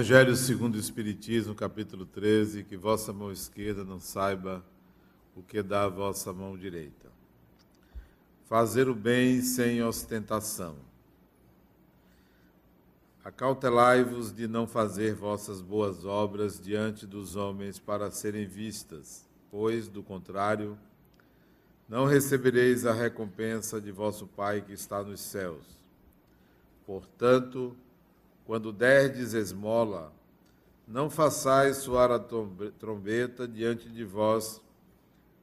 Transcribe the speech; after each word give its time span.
Evangelho 0.00 0.34
segundo 0.34 0.76
o 0.76 0.78
Espiritismo, 0.78 1.54
capítulo 1.54 2.06
13, 2.06 2.64
que 2.64 2.74
vossa 2.74 3.12
mão 3.12 3.30
esquerda 3.30 3.84
não 3.84 4.00
saiba 4.00 4.64
o 5.36 5.42
que 5.42 5.62
dá 5.62 5.84
a 5.84 5.88
vossa 5.90 6.32
mão 6.32 6.56
direita. 6.56 7.12
Fazer 8.48 8.88
o 8.88 8.94
bem 8.94 9.42
sem 9.42 9.82
ostentação. 9.82 10.78
Acautelai-vos 13.22 14.32
de 14.32 14.48
não 14.48 14.66
fazer 14.66 15.14
vossas 15.14 15.60
boas 15.60 16.06
obras 16.06 16.58
diante 16.58 17.06
dos 17.06 17.36
homens 17.36 17.78
para 17.78 18.10
serem 18.10 18.46
vistas, 18.46 19.28
pois, 19.50 19.86
do 19.86 20.02
contrário, 20.02 20.78
não 21.86 22.06
recebereis 22.06 22.86
a 22.86 22.94
recompensa 22.94 23.78
de 23.78 23.92
vosso 23.92 24.26
Pai 24.26 24.62
que 24.62 24.72
está 24.72 25.02
nos 25.02 25.20
céus. 25.20 25.66
Portanto, 26.86 27.76
quando 28.50 28.72
derdes 28.72 29.32
esmola, 29.32 30.12
não 30.84 31.08
façais 31.08 31.76
soar 31.76 32.10
a 32.10 32.18
trombeta 32.18 33.46
diante 33.46 33.88
de 33.88 34.04
vós, 34.04 34.60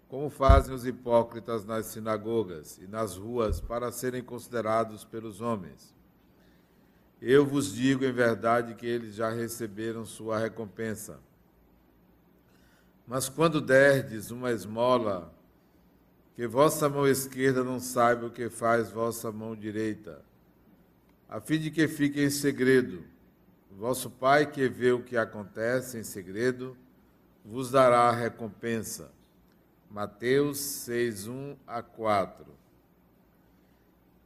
como 0.10 0.30
fazem 0.30 0.76
os 0.76 0.86
hipócritas 0.86 1.64
nas 1.64 1.86
sinagogas 1.86 2.78
e 2.80 2.86
nas 2.86 3.16
ruas, 3.16 3.62
para 3.62 3.94
serem 3.94 4.22
considerados 4.22 5.06
pelos 5.06 5.40
homens. 5.40 5.96
Eu 7.22 7.46
vos 7.46 7.74
digo 7.74 8.04
em 8.04 8.12
verdade 8.12 8.76
que 8.76 8.86
eles 8.86 9.16
já 9.16 9.30
receberam 9.30 10.05
sua 10.05 10.38
recompensa. 10.38 11.18
Mas 13.08 13.30
quando 13.30 13.62
derdes 13.62 14.32
uma 14.32 14.52
esmola, 14.52 15.34
que 16.36 16.46
vossa 16.46 16.90
mão 16.90 17.08
esquerda 17.08 17.64
não 17.64 17.80
saiba 17.80 18.26
o 18.26 18.32
que 18.32 18.49
faz 18.49 18.92
vossa 18.92 19.32
mão 19.32 19.55
direita, 19.55 20.27
a 21.30 21.42
fim 21.42 21.60
de 21.60 21.70
que 21.70 21.88
fique 21.88 22.22
em 22.22 22.30
segredo. 22.30 23.04
Vosso 23.72 24.10
Pai, 24.10 24.50
que 24.50 24.68
vê 24.68 24.92
o 24.92 25.04
que 25.04 25.18
acontece 25.18 25.98
em 25.98 26.04
segredo, 26.04 26.76
vos 27.44 27.70
dará 27.70 28.10
a 28.10 28.12
recompensa. 28.12 29.12
Mateus 29.90 30.58
6, 30.58 31.28
1 31.28 31.55
a 31.66 31.82
4. 31.82 32.46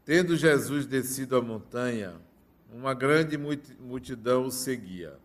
Tendo 0.06 0.36
Jesus 0.36 0.86
descido 0.86 1.36
a 1.36 1.42
montanha, 1.42 2.16
uma 2.72 2.94
grande 2.94 3.38
multidão 3.38 4.46
o 4.46 4.52
seguia. 4.52 5.18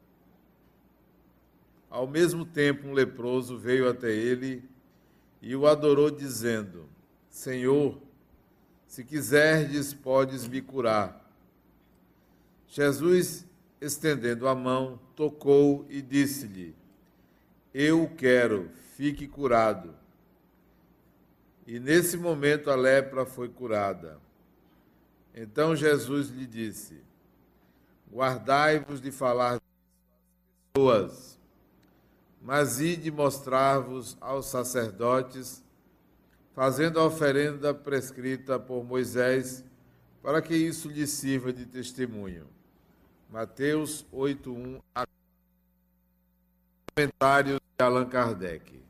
Ao 1.89 2.07
mesmo 2.07 2.45
tempo, 2.45 2.89
um 2.89 2.93
leproso 2.93 3.57
veio 3.57 3.89
até 3.89 4.11
ele 4.11 4.63
e 5.41 5.55
o 5.55 5.67
adorou, 5.67 6.11
dizendo: 6.11 6.87
Senhor, 7.31 8.01
se 8.87 9.05
quiserdes, 9.05 9.95
podes 9.95 10.49
me 10.49 10.61
curar. 10.61 11.26
Jesus, 12.69 13.47
estendendo 13.81 14.48
a 14.48 14.55
mão, 14.55 14.98
tocou 15.14 15.86
e 15.89 16.03
disse-lhe: 16.03 16.75
Eu 17.73 18.11
quero, 18.17 18.70
fique 18.97 19.27
curado. 19.27 19.95
E 21.67 21.81
nesse 21.81 22.17
momento 22.17 22.70
a 22.70 22.77
lepra 22.77 23.27
foi 23.27 23.48
curada. 23.48 24.20
Então 25.34 25.75
Jesus 25.75 26.28
lhe 26.31 26.47
disse: 26.47 27.00
Guardai-vos 28.11 29.01
de 29.01 29.11
falar 29.11 29.55
às 29.55 29.61
pessoas, 30.73 31.39
mas 32.41 32.80
ide 32.80 33.11
mostrar-vos 33.11 34.17
aos 34.20 34.47
sacerdotes, 34.47 35.62
fazendo 36.55 37.01
a 37.01 37.05
oferenda 37.05 37.75
prescrita 37.75 38.58
por 38.58 38.84
Moisés, 38.84 39.64
para 40.23 40.41
que 40.41 40.55
isso 40.55 40.89
lhe 40.89 41.06
sirva 41.06 41.53
de 41.53 41.67
testemunho. 41.67 42.56
Mateus 43.31 44.07
8:1 44.13 44.81
a 44.95 45.05
Comentários 46.95 47.61
de 47.77 47.85
Allan 47.85 48.07
Kardec. 48.07 48.81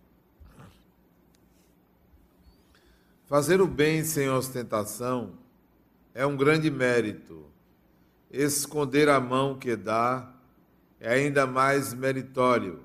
Fazer 3.25 3.61
o 3.61 3.67
bem 3.67 4.05
sem 4.05 4.29
ostentação 4.29 5.33
é 6.15 6.25
um 6.27 6.37
grande 6.37 6.71
mérito. 6.71 7.47
Esconder 8.31 9.09
a 9.09 9.19
mão 9.19 9.59
que 9.59 9.75
dá 9.75 10.33
é 11.01 11.15
ainda 11.15 11.47
mais 11.47 11.95
meritório. 11.95 12.81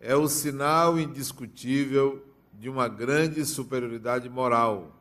É 0.00 0.16
o 0.16 0.28
sinal 0.28 0.98
indiscutível 0.98 2.24
de 2.54 2.68
uma 2.68 2.88
grande 2.88 3.44
superioridade 3.44 4.28
moral. 4.28 4.96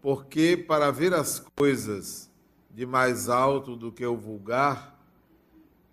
Porque 0.00 0.56
para 0.56 0.90
ver 0.90 1.12
as 1.12 1.38
coisas 1.38 2.25
de 2.76 2.84
mais 2.84 3.30
alto 3.30 3.74
do 3.74 3.90
que 3.90 4.04
o 4.04 4.14
vulgar, 4.14 5.00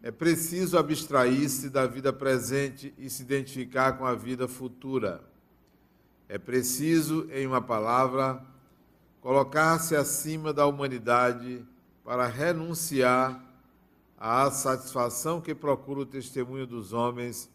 é 0.02 0.12
preciso 0.12 0.78
abstrair-se 0.78 1.70
da 1.70 1.88
vida 1.88 2.12
presente 2.12 2.94
e 2.98 3.10
se 3.10 3.24
identificar 3.24 3.94
com 3.94 4.06
a 4.06 4.14
vida 4.14 4.50
futura. 4.50 5.24
É 6.28 6.38
preciso, 6.38 7.26
em 7.32 7.48
uma 7.48 7.62
palavra, 7.62 8.46
colocar-se 9.22 9.96
acima 9.96 10.52
da 10.52 10.66
humanidade 10.66 11.66
para 12.04 12.28
renunciar 12.28 13.42
à 14.18 14.52
satisfação 14.52 15.40
que 15.40 15.56
procura 15.56 16.02
o 16.02 16.06
testemunho 16.06 16.68
dos 16.68 16.92
homens 16.92 17.50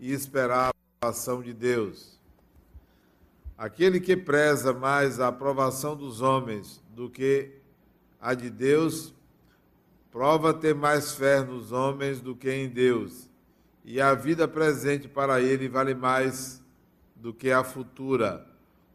e 0.00 0.10
esperar 0.10 0.68
a 0.68 0.72
aprovação 1.02 1.42
de 1.42 1.52
Deus. 1.52 2.18
Aquele 3.58 4.00
que 4.00 4.16
preza 4.16 4.72
mais 4.72 5.20
a 5.20 5.28
aprovação 5.28 5.94
dos 5.94 6.22
homens 6.22 6.82
do 6.88 7.10
que 7.10 7.62
a 8.24 8.32
de 8.32 8.48
Deus, 8.48 9.12
prova 10.10 10.54
ter 10.54 10.74
mais 10.74 11.12
fé 11.12 11.44
nos 11.44 11.72
homens 11.72 12.22
do 12.22 12.34
que 12.34 12.50
em 12.50 12.70
Deus, 12.70 13.28
e 13.84 14.00
a 14.00 14.14
vida 14.14 14.48
presente 14.48 15.06
para 15.06 15.42
ele 15.42 15.68
vale 15.68 15.94
mais 15.94 16.62
do 17.14 17.34
que 17.34 17.50
a 17.50 17.62
futura, 17.62 18.46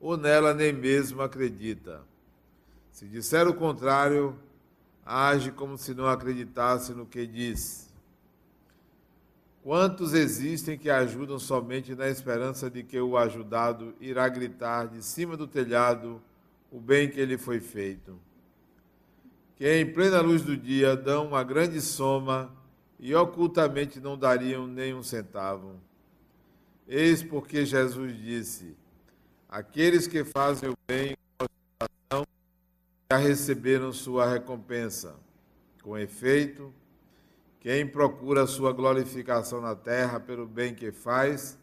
ou 0.02 0.18
nela 0.18 0.52
nem 0.52 0.74
mesmo 0.74 1.22
acredita. 1.22 2.02
Se 2.92 3.06
disser 3.06 3.48
o 3.48 3.54
contrário, 3.54 4.36
age 5.06 5.52
como 5.52 5.78
se 5.78 5.94
não 5.94 6.08
acreditasse 6.08 6.92
no 6.94 7.06
que 7.06 7.28
diz. 7.28 7.88
Quantos 9.62 10.16
existem 10.16 10.76
que 10.76 10.90
ajudam 10.90 11.38
somente 11.38 11.94
na 11.94 12.10
esperança 12.10 12.68
de 12.68 12.82
que 12.82 13.00
o 13.00 13.16
ajudado 13.16 13.94
irá 14.02 14.28
gritar 14.28 14.88
de 14.88 15.06
cima 15.06 15.38
do 15.38 15.46
telhado 15.46 16.20
o 16.72 16.80
bem 16.80 17.08
que 17.08 17.24
lhe 17.24 17.38
foi 17.38 17.60
feito? 17.60 18.20
Que 19.60 19.70
em 19.70 19.86
plena 19.86 20.22
luz 20.22 20.42
do 20.42 20.56
dia 20.56 20.96
dão 20.96 21.28
uma 21.28 21.44
grande 21.44 21.82
soma 21.82 22.50
e 22.98 23.14
ocultamente 23.14 24.00
não 24.00 24.18
dariam 24.18 24.66
nem 24.66 24.94
um 24.94 25.04
centavo. 25.04 25.76
Eis 26.88 27.22
porque 27.22 27.66
Jesus 27.66 28.18
disse: 28.18 28.74
Aqueles 29.50 30.08
que 30.08 30.24
fazem 30.24 30.70
o 30.70 30.78
bem 30.88 31.14
com 31.38 32.24
já 33.12 33.18
receberam 33.18 33.92
sua 33.92 34.32
recompensa. 34.32 35.18
Com 35.84 35.98
efeito, 35.98 36.74
quem 37.60 37.86
procura 37.86 38.48
sua 38.48 38.72
glorificação 38.72 39.60
na 39.60 39.76
terra 39.76 40.22
pelo 40.22 40.48
bem 40.48 40.74
que 40.74 40.90
faz, 40.90 41.60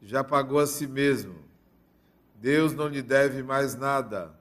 já 0.00 0.24
pagou 0.24 0.58
a 0.58 0.66
si 0.66 0.86
mesmo. 0.86 1.34
Deus 2.36 2.72
não 2.72 2.88
lhe 2.88 3.02
deve 3.02 3.42
mais 3.42 3.74
nada 3.74 4.34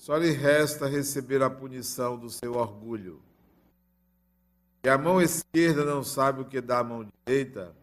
só 0.00 0.16
lhe 0.16 0.30
resta 0.30 0.86
receber 0.86 1.42
a 1.42 1.50
punição 1.50 2.16
do 2.16 2.30
seu 2.30 2.54
orgulho. 2.54 3.20
E 4.82 4.88
a 4.88 4.96
mão 4.96 5.20
esquerda 5.20 5.84
não 5.84 6.02
sabe 6.02 6.40
o 6.40 6.46
que 6.46 6.58
dá 6.58 6.78
a 6.78 6.84
mão 6.84 7.06
direita, 7.26 7.76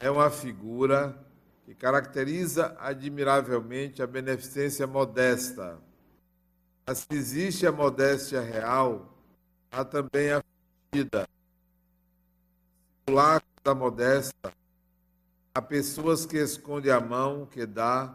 é 0.00 0.10
uma 0.10 0.28
figura 0.30 1.16
que 1.64 1.72
caracteriza 1.72 2.76
admiravelmente 2.80 4.02
a 4.02 4.06
beneficência 4.06 4.84
modesta. 4.84 5.78
Mas 6.84 6.98
se 6.98 7.06
existe 7.12 7.64
a 7.68 7.70
modéstia 7.70 8.40
real, 8.40 9.16
há 9.70 9.84
também 9.84 10.32
a 10.32 10.42
fingida. 10.90 11.28
O 13.08 13.12
lacro 13.12 13.48
da 13.62 13.76
modesta, 13.76 14.52
há 15.54 15.62
pessoas 15.62 16.26
que 16.26 16.36
escondem 16.36 16.90
a 16.90 16.98
mão 16.98 17.46
que 17.46 17.64
dá, 17.64 18.12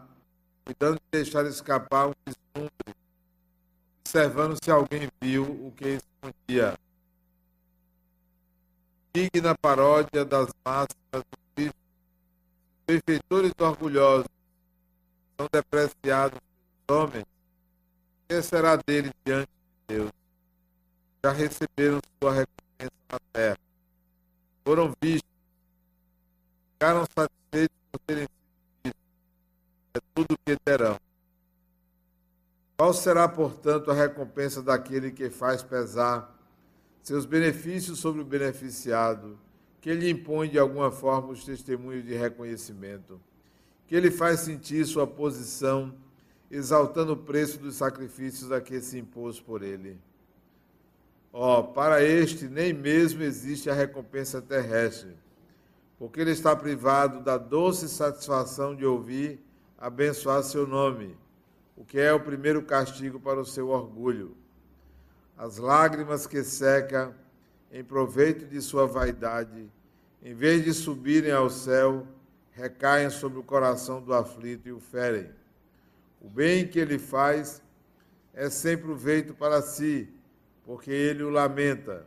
cuidando 0.62 0.96
de 0.96 1.10
deixar 1.10 1.46
escapar 1.46 2.08
um 2.08 2.12
vislumbre 2.26 2.79
observando 4.10 4.56
se 4.62 4.70
alguém 4.70 5.08
viu 5.20 5.44
o 5.44 5.72
que 5.76 6.00
escondia. 6.00 6.76
Digna 9.14 9.54
paródia 9.56 10.24
das 10.24 10.48
máximas 10.64 11.24
do 11.30 11.38
Cristo, 11.54 11.76
os 11.76 12.86
benfeitores 12.86 13.52
orgulhosos 13.58 14.26
são 15.38 15.48
depreciados 15.52 16.38
pelos 16.86 17.02
homens, 17.02 17.24
que 18.28 18.42
será 18.42 18.76
deles 18.76 19.12
diante 19.24 19.48
de 19.48 19.94
Deus? 19.94 20.10
Já 21.24 21.32
receberam 21.32 22.00
sua 22.20 22.32
recompensa 22.32 22.92
na 23.12 23.20
terra, 23.32 23.58
foram 24.64 24.92
vistos, 25.00 25.30
ficaram 26.72 27.06
satisfeitos 27.16 27.76
por 27.92 28.00
terem 28.00 28.24
sido 28.24 28.64
vistos, 28.84 29.00
é 29.94 30.00
tudo 30.14 30.34
o 30.34 30.38
que 30.44 30.56
terão. 30.64 31.09
Qual 32.80 32.94
será, 32.94 33.28
portanto, 33.28 33.90
a 33.90 33.94
recompensa 33.94 34.62
daquele 34.62 35.10
que 35.10 35.28
faz 35.28 35.62
pesar 35.62 36.34
seus 37.02 37.26
benefícios 37.26 37.98
sobre 37.98 38.22
o 38.22 38.24
beneficiado, 38.24 39.38
que 39.82 39.90
ele 39.90 40.08
impõe 40.08 40.48
de 40.48 40.58
alguma 40.58 40.90
forma 40.90 41.28
os 41.28 41.44
testemunhos 41.44 42.06
de 42.06 42.14
reconhecimento, 42.14 43.20
que 43.86 43.94
ele 43.94 44.10
faz 44.10 44.40
sentir 44.40 44.86
sua 44.86 45.06
posição, 45.06 45.94
exaltando 46.50 47.12
o 47.12 47.18
preço 47.18 47.58
dos 47.58 47.74
sacrifícios 47.74 48.50
a 48.50 48.62
que 48.62 48.80
se 48.80 48.98
impôs 48.98 49.38
por 49.38 49.62
ele. 49.62 49.98
Ó, 51.34 51.60
oh, 51.60 51.64
para 51.64 52.02
este 52.02 52.48
nem 52.48 52.72
mesmo 52.72 53.22
existe 53.22 53.68
a 53.68 53.74
recompensa 53.74 54.40
terrestre, 54.40 55.18
porque 55.98 56.18
ele 56.18 56.30
está 56.30 56.56
privado 56.56 57.20
da 57.20 57.36
doce 57.36 57.90
satisfação 57.90 58.74
de 58.74 58.86
ouvir 58.86 59.38
abençoar 59.76 60.42
seu 60.42 60.66
nome, 60.66 61.14
o 61.80 61.84
que 61.84 61.98
é 61.98 62.12
o 62.12 62.20
primeiro 62.20 62.60
castigo 62.62 63.18
para 63.18 63.40
o 63.40 63.44
seu 63.46 63.70
orgulho. 63.70 64.36
As 65.34 65.56
lágrimas 65.56 66.26
que 66.26 66.44
seca 66.44 67.16
em 67.72 67.82
proveito 67.82 68.44
de 68.44 68.60
sua 68.60 68.86
vaidade, 68.86 69.66
em 70.22 70.34
vez 70.34 70.62
de 70.62 70.74
subirem 70.74 71.32
ao 71.32 71.48
céu, 71.48 72.06
recaem 72.50 73.08
sobre 73.08 73.38
o 73.38 73.42
coração 73.42 74.02
do 74.02 74.12
aflito 74.12 74.68
e 74.68 74.72
o 74.72 74.78
ferem. 74.78 75.30
O 76.20 76.28
bem 76.28 76.68
que 76.68 76.78
ele 76.78 76.98
faz 76.98 77.62
é 78.34 78.50
sem 78.50 78.76
proveito 78.76 79.32
para 79.32 79.62
si, 79.62 80.06
porque 80.66 80.90
ele 80.90 81.22
o 81.22 81.30
lamenta, 81.30 82.06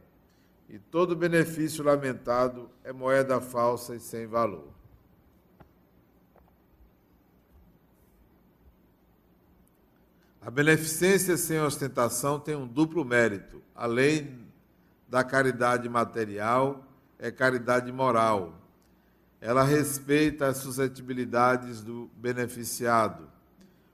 e 0.70 0.78
todo 0.78 1.16
benefício 1.16 1.84
lamentado 1.84 2.70
é 2.84 2.94
moeda 2.94 3.42
falsa 3.42 3.96
e 3.96 4.00
sem 4.00 4.28
valor. 4.28 4.73
A 10.46 10.52
beneficência 10.52 11.38
sem 11.38 11.58
ostentação 11.62 12.38
tem 12.38 12.54
um 12.54 12.68
duplo 12.68 13.06
mérito. 13.06 13.62
Além 13.74 14.46
da 15.08 15.24
caridade 15.24 15.88
material, 15.88 16.86
é 17.18 17.32
caridade 17.32 17.90
moral. 17.94 18.54
Ela 19.40 19.64
respeita 19.64 20.48
as 20.48 20.58
suscetibilidades 20.58 21.82
do 21.82 22.10
beneficiado, 22.18 23.30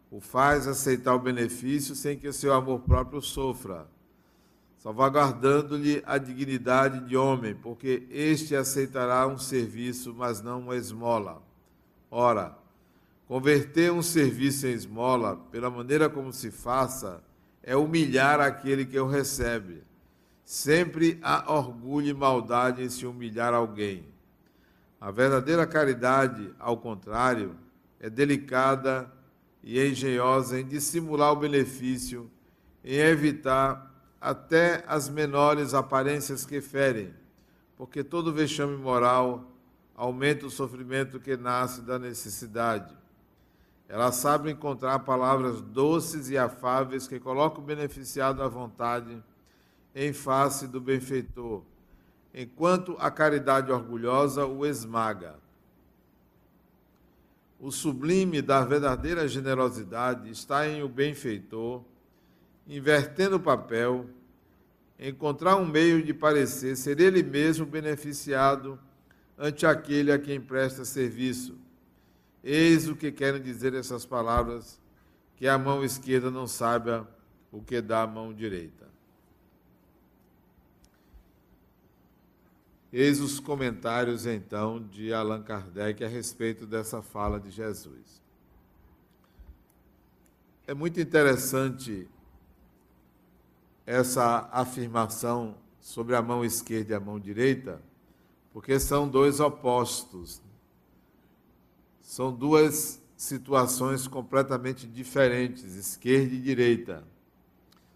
o 0.09 0.19
faz 0.19 0.67
aceitar 0.67 1.13
o 1.13 1.19
benefício 1.19 1.93
sem 1.95 2.17
que 2.17 2.27
o 2.27 2.33
seu 2.33 2.51
amor 2.51 2.79
próprio 2.79 3.21
sofra, 3.21 3.87
salvaguardando-lhe 4.79 6.01
a 6.03 6.17
dignidade 6.17 7.01
de 7.01 7.15
homem, 7.15 7.53
porque 7.53 8.07
este 8.09 8.55
aceitará 8.55 9.27
um 9.27 9.37
serviço, 9.37 10.15
mas 10.15 10.41
não 10.41 10.61
uma 10.61 10.75
esmola. 10.75 11.43
Ora, 12.09 12.58
Converter 13.29 13.91
um 13.91 14.01
serviço 14.01 14.65
em 14.65 14.71
esmola, 14.71 15.35
pela 15.51 15.69
maneira 15.69 16.09
como 16.09 16.33
se 16.33 16.49
faça, 16.49 17.23
é 17.61 17.75
humilhar 17.75 18.39
aquele 18.39 18.83
que 18.83 18.99
o 18.99 19.05
recebe. 19.05 19.83
Sempre 20.43 21.19
há 21.21 21.53
orgulho 21.53 22.07
e 22.07 22.13
maldade 22.15 22.81
em 22.81 22.89
se 22.89 23.05
humilhar 23.05 23.53
alguém. 23.53 24.03
A 24.99 25.11
verdadeira 25.11 25.67
caridade, 25.67 26.51
ao 26.57 26.77
contrário, 26.77 27.55
é 27.99 28.09
delicada 28.09 29.13
e 29.61 29.79
engenhosa 29.79 30.59
em 30.59 30.65
dissimular 30.65 31.31
o 31.31 31.35
benefício, 31.35 32.31
em 32.83 32.95
evitar 32.95 33.93
até 34.19 34.83
as 34.87 35.07
menores 35.07 35.75
aparências 35.75 36.47
que 36.47 36.61
ferem, 36.61 37.13
porque 37.77 38.03
todo 38.03 38.33
vexame 38.33 38.75
moral 38.75 39.51
aumenta 39.95 40.47
o 40.47 40.49
sofrimento 40.49 41.19
que 41.19 41.37
nasce 41.37 41.81
da 41.81 41.99
necessidade. 41.99 42.97
Ela 43.89 44.11
sabe 44.11 44.51
encontrar 44.51 44.99
palavras 44.99 45.61
doces 45.61 46.29
e 46.29 46.37
afáveis 46.37 47.07
que 47.07 47.19
colocam 47.19 47.63
o 47.63 47.65
beneficiado 47.65 48.43
à 48.43 48.47
vontade 48.47 49.21
em 49.95 50.13
face 50.13 50.67
do 50.67 50.79
benfeitor, 50.79 51.63
enquanto 52.31 52.95
a 52.99 53.09
caridade 53.09 53.71
orgulhosa 53.71 54.45
o 54.45 54.63
esmaga. 54.63 55.37
O 57.59 57.71
sublime 57.71 58.43
da 58.43 58.63
verdadeira 58.63 59.27
generosidade 59.27 60.29
está 60.29 60.67
em 60.67 60.83
o 60.83 60.87
benfeitor, 60.87 61.83
invertendo 62.67 63.37
o 63.37 63.39
papel, 63.39 64.07
encontrar 64.99 65.55
um 65.55 65.65
meio 65.65 66.03
de 66.03 66.13
parecer 66.13 66.77
ser 66.77 66.99
ele 66.99 67.23
mesmo 67.23 67.65
beneficiado 67.65 68.79
ante 69.35 69.65
aquele 69.65 70.11
a 70.11 70.19
quem 70.19 70.39
presta 70.39 70.85
serviço 70.85 71.57
Eis 72.43 72.87
o 72.87 72.95
que 72.95 73.11
querem 73.11 73.41
dizer 73.41 73.73
essas 73.73 74.05
palavras, 74.05 74.79
que 75.35 75.47
a 75.47 75.57
mão 75.57 75.83
esquerda 75.83 76.31
não 76.31 76.47
saiba 76.47 77.09
o 77.51 77.61
que 77.61 77.81
dá 77.81 78.03
a 78.03 78.07
mão 78.07 78.33
direita. 78.33 78.87
Eis 82.91 83.19
os 83.19 83.39
comentários, 83.39 84.25
então, 84.25 84.81
de 84.81 85.13
Allan 85.13 85.43
Kardec 85.43 86.03
a 86.03 86.07
respeito 86.07 86.65
dessa 86.65 87.01
fala 87.01 87.39
de 87.39 87.51
Jesus. 87.51 88.21
É 90.65 90.73
muito 90.73 90.99
interessante 90.99 92.07
essa 93.85 94.49
afirmação 94.51 95.55
sobre 95.79 96.15
a 96.15 96.21
mão 96.21 96.43
esquerda 96.43 96.93
e 96.93 96.95
a 96.95 96.99
mão 96.99 97.19
direita, 97.19 97.81
porque 98.51 98.79
são 98.79 99.07
dois 99.07 99.39
opostos 99.39 100.41
são 102.09 102.33
duas 102.33 102.99
situações 103.15 104.07
completamente 104.07 104.87
diferentes, 104.87 105.75
esquerda 105.75 106.33
e 106.33 106.41
direita. 106.41 107.03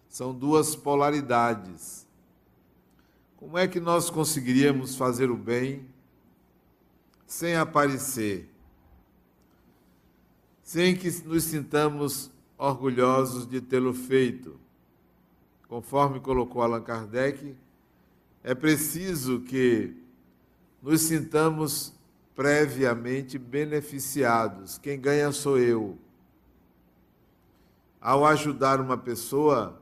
São 0.08 0.32
duas 0.32 0.76
polaridades. 0.76 2.06
Como 3.36 3.58
é 3.58 3.66
que 3.66 3.80
nós 3.80 4.10
conseguiríamos 4.10 4.94
fazer 4.94 5.32
o 5.32 5.36
bem 5.36 5.84
sem 7.26 7.56
aparecer? 7.56 8.48
Sem 10.62 10.96
que 10.96 11.10
nos 11.26 11.42
sintamos 11.42 12.30
orgulhosos 12.56 13.48
de 13.48 13.60
tê-lo 13.60 13.92
feito? 13.92 14.60
Conforme 15.66 16.20
colocou 16.20 16.62
Allan 16.62 16.82
Kardec, 16.82 17.56
é 18.44 18.54
preciso 18.54 19.40
que 19.40 19.92
nos 20.80 21.00
sintamos 21.00 21.92
previamente 22.34 23.38
beneficiados. 23.38 24.78
Quem 24.78 25.00
ganha 25.00 25.30
sou 25.32 25.58
eu. 25.58 25.96
Ao 28.00 28.26
ajudar 28.26 28.80
uma 28.80 28.98
pessoa, 28.98 29.80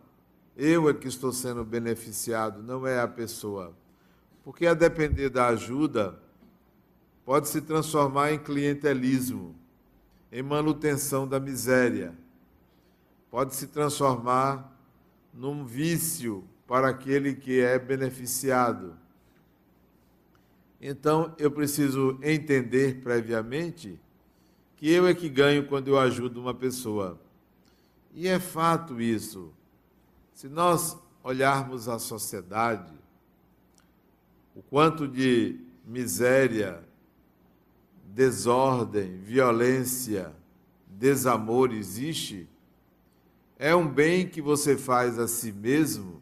eu 0.57 0.89
é 0.89 0.95
que 0.95 1.09
estou 1.09 1.33
sendo 1.33 1.65
beneficiado, 1.65 2.63
não 2.63 2.87
é 2.87 3.01
a 3.01 3.09
pessoa. 3.09 3.75
Porque 4.45 4.67
a 4.67 4.75
depender 4.75 5.29
da 5.29 5.49
ajuda, 5.49 6.21
pode 7.25 7.49
se 7.49 7.61
transformar 7.61 8.33
em 8.33 8.39
clientelismo, 8.39 9.57
em 10.31 10.43
manutenção 10.43 11.27
da 11.27 11.41
miséria. 11.41 12.15
Pode 13.31 13.55
se 13.55 13.67
transformar 13.67 14.77
num 15.33 15.65
vício 15.65 16.45
para 16.67 16.89
aquele 16.89 17.35
que 17.35 17.61
é 17.61 17.79
beneficiado 17.79 18.95
então 20.83 21.33
eu 21.39 21.49
preciso 21.49 22.19
entender 22.21 23.01
previamente 23.01 24.01
que 24.75 24.91
eu 24.91 25.07
é 25.07 25.15
que 25.15 25.29
ganho 25.29 25.69
quando 25.69 25.87
eu 25.87 25.99
ajudo 25.99 26.41
uma 26.41 26.53
pessoa. 26.53 27.21
E 28.13 28.27
é 28.27 28.41
fato 28.41 29.01
isso. 29.01 29.53
Se 30.35 30.49
nós 30.49 30.99
olharmos 31.23 31.89
a 31.89 32.01
sociedade, 32.01 32.93
o 34.57 34.61
quanto 34.61 35.07
de 35.07 35.61
miséria, 35.87 36.83
desordem, 38.05 39.19
violência, 39.21 40.35
desamor 40.89 41.73
existe, 41.73 42.49
é 43.57 43.73
um 43.73 43.89
bem 43.89 44.29
que 44.29 44.43
você 44.43 44.77
faz 44.77 45.17
a 45.17 45.29
si 45.29 45.53
mesmo 45.53 46.21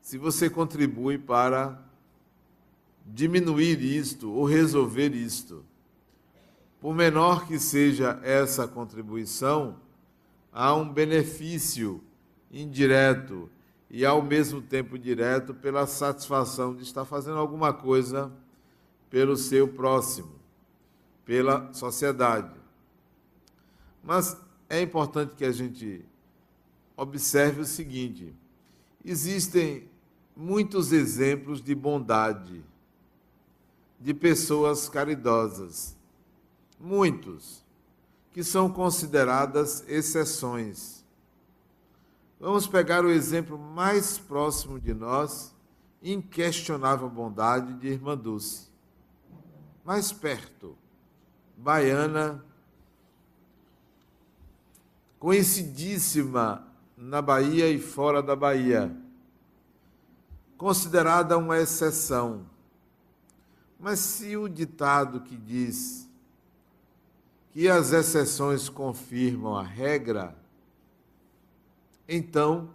se 0.00 0.18
você 0.18 0.50
contribui 0.50 1.16
para 1.16 1.82
diminuir 3.04 3.82
isto 3.82 4.32
ou 4.32 4.44
resolver 4.44 5.14
isto. 5.14 5.64
Por 6.80 6.94
menor 6.94 7.46
que 7.46 7.58
seja 7.58 8.18
essa 8.22 8.66
contribuição, 8.66 9.76
há 10.52 10.74
um 10.74 10.90
benefício 10.90 12.02
indireto 12.50 13.50
e 13.90 14.04
ao 14.04 14.22
mesmo 14.22 14.60
tempo 14.62 14.98
direto 14.98 15.54
pela 15.54 15.86
satisfação 15.86 16.74
de 16.74 16.82
estar 16.82 17.04
fazendo 17.04 17.38
alguma 17.38 17.72
coisa 17.72 18.32
pelo 19.10 19.36
seu 19.36 19.68
próximo, 19.68 20.32
pela 21.24 21.72
sociedade. 21.72 22.54
Mas 24.02 24.36
é 24.68 24.80
importante 24.80 25.34
que 25.34 25.44
a 25.44 25.52
gente 25.52 26.04
observe 26.96 27.60
o 27.60 27.64
seguinte: 27.64 28.34
existem 29.04 29.88
muitos 30.36 30.92
exemplos 30.92 31.62
de 31.62 31.74
bondade 31.74 32.62
de 34.04 34.12
pessoas 34.12 34.86
caridosas, 34.86 35.96
muitos, 36.78 37.64
que 38.34 38.44
são 38.44 38.70
consideradas 38.70 39.82
exceções. 39.88 41.02
Vamos 42.38 42.66
pegar 42.66 43.02
o 43.02 43.10
exemplo 43.10 43.58
mais 43.58 44.18
próximo 44.18 44.78
de 44.78 44.92
nós 44.92 45.54
inquestionável 46.02 47.08
bondade 47.08 47.72
de 47.78 47.88
Irmã 47.88 48.14
Dulce. 48.14 48.68
Mais 49.82 50.12
perto, 50.12 50.76
baiana, 51.56 52.44
conhecidíssima 55.18 56.68
na 56.94 57.22
Bahia 57.22 57.70
e 57.70 57.80
fora 57.80 58.22
da 58.22 58.36
Bahia, 58.36 58.94
considerada 60.58 61.38
uma 61.38 61.58
exceção. 61.58 62.52
Mas 63.84 63.98
se 63.98 64.34
o 64.34 64.48
ditado 64.48 65.20
que 65.20 65.36
diz 65.36 66.08
que 67.52 67.68
as 67.68 67.92
exceções 67.92 68.70
confirmam 68.70 69.54
a 69.54 69.62
regra, 69.62 70.34
então 72.08 72.70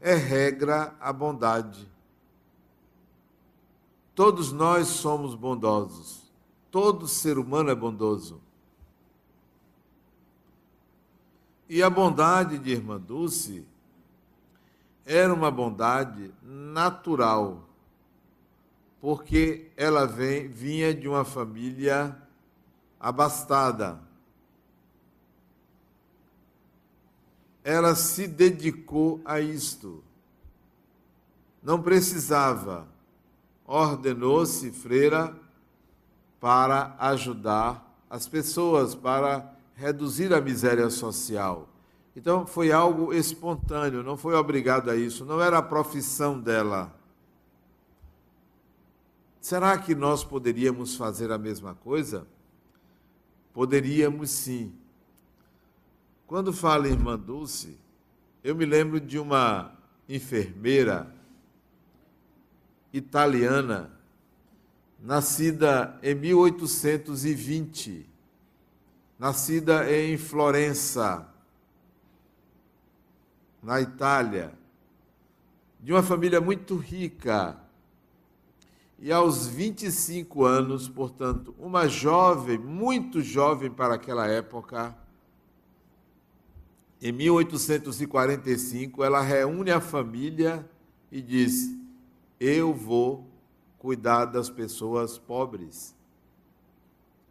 é 0.00 0.14
regra 0.14 0.96
a 0.98 1.12
bondade. 1.12 1.86
Todos 4.14 4.50
nós 4.50 4.88
somos 4.88 5.34
bondosos. 5.34 6.32
Todo 6.70 7.06
ser 7.06 7.36
humano 7.36 7.68
é 7.68 7.74
bondoso. 7.74 8.40
E 11.68 11.82
a 11.82 11.90
bondade 11.90 12.58
de 12.58 12.70
Irmã 12.70 12.98
Dulce 12.98 13.62
era 15.04 15.34
uma 15.34 15.50
bondade 15.50 16.32
natural, 16.42 17.68
porque 19.00 19.70
ela 19.76 20.06
vem, 20.06 20.48
vinha 20.48 20.94
de 20.94 21.08
uma 21.08 21.24
família 21.24 22.16
abastada. 22.98 23.98
Ela 27.64 27.94
se 27.94 28.26
dedicou 28.26 29.20
a 29.24 29.40
isto. 29.40 30.04
Não 31.62 31.80
precisava. 31.80 32.86
Ordenou-se 33.66 34.70
freira 34.70 35.34
para 36.38 36.96
ajudar 36.98 37.86
as 38.08 38.26
pessoas, 38.26 38.94
para 38.94 39.54
reduzir 39.74 40.34
a 40.34 40.40
miséria 40.40 40.90
social. 40.90 41.68
Então 42.14 42.46
foi 42.46 42.72
algo 42.72 43.14
espontâneo, 43.14 44.02
não 44.02 44.16
foi 44.16 44.34
obrigado 44.34 44.90
a 44.90 44.96
isso, 44.96 45.24
não 45.24 45.40
era 45.40 45.58
a 45.58 45.62
profissão 45.62 46.38
dela. 46.38 46.99
Será 49.40 49.78
que 49.78 49.94
nós 49.94 50.22
poderíamos 50.22 50.96
fazer 50.96 51.32
a 51.32 51.38
mesma 51.38 51.74
coisa? 51.74 52.26
Poderíamos 53.52 54.30
sim. 54.30 54.72
Quando 56.26 56.52
fala 56.52 56.88
irmã 56.88 57.18
Dulce, 57.18 57.78
eu 58.44 58.54
me 58.54 58.64
lembro 58.64 59.00
de 59.00 59.18
uma 59.18 59.72
enfermeira 60.08 61.12
italiana, 62.92 63.90
nascida 65.00 65.98
em 66.02 66.14
1820 66.14 68.10
nascida 69.20 69.92
em 69.92 70.16
Florença, 70.16 71.28
na 73.62 73.78
Itália, 73.78 74.54
de 75.78 75.92
uma 75.92 76.02
família 76.02 76.40
muito 76.40 76.74
rica. 76.74 77.60
E 79.00 79.10
aos 79.10 79.46
25 79.46 80.44
anos, 80.44 80.86
portanto, 80.86 81.54
uma 81.58 81.88
jovem, 81.88 82.58
muito 82.58 83.22
jovem 83.22 83.70
para 83.70 83.94
aquela 83.94 84.26
época, 84.26 84.94
em 87.00 87.10
1845, 87.10 89.02
ela 89.02 89.22
reúne 89.22 89.70
a 89.70 89.80
família 89.80 90.68
e 91.10 91.22
diz: 91.22 91.74
Eu 92.38 92.74
vou 92.74 93.26
cuidar 93.78 94.26
das 94.26 94.50
pessoas 94.50 95.16
pobres. 95.16 95.96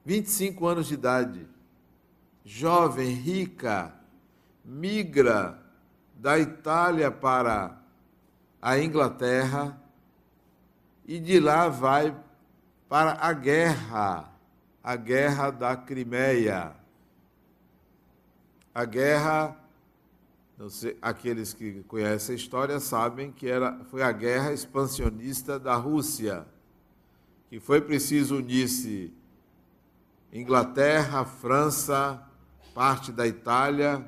25 0.04 0.66
anos 0.66 0.88
de 0.88 0.96
idade 0.96 1.48
jovem, 2.44 3.10
rica, 3.10 3.94
migra 4.66 5.64
da 6.16 6.40
Itália 6.40 7.12
para 7.12 7.80
a 8.60 8.80
Inglaterra 8.80 9.80
e 11.10 11.20
de 11.20 11.40
lá 11.40 11.68
vai 11.70 12.16
para 12.88 13.14
a 13.20 13.34
guerra, 13.34 14.32
a 14.84 14.96
guerra 14.96 15.50
da 15.50 15.76
Crimeia. 15.76 16.76
A 18.76 18.86
guerra, 18.86 19.58
sei, 20.70 20.96
aqueles 21.02 21.52
que 21.52 21.82
conhecem 21.88 22.34
a 22.34 22.38
história 22.38 22.80
sabem 22.80 23.32
que 23.32 23.50
era, 23.50 23.84
foi 23.86 24.04
a 24.04 24.12
guerra 24.12 24.54
expansionista 24.54 25.58
da 25.58 25.74
Rússia, 25.74 26.46
que 27.50 27.60
foi 27.60 27.82
preciso 27.82 28.36
unir-se 28.36 29.12
Inglaterra, 30.32 31.26
França, 31.26 32.22
parte 32.76 33.12
da 33.12 33.26
Itália, 33.26 34.08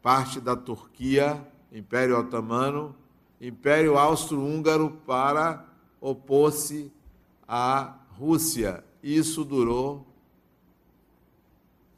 parte 0.00 0.40
da 0.40 0.54
Turquia, 0.54 1.44
Império 1.72 2.16
Otomano, 2.16 2.99
Império 3.40 3.96
Austro-Húngaro 3.96 4.90
para 5.06 5.64
opor-se 6.00 6.92
à 7.48 7.96
Rússia. 8.18 8.84
Isso 9.02 9.44
durou 9.44 10.06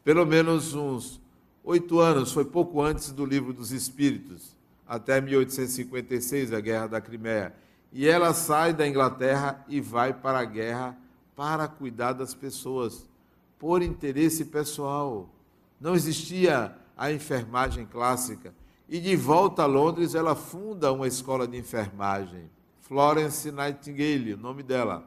pelo 0.05 0.27
menos 0.27 0.75
uns 0.75 1.21
oito 1.63 2.01
anos, 2.01 2.33
foi 2.33 2.45
pouco 2.45 2.83
antes 2.83 3.13
do 3.13 3.25
Livro 3.25 3.53
dos 3.53 3.71
Espíritos, 3.71 4.57
até 4.87 5.21
1856, 5.21 6.53
a 6.53 6.61
Guerra 6.61 6.87
da 6.89 7.01
Crimeia. 7.01 7.55
E 7.93 8.09
ela 8.09 8.35
sai 8.35 8.73
da 8.73 8.87
Inglaterra 8.87 9.65
e 9.69 9.81
vai 9.81 10.13
para 10.13 10.41
a 10.41 10.45
guerra 10.45 10.97
para 11.37 11.69
cuidar 11.69 12.15
das 12.15 12.35
pessoas 12.35 13.09
por 13.59 13.81
interesse 13.81 14.47
pessoal. 14.47 15.29
Não 15.81 15.95
existia 15.95 16.75
a 16.97 17.13
enfermagem 17.13 17.87
clássica. 17.87 18.53
E 18.93 19.01
de 19.01 19.17
volta 19.17 19.63
a 19.63 19.67
Londres, 19.67 20.15
ela 20.15 20.35
funda 20.35 20.93
uma 20.93 21.09
escola 21.09 21.49
de 21.49 21.57
enfermagem. 21.57 22.51
Florence 22.83 23.51
Nightingale, 23.51 24.35
o 24.35 24.37
nome 24.37 24.63
dela. 24.63 25.03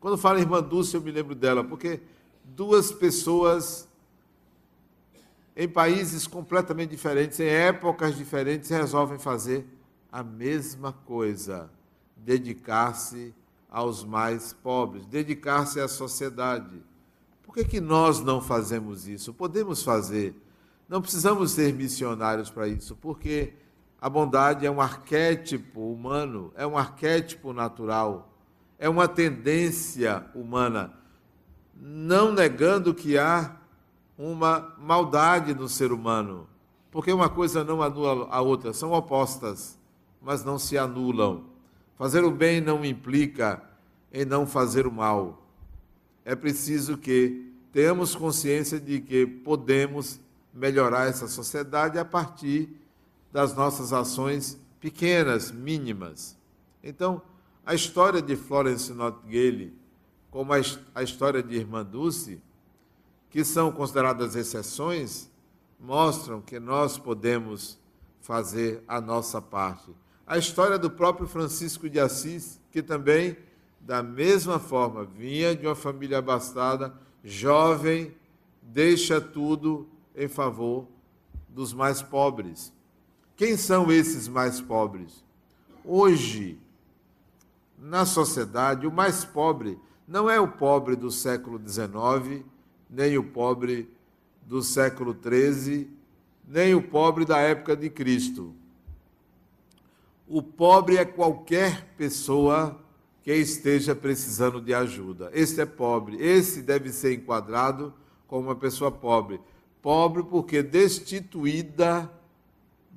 Quando 0.00 0.18
falo 0.18 0.40
irmã 0.40 0.60
Dulce, 0.60 0.96
eu 0.96 1.00
me 1.00 1.12
lembro 1.12 1.36
dela, 1.36 1.62
porque 1.62 2.00
duas 2.42 2.90
pessoas 2.90 3.88
em 5.54 5.68
países 5.68 6.26
completamente 6.26 6.90
diferentes, 6.90 7.38
em 7.38 7.46
épocas 7.46 8.16
diferentes, 8.16 8.68
resolvem 8.68 9.16
fazer 9.16 9.64
a 10.10 10.24
mesma 10.24 10.92
coisa: 10.92 11.70
dedicar-se 12.16 13.32
aos 13.70 14.02
mais 14.02 14.52
pobres, 14.52 15.06
dedicar-se 15.06 15.78
à 15.78 15.86
sociedade. 15.86 16.82
Por 17.44 17.54
que, 17.54 17.64
que 17.64 17.80
nós 17.80 18.18
não 18.18 18.40
fazemos 18.40 19.06
isso? 19.06 19.32
Podemos 19.32 19.84
fazer. 19.84 20.34
Não 20.90 21.00
precisamos 21.00 21.52
ser 21.52 21.72
missionários 21.72 22.50
para 22.50 22.66
isso, 22.66 22.96
porque 22.96 23.52
a 24.00 24.10
bondade 24.10 24.66
é 24.66 24.70
um 24.70 24.80
arquétipo 24.80 25.92
humano, 25.92 26.52
é 26.56 26.66
um 26.66 26.76
arquétipo 26.76 27.52
natural, 27.52 28.34
é 28.76 28.88
uma 28.88 29.06
tendência 29.06 30.26
humana, 30.34 30.92
não 31.80 32.32
negando 32.32 32.92
que 32.92 33.16
há 33.16 33.56
uma 34.18 34.74
maldade 34.78 35.54
no 35.54 35.68
ser 35.68 35.92
humano, 35.92 36.48
porque 36.90 37.12
uma 37.12 37.28
coisa 37.28 37.62
não 37.62 37.80
anula 37.84 38.26
a 38.28 38.40
outra, 38.40 38.72
são 38.72 38.90
opostas, 38.90 39.78
mas 40.20 40.44
não 40.44 40.58
se 40.58 40.76
anulam. 40.76 41.44
Fazer 41.96 42.24
o 42.24 42.32
bem 42.32 42.60
não 42.60 42.84
implica 42.84 43.62
em 44.12 44.24
não 44.24 44.44
fazer 44.44 44.88
o 44.88 44.92
mal 44.92 45.40
é 46.24 46.34
preciso 46.34 46.98
que 46.98 47.48
tenhamos 47.70 48.16
consciência 48.16 48.80
de 48.80 49.00
que 49.00 49.24
podemos 49.24 50.20
melhorar 50.52 51.06
essa 51.06 51.28
sociedade 51.28 51.98
a 51.98 52.04
partir 52.04 52.68
das 53.32 53.54
nossas 53.54 53.92
ações 53.92 54.58
pequenas, 54.80 55.50
mínimas. 55.50 56.36
Então, 56.82 57.22
a 57.64 57.74
história 57.74 58.20
de 58.20 58.34
Florence 58.36 58.92
Nightingale, 58.92 59.78
como 60.30 60.52
a 60.52 61.02
história 61.02 61.42
de 61.42 61.56
Irmã 61.56 61.84
Dulce, 61.84 62.42
que 63.28 63.44
são 63.44 63.70
consideradas 63.70 64.34
exceções, 64.34 65.30
mostram 65.78 66.40
que 66.40 66.58
nós 66.58 66.98
podemos 66.98 67.78
fazer 68.20 68.82
a 68.88 69.00
nossa 69.00 69.40
parte. 69.40 69.94
A 70.26 70.36
história 70.36 70.78
do 70.78 70.90
próprio 70.90 71.26
Francisco 71.26 71.88
de 71.88 71.98
Assis, 72.00 72.60
que 72.70 72.82
também 72.82 73.36
da 73.80 74.02
mesma 74.02 74.58
forma, 74.58 75.04
vinha 75.04 75.56
de 75.56 75.66
uma 75.66 75.74
família 75.74 76.18
abastada, 76.18 76.94
jovem, 77.24 78.14
deixa 78.62 79.20
tudo 79.20 79.88
em 80.14 80.28
favor 80.28 80.86
dos 81.48 81.72
mais 81.72 82.02
pobres. 82.02 82.72
Quem 83.36 83.56
são 83.56 83.90
esses 83.90 84.28
mais 84.28 84.60
pobres? 84.60 85.24
Hoje, 85.84 86.58
na 87.78 88.04
sociedade, 88.04 88.86
o 88.86 88.92
mais 88.92 89.24
pobre 89.24 89.78
não 90.06 90.28
é 90.28 90.38
o 90.40 90.48
pobre 90.48 90.96
do 90.96 91.10
século 91.10 91.58
XIX, 91.58 92.44
nem 92.88 93.16
o 93.16 93.24
pobre 93.24 93.88
do 94.42 94.62
século 94.62 95.16
XIII, 95.16 95.88
nem 96.46 96.74
o 96.74 96.82
pobre 96.82 97.24
da 97.24 97.38
época 97.38 97.76
de 97.76 97.88
Cristo. 97.88 98.54
O 100.28 100.42
pobre 100.42 100.96
é 100.96 101.04
qualquer 101.04 101.86
pessoa 101.96 102.78
que 103.22 103.32
esteja 103.32 103.94
precisando 103.94 104.60
de 104.60 104.74
ajuda. 104.74 105.30
Esse 105.32 105.60
é 105.60 105.66
pobre. 105.66 106.16
Esse 106.16 106.62
deve 106.62 106.92
ser 106.92 107.14
enquadrado 107.14 107.92
como 108.26 108.48
uma 108.48 108.56
pessoa 108.56 108.90
pobre. 108.90 109.40
Pobre 109.82 110.22
porque 110.22 110.62
destituída 110.62 112.10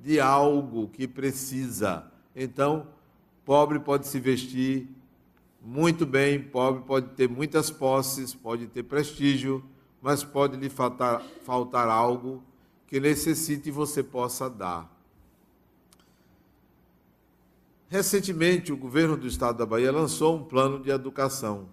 de 0.03 0.19
algo 0.19 0.89
que 0.89 1.07
precisa. 1.07 2.11
Então, 2.35 2.87
pobre 3.45 3.79
pode 3.79 4.07
se 4.07 4.19
vestir 4.19 4.87
muito 5.61 6.05
bem, 6.05 6.41
pobre 6.41 6.83
pode 6.83 7.07
ter 7.09 7.29
muitas 7.29 7.71
posses, 7.71 8.33
pode 8.33 8.67
ter 8.67 8.83
prestígio, 8.83 9.63
mas 10.01 10.23
pode 10.23 10.57
lhe 10.57 10.69
faltar, 10.69 11.21
faltar 11.45 11.87
algo 11.87 12.43
que 12.85 12.99
necessite 12.99 13.69
e 13.69 13.71
você 13.71 14.03
possa 14.03 14.49
dar. 14.49 14.91
Recentemente, 17.87 18.73
o 18.73 18.77
governo 18.77 19.15
do 19.15 19.27
estado 19.27 19.59
da 19.59 19.65
Bahia 19.65 19.91
lançou 19.91 20.35
um 20.35 20.43
plano 20.43 20.79
de 20.79 20.89
educação. 20.89 21.69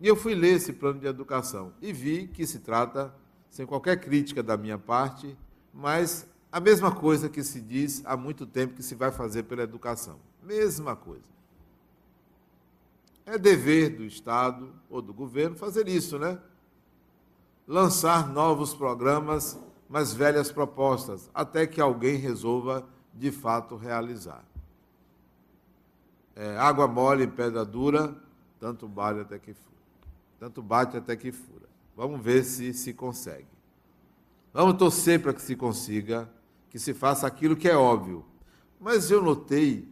E 0.00 0.06
eu 0.06 0.16
fui 0.16 0.34
ler 0.34 0.54
esse 0.54 0.72
plano 0.72 1.00
de 1.00 1.06
educação 1.06 1.72
e 1.82 1.92
vi 1.92 2.28
que 2.28 2.46
se 2.46 2.60
trata, 2.60 3.12
sem 3.56 3.64
qualquer 3.64 3.98
crítica 3.98 4.42
da 4.42 4.56
minha 4.56 4.76
parte, 4.76 5.36
mas 5.72 6.28
a 6.52 6.60
mesma 6.60 6.92
coisa 6.92 7.28
que 7.28 7.42
se 7.42 7.60
diz 7.60 8.02
há 8.04 8.16
muito 8.16 8.46
tempo 8.46 8.74
que 8.74 8.82
se 8.82 8.94
vai 8.94 9.10
fazer 9.10 9.44
pela 9.44 9.62
educação. 9.62 10.18
Mesma 10.42 10.94
coisa. 10.94 11.24
É 13.24 13.38
dever 13.38 13.96
do 13.96 14.04
Estado 14.04 14.70
ou 14.90 15.00
do 15.00 15.14
governo 15.14 15.56
fazer 15.56 15.88
isso, 15.88 16.18
né? 16.18 16.38
Lançar 17.66 18.28
novos 18.28 18.74
programas, 18.74 19.58
mas 19.88 20.12
velhas 20.12 20.52
propostas, 20.52 21.30
até 21.34 21.66
que 21.66 21.80
alguém 21.80 22.16
resolva 22.16 22.86
de 23.14 23.32
fato 23.32 23.74
realizar 23.74 24.44
é, 26.36 26.54
água 26.58 26.86
mole 26.86 27.24
em 27.24 27.30
pedra 27.30 27.64
dura, 27.64 28.14
tanto 28.60 28.86
bate 28.86 29.20
até 29.20 29.38
que 29.38 29.54
fura. 29.54 29.76
Tanto 30.38 30.62
bate 30.62 30.98
até 30.98 31.16
que 31.16 31.32
fura. 31.32 31.65
Vamos 31.96 32.20
ver 32.22 32.44
se 32.44 32.74
se 32.74 32.92
consegue. 32.92 33.48
Vamos 34.52 34.76
torcer 34.76 35.20
para 35.22 35.32
que 35.32 35.40
se 35.40 35.56
consiga, 35.56 36.30
que 36.68 36.78
se 36.78 36.92
faça 36.92 37.26
aquilo 37.26 37.56
que 37.56 37.68
é 37.68 37.76
óbvio. 37.76 38.24
Mas 38.78 39.10
eu 39.10 39.22
notei 39.22 39.88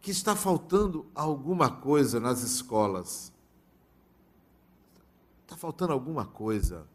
que 0.00 0.10
está 0.10 0.34
faltando 0.34 1.06
alguma 1.14 1.70
coisa 1.70 2.18
nas 2.18 2.42
escolas. 2.42 3.32
Está 5.42 5.56
faltando 5.56 5.92
alguma 5.92 6.24
coisa. 6.24 6.86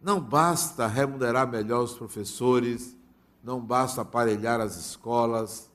Não 0.00 0.20
basta 0.20 0.86
remunerar 0.86 1.48
melhor 1.48 1.82
os 1.82 1.94
professores, 1.94 2.96
não 3.42 3.60
basta 3.60 4.02
aparelhar 4.02 4.60
as 4.60 4.76
escolas, 4.76 5.70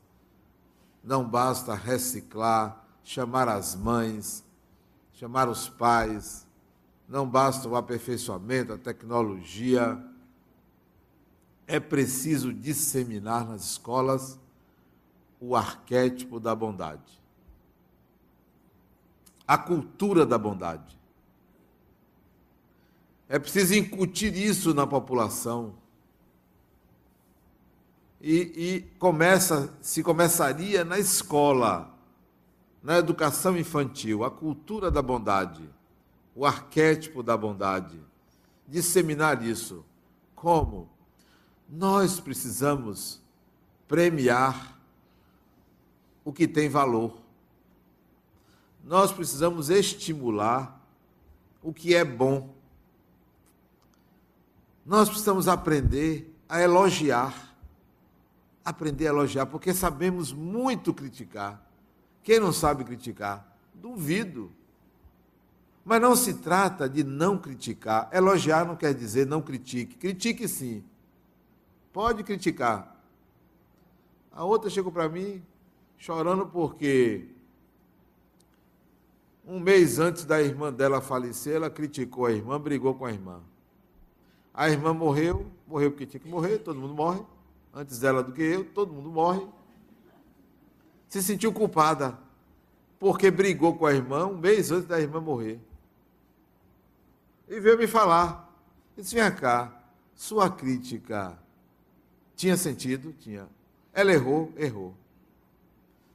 não 1.04 1.28
basta 1.28 1.74
reciclar, 1.74 2.86
chamar 3.04 3.48
as 3.50 3.76
mães, 3.76 4.44
chamar 5.14 5.50
os 5.50 5.68
pais, 5.68 6.48
não 7.12 7.28
basta 7.28 7.68
o 7.68 7.76
aperfeiçoamento, 7.76 8.72
a 8.72 8.78
tecnologia. 8.78 10.02
É 11.68 11.78
preciso 11.78 12.54
disseminar 12.54 13.46
nas 13.46 13.72
escolas 13.72 14.40
o 15.38 15.54
arquétipo 15.54 16.40
da 16.40 16.56
bondade, 16.56 17.22
a 19.46 19.58
cultura 19.58 20.26
da 20.26 20.38
bondade. 20.38 20.98
É 23.28 23.38
preciso 23.38 23.74
incutir 23.76 24.34
isso 24.34 24.74
na 24.74 24.88
população 24.88 25.74
e, 28.22 28.36
e 28.56 28.82
começa, 28.98 29.74
se 29.82 30.02
começaria 30.02 30.86
na 30.86 30.98
escola, 30.98 31.94
na 32.82 32.98
educação 32.98 33.58
infantil, 33.58 34.24
a 34.24 34.32
cultura 34.32 34.90
da 34.90 35.02
bondade, 35.02 35.70
o 36.36 36.46
arquétipo 36.46 37.22
da 37.22 37.36
bondade. 37.36 38.00
Disseminar 38.68 39.44
isso. 39.44 39.86
Como? 40.36 40.90
Nós 41.70 42.20
precisamos 42.20 43.22
premiar 43.88 44.80
o 46.24 46.32
que 46.32 46.48
tem 46.48 46.70
valor. 46.70 47.18
Nós 48.84 49.12
precisamos 49.12 49.70
estimular 49.70 50.82
o 51.62 51.74
que 51.74 51.94
é 51.94 52.04
bom. 52.04 52.54
Nós 54.86 55.08
precisamos 55.08 55.48
aprender 55.48 56.36
a 56.50 56.60
elogiar 56.60 57.52
aprender 58.64 59.08
a 59.08 59.10
elogiar, 59.10 59.46
porque 59.46 59.74
sabemos 59.74 60.32
muito 60.32 60.94
criticar. 60.94 61.62
Quem 62.24 62.40
não 62.40 62.54
sabe 62.54 62.84
criticar? 62.84 63.58
Duvido. 63.74 64.52
Mas 65.84 66.02
não 66.02 66.16
se 66.16 66.36
trata 66.36 66.88
de 66.88 67.04
não 67.04 67.38
criticar. 67.38 68.10
Elogiar 68.12 68.66
não 68.66 68.76
quer 68.76 68.94
dizer 68.94 69.26
não 69.26 69.42
critique. 69.42 69.96
Critique 69.96 70.48
sim. 70.48 70.84
Pode 71.92 72.24
criticar. 72.24 73.02
A 74.32 74.44
outra 74.44 74.70
chegou 74.70 74.92
para 74.92 75.10
mim 75.10 75.44
chorando 75.98 76.48
porque 76.48 77.28
um 79.46 79.60
mês 79.60 80.00
antes 80.00 80.24
da 80.24 80.42
irmã 80.42 80.72
dela 80.72 81.02
falecer, 81.02 81.56
ela 81.56 81.70
criticou 81.70 82.26
a 82.26 82.32
irmã, 82.32 82.60
brigou 82.60 82.94
com 82.96 83.06
a 83.06 83.12
irmã. 83.12 83.42
A 84.54 84.70
irmã 84.70 84.94
morreu, 84.94 85.46
morreu 85.68 85.92
porque 85.92 86.06
tinha 86.06 86.20
que 86.20 86.30
morrer, 86.30 86.60
todo 86.60 86.80
mundo 86.80 86.94
morre 86.94 87.22
antes 87.74 88.00
dela 88.00 88.24
do 88.24 88.32
que 88.32 88.42
eu, 88.42 88.64
todo 88.66 88.94
mundo 88.94 89.10
morre. 89.10 89.46
Se 91.08 91.22
sentiu 91.22 91.52
culpada 91.52 92.18
porque 93.00 93.32
brigou 93.32 93.76
com 93.76 93.86
a 93.86 93.94
irmã 93.94 94.28
um 94.28 94.38
mês 94.38 94.72
antes 94.72 94.88
da 94.88 95.00
irmã 95.00 95.20
morrer. 95.20 95.60
E 97.52 97.60
veio 97.60 97.78
me 97.78 97.86
falar. 97.86 98.50
disse: 98.98 99.14
Vem 99.14 99.30
cá, 99.36 99.78
sua 100.16 100.50
crítica 100.50 101.38
tinha 102.34 102.56
sentido? 102.56 103.14
Tinha. 103.20 103.46
Ela 103.92 104.14
errou? 104.14 104.54
Errou. 104.56 104.96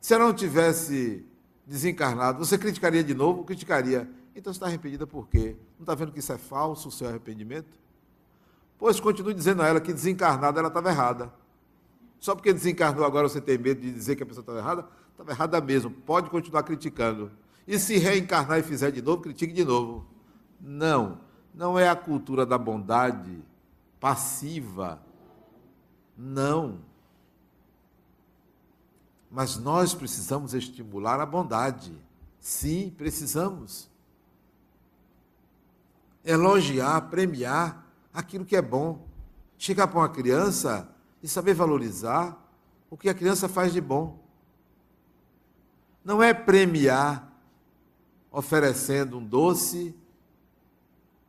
Se 0.01 0.15
ela 0.15 0.25
não 0.25 0.33
tivesse 0.33 1.27
desencarnado, 1.67 2.39
você 2.39 2.57
criticaria 2.57 3.05
de 3.05 3.13
novo? 3.13 3.45
Criticaria. 3.45 4.09
Então 4.35 4.51
você 4.51 4.57
está 4.57 4.67
arrependida 4.67 5.07
por 5.07 5.29
quê? 5.29 5.55
Não 5.79 5.83
está 5.83 5.95
vendo 5.95 6.11
que 6.11 6.21
isso 6.21 6.33
é 6.33 6.39
falso, 6.39 6.89
o 6.89 6.91
seu 6.91 7.07
arrependimento? 7.07 7.79
Pois 8.79 8.99
continue 8.99 9.35
dizendo 9.35 9.61
a 9.61 9.69
ela 9.69 9.81
que 9.81 9.93
desencarnada 9.93 10.59
ela 10.59 10.69
estava 10.69 10.89
errada. 10.89 11.31
Só 12.19 12.35
porque 12.35 12.51
desencarnou 12.51 13.05
agora 13.05 13.29
você 13.29 13.43
tem 13.43 13.59
medo 13.59 13.83
de 13.83 13.93
dizer 13.93 14.17
que 14.17 14.23
a 14.23 14.27
pessoa 14.27 14.41
estava 14.41 14.59
errada? 14.59 14.89
Estava 15.13 15.33
errada 15.33 15.61
mesmo. 15.61 15.91
Pode 15.91 16.31
continuar 16.31 16.63
criticando. 16.63 17.31
E 17.69 17.79
se 17.79 17.99
reencarnar 17.99 18.59
e 18.59 18.63
fizer 18.63 18.91
de 18.91 19.03
novo, 19.03 19.21
critique 19.21 19.53
de 19.53 19.67
novo. 19.67 20.07
Não. 20.59 21.26
Não 21.57 21.79
é 21.79 21.89
a 21.89 21.97
cultura 21.97 22.45
da 22.45 22.59
bondade 22.59 23.43
passiva. 23.99 25.01
Não. 26.15 26.81
Mas 29.31 29.57
nós 29.57 29.95
precisamos 29.95 30.53
estimular 30.53 31.19
a 31.19 31.25
bondade. 31.25 31.99
Sim, 32.39 32.93
precisamos. 32.95 33.89
Elogiar, 36.23 37.01
premiar 37.09 37.87
aquilo 38.13 38.45
que 38.45 38.55
é 38.55 38.61
bom. 38.61 39.07
Chegar 39.57 39.87
para 39.87 40.01
uma 40.01 40.09
criança 40.11 40.87
e 41.23 41.29
saber 41.29 41.55
valorizar 41.55 42.37
o 42.91 42.99
que 42.99 43.09
a 43.09 43.15
criança 43.15 43.49
faz 43.49 43.73
de 43.73 43.81
bom. 43.81 44.19
Não 46.05 46.23
é 46.23 46.35
premiar 46.35 47.33
oferecendo 48.31 49.17
um 49.17 49.25
doce, 49.25 49.95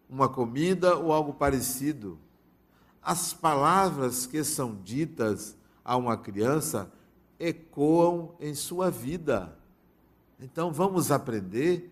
uma 0.09 0.29
comida 0.29 0.95
ou 0.95 1.11
algo 1.11 1.33
parecido. 1.33 2.17
As 3.01 3.33
palavras 3.33 4.25
que 4.25 4.43
são 4.43 4.75
ditas 4.75 5.55
a 5.83 5.95
uma 5.95 6.17
criança 6.17 6.91
ecoam 7.39 8.35
em 8.39 8.53
sua 8.53 8.89
vida. 8.89 9.57
Então 10.39 10.71
vamos 10.71 11.11
aprender 11.11 11.91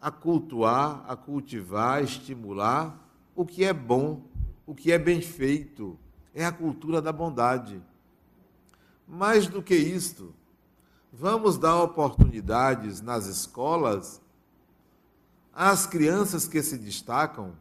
a 0.00 0.10
cultuar, 0.10 1.04
a 1.08 1.16
cultivar, 1.16 1.98
a 1.98 2.02
estimular 2.02 2.98
o 3.34 3.44
que 3.44 3.64
é 3.64 3.72
bom, 3.72 4.22
o 4.66 4.74
que 4.74 4.92
é 4.92 4.98
bem 4.98 5.20
feito 5.20 5.98
é 6.34 6.44
a 6.44 6.52
cultura 6.52 7.00
da 7.00 7.12
bondade. 7.12 7.82
Mais 9.06 9.46
do 9.46 9.62
que 9.62 9.74
isto, 9.74 10.34
vamos 11.12 11.58
dar 11.58 11.82
oportunidades 11.82 13.00
nas 13.00 13.26
escolas 13.26 14.20
às 15.58 15.86
crianças 15.86 16.46
que 16.46 16.62
se 16.62 16.78
destacam 16.78 17.52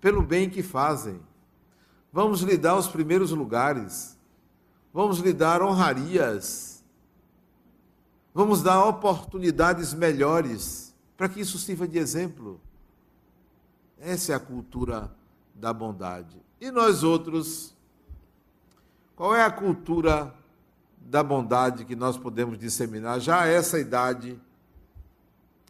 pelo 0.00 0.20
bem 0.20 0.50
que 0.50 0.64
fazem. 0.64 1.20
Vamos 2.12 2.40
lhe 2.40 2.56
dar 2.56 2.74
os 2.74 2.88
primeiros 2.88 3.30
lugares. 3.30 4.18
Vamos 4.92 5.20
lhe 5.20 5.32
dar 5.32 5.62
honrarias. 5.62 6.84
Vamos 8.34 8.64
dar 8.64 8.84
oportunidades 8.84 9.94
melhores 9.94 10.92
para 11.16 11.28
que 11.28 11.38
isso 11.38 11.56
sirva 11.56 11.86
de 11.86 11.98
exemplo. 11.98 12.60
Essa 13.96 14.32
é 14.32 14.34
a 14.34 14.40
cultura 14.40 15.14
da 15.54 15.72
bondade. 15.72 16.42
E 16.60 16.72
nós 16.72 17.04
outros 17.04 17.76
qual 19.14 19.36
é 19.36 19.42
a 19.42 19.50
cultura 19.52 20.34
da 20.98 21.22
bondade 21.22 21.84
que 21.84 21.94
nós 21.94 22.18
podemos 22.18 22.58
disseminar 22.58 23.20
já 23.20 23.42
a 23.42 23.46
essa 23.46 23.78
idade, 23.78 24.38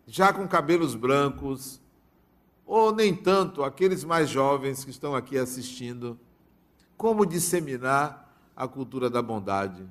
já 0.07 0.33
com 0.33 0.47
cabelos 0.47 0.95
brancos, 0.95 1.81
ou 2.65 2.95
nem 2.95 3.15
tanto, 3.15 3.65
aqueles 3.65 4.05
mais 4.05 4.29
jovens 4.29 4.85
que 4.85 4.91
estão 4.91 5.15
aqui 5.15 5.37
assistindo, 5.37 6.19
como 6.97 7.27
disseminar 7.27 8.25
a 8.55 8.67
cultura 8.67 9.11
da 9.11 9.21
bondade. 9.21 9.87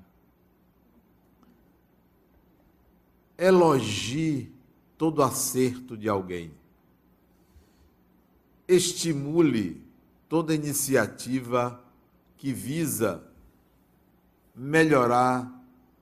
Elogie 3.38 4.52
todo 4.98 5.22
acerto 5.22 5.98
de 5.98 6.08
alguém. 6.08 6.52
Estimule 8.68 9.86
toda 10.28 10.56
iniciativa 10.56 11.84
que 12.38 12.52
visa 12.52 13.24
melhorar 14.56 15.52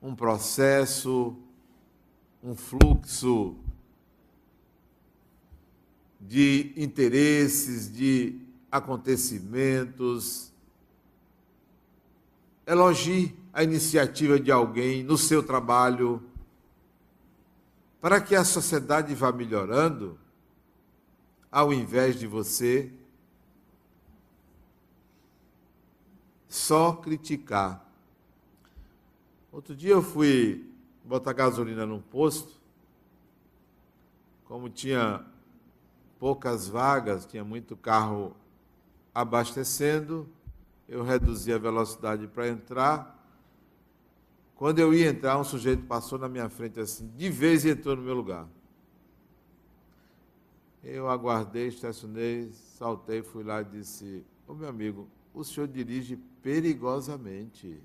um 0.00 0.14
processo, 0.14 1.36
um 2.42 2.54
fluxo 2.54 3.56
de 6.26 6.72
interesses, 6.76 7.92
de 7.92 8.40
acontecimentos. 8.70 10.52
Elogie 12.66 13.36
a 13.52 13.62
iniciativa 13.62 14.40
de 14.40 14.50
alguém 14.50 15.04
no 15.04 15.16
seu 15.16 15.42
trabalho, 15.42 16.22
para 18.00 18.20
que 18.20 18.34
a 18.34 18.44
sociedade 18.44 19.14
vá 19.14 19.30
melhorando, 19.30 20.18
ao 21.52 21.72
invés 21.72 22.18
de 22.18 22.26
você 22.26 22.92
só 26.48 26.94
criticar. 26.94 27.88
Outro 29.52 29.76
dia 29.76 29.92
eu 29.92 30.02
fui 30.02 30.68
botar 31.04 31.32
gasolina 31.32 31.86
num 31.86 32.00
posto, 32.00 32.60
como 34.44 34.68
tinha 34.68 35.24
poucas 36.24 36.66
vagas, 36.66 37.26
tinha 37.26 37.44
muito 37.44 37.76
carro 37.76 38.34
abastecendo, 39.14 40.26
eu 40.88 41.02
reduzi 41.02 41.52
a 41.52 41.58
velocidade 41.58 42.26
para 42.26 42.48
entrar. 42.48 43.28
Quando 44.54 44.78
eu 44.78 44.94
ia 44.94 45.10
entrar, 45.10 45.38
um 45.38 45.44
sujeito 45.44 45.82
passou 45.82 46.18
na 46.18 46.26
minha 46.26 46.48
frente 46.48 46.80
assim, 46.80 47.12
de 47.14 47.28
vez 47.28 47.66
e 47.66 47.72
entrou 47.72 47.94
no 47.94 48.00
meu 48.00 48.14
lugar. 48.14 48.48
Eu 50.82 51.10
aguardei, 51.10 51.68
estacionei, 51.68 52.50
saltei, 52.78 53.22
fui 53.22 53.44
lá 53.44 53.60
e 53.60 53.66
disse: 53.66 54.24
Ô 54.48 54.54
meu 54.54 54.70
amigo, 54.70 55.06
o 55.34 55.44
senhor 55.44 55.68
dirige 55.68 56.16
perigosamente. 56.42 57.82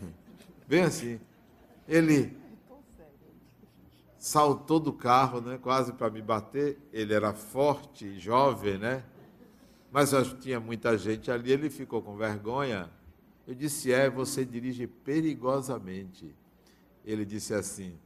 Bem 0.66 0.84
assim. 0.84 1.20
Ele 1.86 2.34
saltou 4.24 4.80
do 4.80 4.90
carro, 4.90 5.42
né, 5.42 5.58
quase 5.58 5.92
para 5.92 6.08
me 6.08 6.22
bater. 6.22 6.78
Ele 6.90 7.12
era 7.12 7.34
forte, 7.34 8.18
jovem, 8.18 8.78
né? 8.78 9.04
Mas 9.92 10.12
tinha 10.40 10.58
muita 10.58 10.96
gente 10.96 11.30
ali, 11.30 11.52
ele 11.52 11.68
ficou 11.68 12.00
com 12.00 12.16
vergonha. 12.16 12.90
Eu 13.46 13.54
disse: 13.54 13.92
"É, 13.92 14.08
você 14.08 14.42
dirige 14.42 14.86
perigosamente". 14.86 16.34
Ele 17.04 17.22
disse 17.26 17.52
assim: 17.52 17.98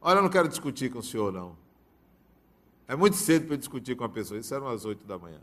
"Olha, 0.00 0.20
eu 0.20 0.22
não 0.22 0.30
quero 0.30 0.48
discutir 0.48 0.90
com 0.90 1.00
o 1.00 1.02
senhor 1.02 1.30
não. 1.30 1.54
É 2.88 2.96
muito 2.96 3.16
cedo 3.16 3.46
para 3.46 3.56
discutir 3.56 3.94
com 3.94 4.04
a 4.04 4.08
pessoa. 4.08 4.40
Isso 4.40 4.54
eram 4.54 4.68
as 4.68 4.86
oito 4.86 5.06
da 5.06 5.18
manhã. 5.18 5.40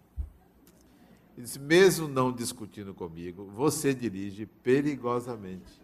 Ele 1.38 1.46
disse: 1.46 1.60
mesmo 1.60 2.08
não 2.08 2.32
discutindo 2.32 2.96
comigo, 2.96 3.46
você 3.46 3.94
dirige 3.94 4.48
perigosamente. 4.48 5.83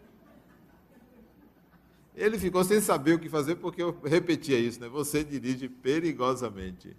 Ele 2.14 2.38
ficou 2.38 2.64
sem 2.64 2.80
saber 2.80 3.14
o 3.14 3.18
que 3.18 3.28
fazer 3.28 3.56
porque 3.56 3.82
eu 3.82 3.98
repetia 4.04 4.58
isso, 4.58 4.80
né? 4.80 4.88
Você 4.88 5.22
dirige 5.22 5.68
perigosamente. 5.68 6.96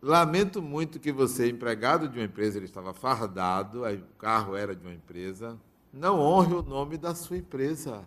Lamento 0.00 0.62
muito 0.62 1.00
que 1.00 1.12
você, 1.12 1.48
empregado 1.48 2.08
de 2.08 2.18
uma 2.18 2.24
empresa, 2.24 2.56
ele 2.56 2.66
estava 2.66 2.94
fardado, 2.94 3.82
o 3.84 4.16
carro 4.16 4.54
era 4.56 4.74
de 4.74 4.84
uma 4.86 4.94
empresa, 4.94 5.58
não 5.92 6.20
honre 6.20 6.54
o 6.54 6.62
nome 6.62 6.96
da 6.96 7.14
sua 7.14 7.36
empresa. 7.36 8.04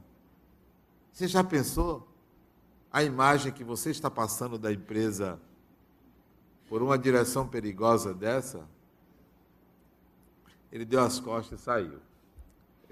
Você 1.12 1.28
já 1.28 1.44
pensou 1.44 2.08
a 2.92 3.04
imagem 3.04 3.52
que 3.52 3.64
você 3.64 3.92
está 3.92 4.10
passando 4.10 4.58
da 4.58 4.72
empresa 4.72 5.40
por 6.70 6.82
uma 6.82 6.98
direção 6.98 7.46
perigosa 7.46 8.14
dessa? 8.14 8.66
Ele 10.72 10.86
deu 10.86 11.02
as 11.02 11.20
costas 11.20 11.60
e 11.60 11.64
saiu. 11.64 12.00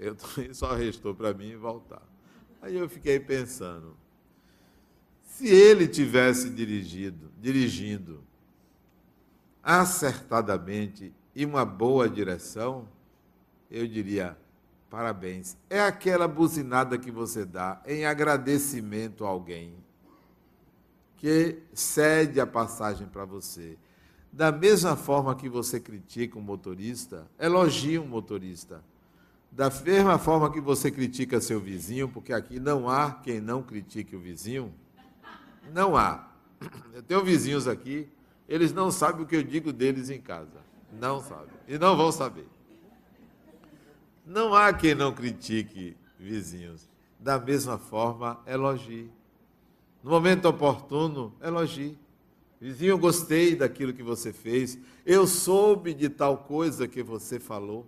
Eu 0.00 0.16
só 0.54 0.74
restou 0.74 1.14
para 1.14 1.34
mim 1.34 1.54
voltar. 1.56 2.02
Aí 2.62 2.76
eu 2.76 2.88
fiquei 2.88 3.20
pensando, 3.20 3.94
se 5.22 5.46
ele 5.46 5.86
tivesse 5.86 6.48
dirigido, 6.48 7.30
dirigindo 7.38 8.24
acertadamente 9.62 11.12
e 11.34 11.44
uma 11.44 11.64
boa 11.64 12.08
direção, 12.08 12.88
eu 13.70 13.86
diria 13.86 14.36
parabéns. 14.88 15.56
É 15.68 15.80
aquela 15.80 16.26
buzinada 16.26 16.98
que 16.98 17.10
você 17.10 17.44
dá 17.44 17.80
em 17.86 18.04
agradecimento 18.04 19.24
a 19.24 19.28
alguém 19.28 19.74
que 21.16 21.58
cede 21.74 22.40
a 22.40 22.46
passagem 22.46 23.06
para 23.06 23.26
você. 23.26 23.78
Da 24.32 24.50
mesma 24.50 24.96
forma 24.96 25.34
que 25.34 25.48
você 25.48 25.78
critica 25.78 26.38
um 26.38 26.42
motorista, 26.42 27.30
elogie 27.38 27.98
um 27.98 28.06
motorista. 28.06 28.82
Da 29.50 29.68
mesma 29.84 30.18
forma 30.18 30.52
que 30.52 30.60
você 30.60 30.90
critica 30.90 31.40
seu 31.40 31.60
vizinho, 31.60 32.08
porque 32.08 32.32
aqui 32.32 32.60
não 32.60 32.88
há 32.88 33.12
quem 33.12 33.40
não 33.40 33.62
critique 33.62 34.14
o 34.14 34.20
vizinho, 34.20 34.72
não 35.72 35.96
há. 35.96 36.28
Eu 36.92 37.02
tenho 37.02 37.24
vizinhos 37.24 37.66
aqui, 37.66 38.08
eles 38.48 38.72
não 38.72 38.90
sabem 38.90 39.22
o 39.22 39.26
que 39.26 39.36
eu 39.36 39.42
digo 39.42 39.72
deles 39.72 40.10
em 40.10 40.20
casa. 40.20 40.60
Não 40.92 41.20
sabem. 41.20 41.54
E 41.68 41.78
não 41.78 41.96
vão 41.96 42.10
saber. 42.10 42.46
Não 44.26 44.54
há 44.54 44.72
quem 44.72 44.94
não 44.94 45.12
critique 45.12 45.96
vizinhos. 46.18 46.88
Da 47.18 47.38
mesma 47.38 47.78
forma, 47.78 48.40
elogie. 48.46 49.10
No 50.02 50.10
momento 50.10 50.46
oportuno, 50.46 51.34
elogie. 51.42 51.98
Vizinho, 52.60 52.98
gostei 52.98 53.56
daquilo 53.56 53.92
que 53.92 54.02
você 54.02 54.32
fez. 54.32 54.78
Eu 55.04 55.26
soube 55.26 55.94
de 55.94 56.08
tal 56.08 56.38
coisa 56.38 56.86
que 56.86 57.02
você 57.02 57.40
falou. 57.40 57.86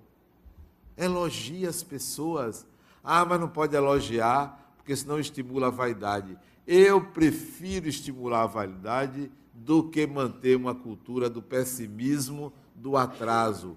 Elogie 0.96 1.66
as 1.66 1.82
pessoas. 1.82 2.66
Ah, 3.02 3.24
mas 3.24 3.40
não 3.40 3.48
pode 3.48 3.74
elogiar, 3.74 4.74
porque 4.76 4.94
senão 4.94 5.18
estimula 5.18 5.68
a 5.68 5.70
vaidade. 5.70 6.38
Eu 6.66 7.00
prefiro 7.00 7.88
estimular 7.88 8.42
a 8.42 8.46
vaidade 8.46 9.30
do 9.52 9.88
que 9.88 10.06
manter 10.06 10.56
uma 10.56 10.74
cultura 10.74 11.28
do 11.28 11.42
pessimismo, 11.42 12.52
do 12.74 12.96
atraso. 12.96 13.76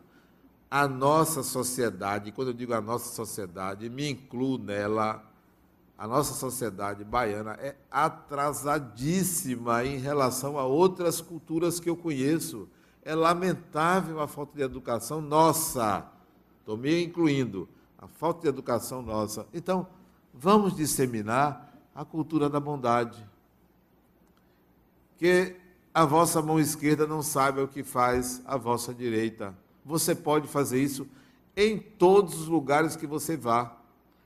A 0.69 0.88
nossa 0.88 1.41
sociedade, 1.41 2.32
quando 2.32 2.49
eu 2.49 2.54
digo 2.54 2.73
a 2.73 2.82
nossa 2.82 3.13
sociedade, 3.13 3.89
me 3.89 4.10
incluo 4.10 4.58
nela, 4.58 5.23
a 5.97 6.08
nossa 6.08 6.34
sociedade 6.34 7.04
baiana 7.04 7.54
é 7.54 7.75
atrasadíssima 7.89 9.86
em 9.86 9.97
relação 9.97 10.58
a 10.60 10.65
outras 10.65 11.21
culturas 11.21 11.80
que 11.80 11.89
eu 11.89 11.95
conheço. 11.95 12.67
É 13.01 13.15
lamentável 13.15 14.19
a 14.19 14.28
falta 14.28 14.56
de 14.56 14.63
educação 14.63 15.21
nossa 15.21 16.14
Estou 16.65 16.75
me 16.75 17.04
incluindo 17.04 17.69
a 17.95 18.08
falta 18.08 18.41
de 18.41 18.47
educação 18.47 18.99
nossa. 18.99 19.45
Então, 19.54 19.86
vamos 20.34 20.75
disseminar 20.75 21.71
a 21.93 22.04
cultura 22.04 22.49
da 22.49 22.60
bondade. 22.60 23.23
Que 25.15 25.58
a 25.93 26.06
vossa 26.06 26.41
mão 26.41 26.60
esquerda 26.60 27.06
não 27.06 27.21
saiba 27.21 27.62
o 27.62 27.67
que 27.67 27.84
faz 27.84 28.41
a 28.47 28.58
vossa 28.58 28.95
direita. 28.95 29.56
Você 29.86 30.15
pode 30.15 30.47
fazer 30.47 30.82
isso 30.82 31.08
em 31.56 31.78
todos 31.78 32.34
os 32.34 32.47
lugares 32.47 32.95
que 32.95 33.06
você 33.06 33.38
vá, 33.38 33.78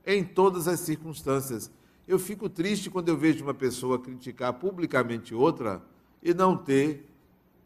em 0.08 0.23
todas 0.23 0.65
as 0.65 0.80
circunstâncias. 0.80 1.69
Eu 2.08 2.17
fico 2.17 2.47
triste 2.47 2.89
quando 2.89 3.10
eu 3.10 3.17
vejo 3.17 3.43
uma 3.43 3.54
pessoa 3.54 3.99
criticar 3.99 4.54
publicamente 4.54 5.36
outra 5.36 5.82
e 6.23 6.34
não 6.34 6.56
ter 6.56 7.06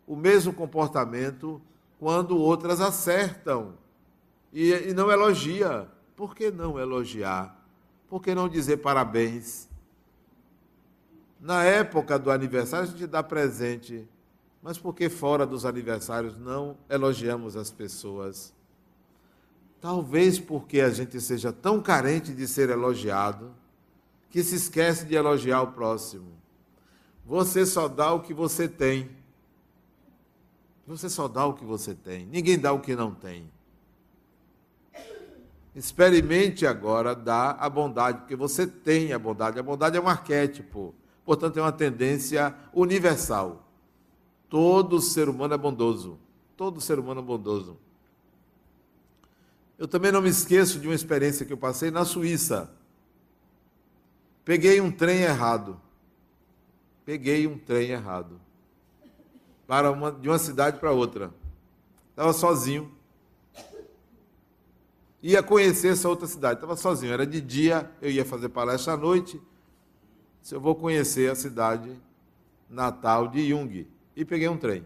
o 0.07 0.15
mesmo 0.15 0.51
comportamento 0.51 1.62
quando 1.99 2.36
outras 2.39 2.81
acertam 2.81 3.82
e, 4.53 4.89
e 4.89 4.93
não 4.93 5.11
elogia. 5.11 5.87
Por 6.15 6.35
que 6.35 6.51
não 6.51 6.79
elogiar? 6.79 7.59
Por 8.07 8.21
que 8.21 8.35
não 8.35 8.47
dizer 8.47 8.77
parabéns? 8.77 9.67
Na 11.41 11.63
época 11.63 12.17
do 12.19 12.31
aniversário, 12.31 12.87
a 12.87 12.91
gente 12.91 13.07
dá 13.07 13.23
presente, 13.23 14.07
mas 14.61 14.77
por 14.77 14.93
que 14.93 15.09
fora 15.09 15.45
dos 15.45 15.65
aniversários 15.65 16.37
não 16.37 16.77
elogiamos 16.87 17.57
as 17.57 17.71
pessoas? 17.71 18.53
Talvez 19.81 20.39
porque 20.39 20.79
a 20.79 20.89
gente 20.89 21.19
seja 21.19 21.51
tão 21.51 21.81
carente 21.81 22.33
de 22.33 22.47
ser 22.47 22.69
elogiado 22.69 23.53
que 24.29 24.41
se 24.41 24.55
esquece 24.55 25.05
de 25.05 25.15
elogiar 25.15 25.61
o 25.61 25.73
próximo. 25.73 26.31
Você 27.25 27.65
só 27.65 27.87
dá 27.87 28.13
o 28.13 28.21
que 28.21 28.33
você 28.33 28.67
tem. 28.67 29.09
Você 30.87 31.09
só 31.09 31.27
dá 31.27 31.45
o 31.45 31.53
que 31.53 31.65
você 31.65 31.93
tem. 31.93 32.25
Ninguém 32.25 32.57
dá 32.57 32.71
o 32.71 32.79
que 32.79 32.95
não 32.95 33.13
tem. 33.13 33.51
Experimente 35.75 36.67
agora 36.67 37.15
dar 37.15 37.57
a 37.59 37.67
bondade, 37.67 38.19
porque 38.19 38.36
você 38.36 38.67
tem 38.67 39.12
a 39.12 39.17
bondade. 39.17 39.57
A 39.57 39.63
bondade 39.63 39.97
é 39.97 40.01
um 40.01 40.07
arquétipo, 40.07 40.93
portanto, 41.25 41.57
é 41.57 41.62
uma 41.62 41.71
tendência 41.71 42.55
universal. 42.73 43.67
Todo 44.49 45.01
ser 45.01 45.27
humano 45.27 45.55
é 45.55 45.57
bondoso. 45.57 46.19
Todo 46.55 46.79
ser 46.79 46.99
humano 46.99 47.21
é 47.21 47.23
bondoso. 47.23 47.77
Eu 49.79 49.88
também 49.88 50.12
não 50.12 50.21
me 50.21 50.29
esqueço 50.29 50.79
de 50.79 50.88
uma 50.88 50.93
experiência 50.93 51.45
que 51.45 51.51
eu 51.51 51.57
passei 51.57 51.89
na 51.89 52.05
Suíça. 52.05 52.71
Peguei 54.45 54.79
um 54.79 54.91
trem 54.91 55.21
errado. 55.21 55.81
Peguei 57.03 57.47
um 57.47 57.57
trem 57.57 57.89
errado. 57.89 58.39
Para 59.65 59.91
uma, 59.91 60.12
de 60.12 60.29
uma 60.29 60.38
cidade 60.38 60.77
para 60.77 60.91
outra. 60.91 61.33
Estava 62.12 62.31
sozinho 62.31 62.91
ia 65.23 65.41
conhecer 65.41 65.93
essa 65.93 66.09
outra 66.09 66.27
cidade. 66.27 66.55
Estava 66.55 66.75
sozinho, 66.75 67.13
era 67.13 67.25
de 67.25 67.39
dia, 67.39 67.89
eu 68.01 68.12
ia 68.12 68.25
fazer 68.25 68.49
palestra 68.49 68.93
à 68.93 68.97
noite. 68.97 69.41
Se 70.41 70.53
eu 70.53 70.59
vou 70.59 70.75
conhecer 70.75 71.31
a 71.31 71.36
cidade 71.36 71.97
natal 72.69 73.29
de 73.29 73.47
Jung. 73.49 73.88
E 74.15 74.25
peguei 74.25 74.49
um 74.49 74.57
trem. 74.57 74.83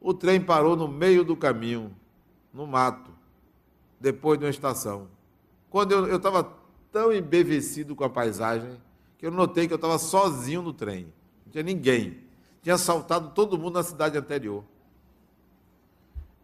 O 0.00 0.12
trem 0.12 0.40
parou 0.40 0.76
no 0.76 0.86
meio 0.86 1.24
do 1.24 1.36
caminho, 1.36 1.96
no 2.52 2.66
mato, 2.66 3.10
depois 3.98 4.38
de 4.38 4.44
uma 4.44 4.50
estação. 4.50 5.08
Quando 5.70 5.92
eu 5.92 6.16
estava 6.16 6.56
tão 6.92 7.12
embevecido 7.12 7.96
com 7.96 8.04
a 8.04 8.10
paisagem 8.10 8.80
que 9.16 9.26
eu 9.26 9.30
notei 9.30 9.66
que 9.66 9.72
eu 9.72 9.76
estava 9.76 9.98
sozinho 9.98 10.62
no 10.62 10.72
trem. 10.72 11.12
Não 11.44 11.52
tinha 11.52 11.64
ninguém. 11.64 12.18
Tinha 12.62 12.76
assaltado 12.76 13.30
todo 13.30 13.58
mundo 13.58 13.74
na 13.74 13.82
cidade 13.82 14.16
anterior. 14.16 14.64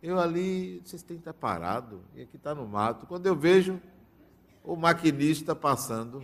Eu 0.07 0.21
ali, 0.21 0.83
vocês 0.85 1.03
têm 1.03 1.17
que 1.17 1.23
estar 1.23 1.33
parado, 1.33 2.03
e 2.15 2.21
aqui 2.21 2.37
está 2.37 2.55
no 2.55 2.69
mato. 2.69 3.07
Quando 3.07 3.25
eu 3.27 3.35
vejo 3.35 3.81
o 4.63 4.77
maquinista 4.77 5.57
passando, 5.57 6.23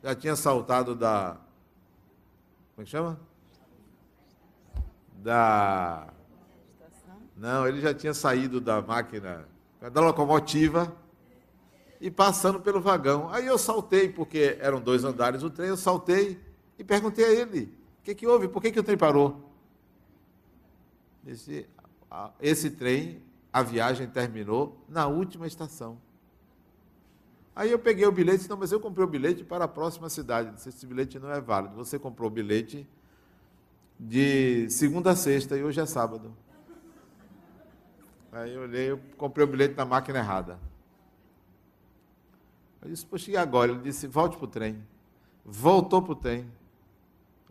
já 0.00 0.14
tinha 0.14 0.36
saltado 0.36 0.94
da. 0.94 1.36
Como 2.72 2.82
é 2.82 2.84
que 2.84 2.90
chama? 2.90 3.18
Da. 5.16 6.06
Não, 7.36 7.66
ele 7.66 7.80
já 7.80 7.92
tinha 7.92 8.14
saído 8.14 8.60
da 8.60 8.80
máquina, 8.80 9.44
da 9.92 10.00
locomotiva 10.00 10.96
e 12.00 12.12
passando 12.12 12.60
pelo 12.60 12.80
vagão. 12.80 13.28
Aí 13.30 13.44
eu 13.44 13.58
saltei, 13.58 14.08
porque 14.08 14.56
eram 14.60 14.80
dois 14.80 15.02
andares 15.02 15.42
o 15.42 15.50
trem, 15.50 15.68
eu 15.68 15.76
saltei 15.76 16.40
e 16.78 16.84
perguntei 16.84 17.24
a 17.24 17.32
ele: 17.32 17.76
o 17.98 18.04
que, 18.04 18.14
que 18.14 18.24
houve? 18.24 18.46
Por 18.46 18.62
que, 18.62 18.70
que 18.70 18.78
o 18.78 18.84
trem 18.84 18.96
parou? 18.96 19.52
Disse, 21.24 21.66
esse 22.40 22.70
trem, 22.70 23.22
a 23.52 23.62
viagem 23.62 24.08
terminou 24.08 24.76
na 24.88 25.06
última 25.06 25.46
estação. 25.46 25.98
Aí 27.56 27.70
eu 27.70 27.78
peguei 27.78 28.04
o 28.04 28.10
bilhete 28.10 28.38
disse, 28.38 28.50
não, 28.50 28.56
mas 28.56 28.72
eu 28.72 28.80
comprei 28.80 29.04
o 29.04 29.08
bilhete 29.08 29.44
para 29.44 29.64
a 29.64 29.68
próxima 29.68 30.08
cidade. 30.08 30.50
Disse, 30.52 30.68
esse 30.70 30.86
bilhete 30.86 31.18
não 31.20 31.30
é 31.30 31.40
válido. 31.40 31.76
Você 31.76 31.98
comprou 31.98 32.28
o 32.28 32.32
bilhete 32.32 32.86
de 33.98 34.68
segunda 34.70 35.12
a 35.12 35.16
sexta 35.16 35.56
e 35.56 35.62
hoje 35.62 35.80
é 35.80 35.86
sábado. 35.86 36.34
Aí 38.32 38.52
eu 38.52 38.62
olhei, 38.62 38.90
eu 38.90 39.00
comprei 39.16 39.44
o 39.44 39.48
bilhete 39.48 39.76
na 39.76 39.84
máquina 39.84 40.18
errada. 40.18 40.58
Eu 42.82 42.90
disse, 42.90 43.06
poxa, 43.06 43.30
e 43.30 43.36
agora? 43.36 43.70
Ele 43.70 43.82
disse, 43.82 44.08
volte 44.08 44.36
para 44.36 44.44
o 44.44 44.48
trem. 44.48 44.84
Voltou 45.44 46.02
para 46.02 46.12
o 46.12 46.16
trem. 46.16 46.50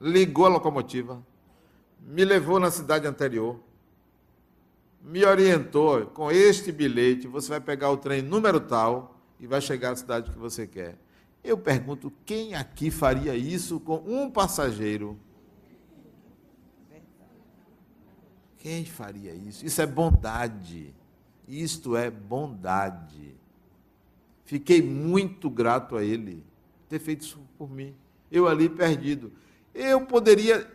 Ligou 0.02 0.46
a 0.46 0.50
locomotiva. 0.50 1.24
Me 2.02 2.26
levou 2.26 2.60
na 2.60 2.70
cidade 2.70 3.08
anterior 3.08 3.58
me 5.04 5.26
orientou 5.26 6.06
com 6.08 6.32
este 6.32 6.72
bilhete, 6.72 7.28
você 7.28 7.50
vai 7.50 7.60
pegar 7.60 7.92
o 7.92 7.98
trem 7.98 8.22
número 8.22 8.60
tal 8.60 9.20
e 9.40 9.46
vai 9.46 9.60
chegar 9.60 9.92
à 9.92 9.96
cidade 9.96 10.32
que 10.32 10.38
você 10.38 10.66
quer. 10.66 10.98
Eu 11.44 11.58
pergunto, 11.58 12.12
quem 12.26 12.56
aqui 12.56 12.90
faria 12.90 13.36
isso 13.36 13.80
com 13.82 13.98
um 13.98 14.32
passageiro? 14.32 15.20
Quem 18.58 18.86
faria 18.86 19.34
isso? 19.34 19.66
Isso 19.66 19.82
é 19.82 19.86
bondade. 19.86 20.96
Isto 21.46 21.98
é 21.98 22.10
bondade. 22.10 23.36
Fiquei 24.46 24.82
muito 24.82 25.50
grato 25.50 25.98
a 25.98 26.04
ele 26.04 26.42
ter 26.88 27.00
feito 27.00 27.24
isso 27.24 27.42
por 27.58 27.70
mim. 27.70 27.94
Eu 28.32 28.48
ali 28.48 28.70
perdido. 28.70 29.34
Eu 29.74 30.06
poderia 30.06 30.66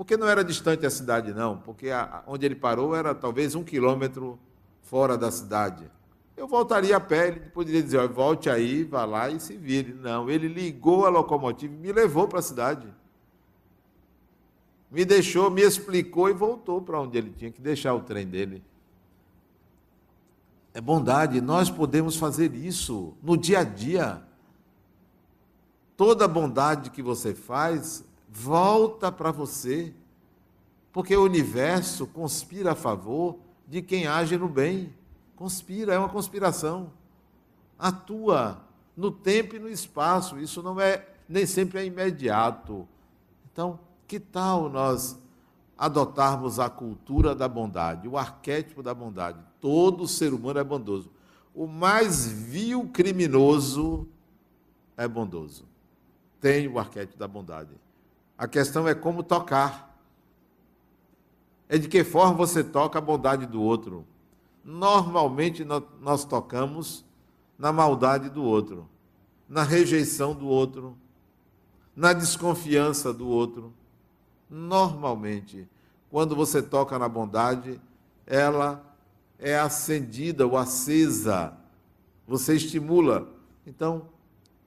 porque 0.00 0.16
não 0.16 0.26
era 0.26 0.42
distante 0.42 0.86
a 0.86 0.90
cidade, 0.90 1.34
não, 1.34 1.58
porque 1.58 1.90
a, 1.90 2.22
onde 2.26 2.46
ele 2.46 2.54
parou 2.54 2.96
era 2.96 3.14
talvez 3.14 3.54
um 3.54 3.62
quilômetro 3.62 4.38
fora 4.80 5.14
da 5.14 5.30
cidade. 5.30 5.90
Eu 6.34 6.48
voltaria 6.48 6.96
a 6.96 7.00
pé, 7.00 7.28
ele 7.28 7.40
poderia 7.40 7.82
dizer, 7.82 8.08
volte 8.08 8.48
aí, 8.48 8.82
vá 8.82 9.04
lá 9.04 9.28
e 9.28 9.38
se 9.38 9.58
vire. 9.58 9.92
Não, 9.92 10.30
ele 10.30 10.48
ligou 10.48 11.04
a 11.04 11.10
locomotiva 11.10 11.74
e 11.74 11.76
me 11.76 11.92
levou 11.92 12.26
para 12.26 12.38
a 12.38 12.42
cidade. 12.42 12.88
Me 14.90 15.04
deixou, 15.04 15.50
me 15.50 15.60
explicou 15.60 16.30
e 16.30 16.32
voltou 16.32 16.80
para 16.80 16.98
onde 16.98 17.18
ele 17.18 17.34
tinha 17.36 17.50
que 17.50 17.60
deixar 17.60 17.92
o 17.92 18.00
trem 18.00 18.26
dele. 18.26 18.64
É 20.72 20.80
bondade, 20.80 21.42
nós 21.42 21.68
podemos 21.68 22.16
fazer 22.16 22.54
isso 22.54 23.12
no 23.22 23.36
dia 23.36 23.58
a 23.58 23.64
dia. 23.64 24.22
Toda 25.94 26.26
bondade 26.26 26.88
que 26.88 27.02
você 27.02 27.34
faz 27.34 28.02
volta 28.32 29.10
para 29.10 29.30
você, 29.30 29.92
porque 30.92 31.16
o 31.16 31.24
universo 31.24 32.06
conspira 32.06 32.72
a 32.72 32.76
favor 32.76 33.38
de 33.66 33.82
quem 33.82 34.06
age 34.06 34.36
no 34.36 34.48
bem. 34.48 34.92
Conspira, 35.36 35.94
é 35.94 35.98
uma 35.98 36.08
conspiração. 36.08 36.92
Atua 37.78 38.62
no 38.96 39.10
tempo 39.10 39.56
e 39.56 39.58
no 39.58 39.68
espaço. 39.68 40.38
Isso 40.38 40.62
não 40.62 40.80
é 40.80 41.06
nem 41.28 41.46
sempre 41.46 41.78
é 41.78 41.84
imediato. 41.84 42.86
Então, 43.52 43.78
que 44.06 44.18
tal 44.18 44.68
nós 44.68 45.18
adotarmos 45.78 46.58
a 46.58 46.68
cultura 46.68 47.34
da 47.34 47.48
bondade, 47.48 48.08
o 48.08 48.18
arquétipo 48.18 48.82
da 48.82 48.92
bondade? 48.92 49.38
Todo 49.60 50.08
ser 50.08 50.34
humano 50.34 50.58
é 50.58 50.64
bondoso. 50.64 51.10
O 51.54 51.66
mais 51.66 52.26
vil 52.26 52.88
criminoso 52.92 54.06
é 54.96 55.06
bondoso. 55.06 55.64
Tem 56.40 56.66
o 56.68 56.78
arquétipo 56.78 57.18
da 57.18 57.28
bondade. 57.28 57.70
A 58.40 58.48
questão 58.48 58.88
é 58.88 58.94
como 58.94 59.22
tocar. 59.22 59.94
É 61.68 61.76
de 61.76 61.88
que 61.88 62.02
forma 62.02 62.32
você 62.32 62.64
toca 62.64 62.98
a 62.98 63.02
bondade 63.02 63.44
do 63.44 63.60
outro. 63.60 64.06
Normalmente 64.64 65.62
nós 66.00 66.24
tocamos 66.24 67.04
na 67.58 67.70
maldade 67.70 68.30
do 68.30 68.42
outro, 68.42 68.88
na 69.46 69.62
rejeição 69.62 70.34
do 70.34 70.46
outro, 70.46 70.96
na 71.94 72.14
desconfiança 72.14 73.12
do 73.12 73.28
outro. 73.28 73.74
Normalmente, 74.48 75.68
quando 76.10 76.34
você 76.34 76.62
toca 76.62 76.98
na 76.98 77.10
bondade, 77.10 77.78
ela 78.26 78.82
é 79.38 79.58
acendida 79.58 80.46
ou 80.46 80.56
acesa, 80.56 81.52
você 82.26 82.56
estimula. 82.56 83.28
Então, 83.66 84.08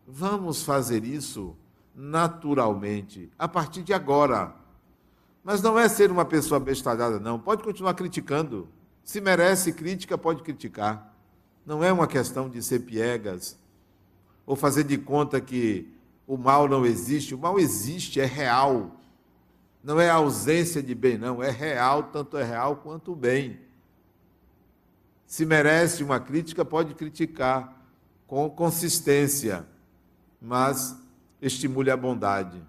vamos 0.08 0.62
fazer 0.62 1.04
isso 1.04 1.56
naturalmente, 1.96 3.30
a 3.38 3.48
partir 3.48 3.84
de 3.84 3.94
agora. 3.94 4.56
Mas 5.44 5.62
não 5.62 5.78
é 5.78 5.88
ser 5.90 6.12
uma 6.12 6.26
pessoa 6.26 6.60
bestalhada, 6.60 7.20
não. 7.20 7.38
Pode 7.38 7.64
continuar 7.64 7.94
criticando. 7.94 8.68
Se 9.04 9.20
merece 9.20 9.74
crítica, 9.74 10.18
pode 10.18 10.42
criticar. 10.42 11.14
Não 11.66 11.84
é 11.84 11.92
uma 11.92 12.08
questão 12.08 12.50
de 12.50 12.62
ser 12.64 12.80
piegas 12.80 13.58
ou 14.46 14.56
fazer 14.56 14.84
de 14.84 14.98
conta 14.98 15.40
que 15.40 15.94
o 16.26 16.38
mal 16.38 16.68
não 16.68 16.86
existe. 16.86 17.36
O 17.36 17.38
mal 17.38 17.60
existe, 17.60 18.20
é 18.20 18.26
real. 18.26 18.92
Não 19.84 20.00
é 20.00 20.10
ausência 20.10 20.82
de 20.82 20.96
bem, 20.96 21.18
não. 21.18 21.44
É 21.44 21.50
real, 21.50 22.04
tanto 22.04 22.38
é 22.38 22.44
real 22.44 22.78
quanto 22.78 23.12
o 23.12 23.16
bem. 23.16 23.60
Se 25.26 25.46
merece 25.46 26.04
uma 26.04 26.20
crítica, 26.20 26.64
pode 26.64 26.94
criticar 26.94 27.82
com 28.28 28.50
consistência, 28.50 29.68
mas 30.42 30.96
estimule 31.46 31.92
a 31.92 31.98
bondade. 31.98 32.62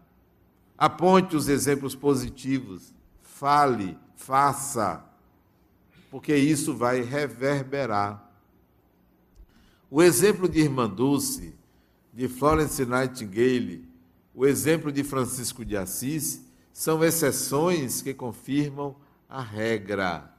Aponte 0.76 1.36
os 1.36 1.48
exemplos 1.48 1.94
positivos. 1.94 2.92
Fale, 3.22 3.96
faça, 4.16 5.04
porque 6.10 6.34
isso 6.34 6.74
vai 6.74 7.00
reverberar. 7.00 8.30
O 9.90 10.02
exemplo 10.02 10.48
de 10.48 10.60
Irmã 10.60 10.88
Dulce, 10.88 11.54
de 12.12 12.26
Florence 12.26 12.84
Nightingale, 12.84 13.88
o 14.34 14.44
exemplo 14.44 14.90
de 14.90 15.04
Francisco 15.04 15.64
de 15.64 15.76
Assis, 15.76 16.44
são 16.72 17.04
exceções 17.04 18.02
que 18.02 18.12
confirmam 18.12 18.96
a 19.28 19.40
regra. 19.40 20.32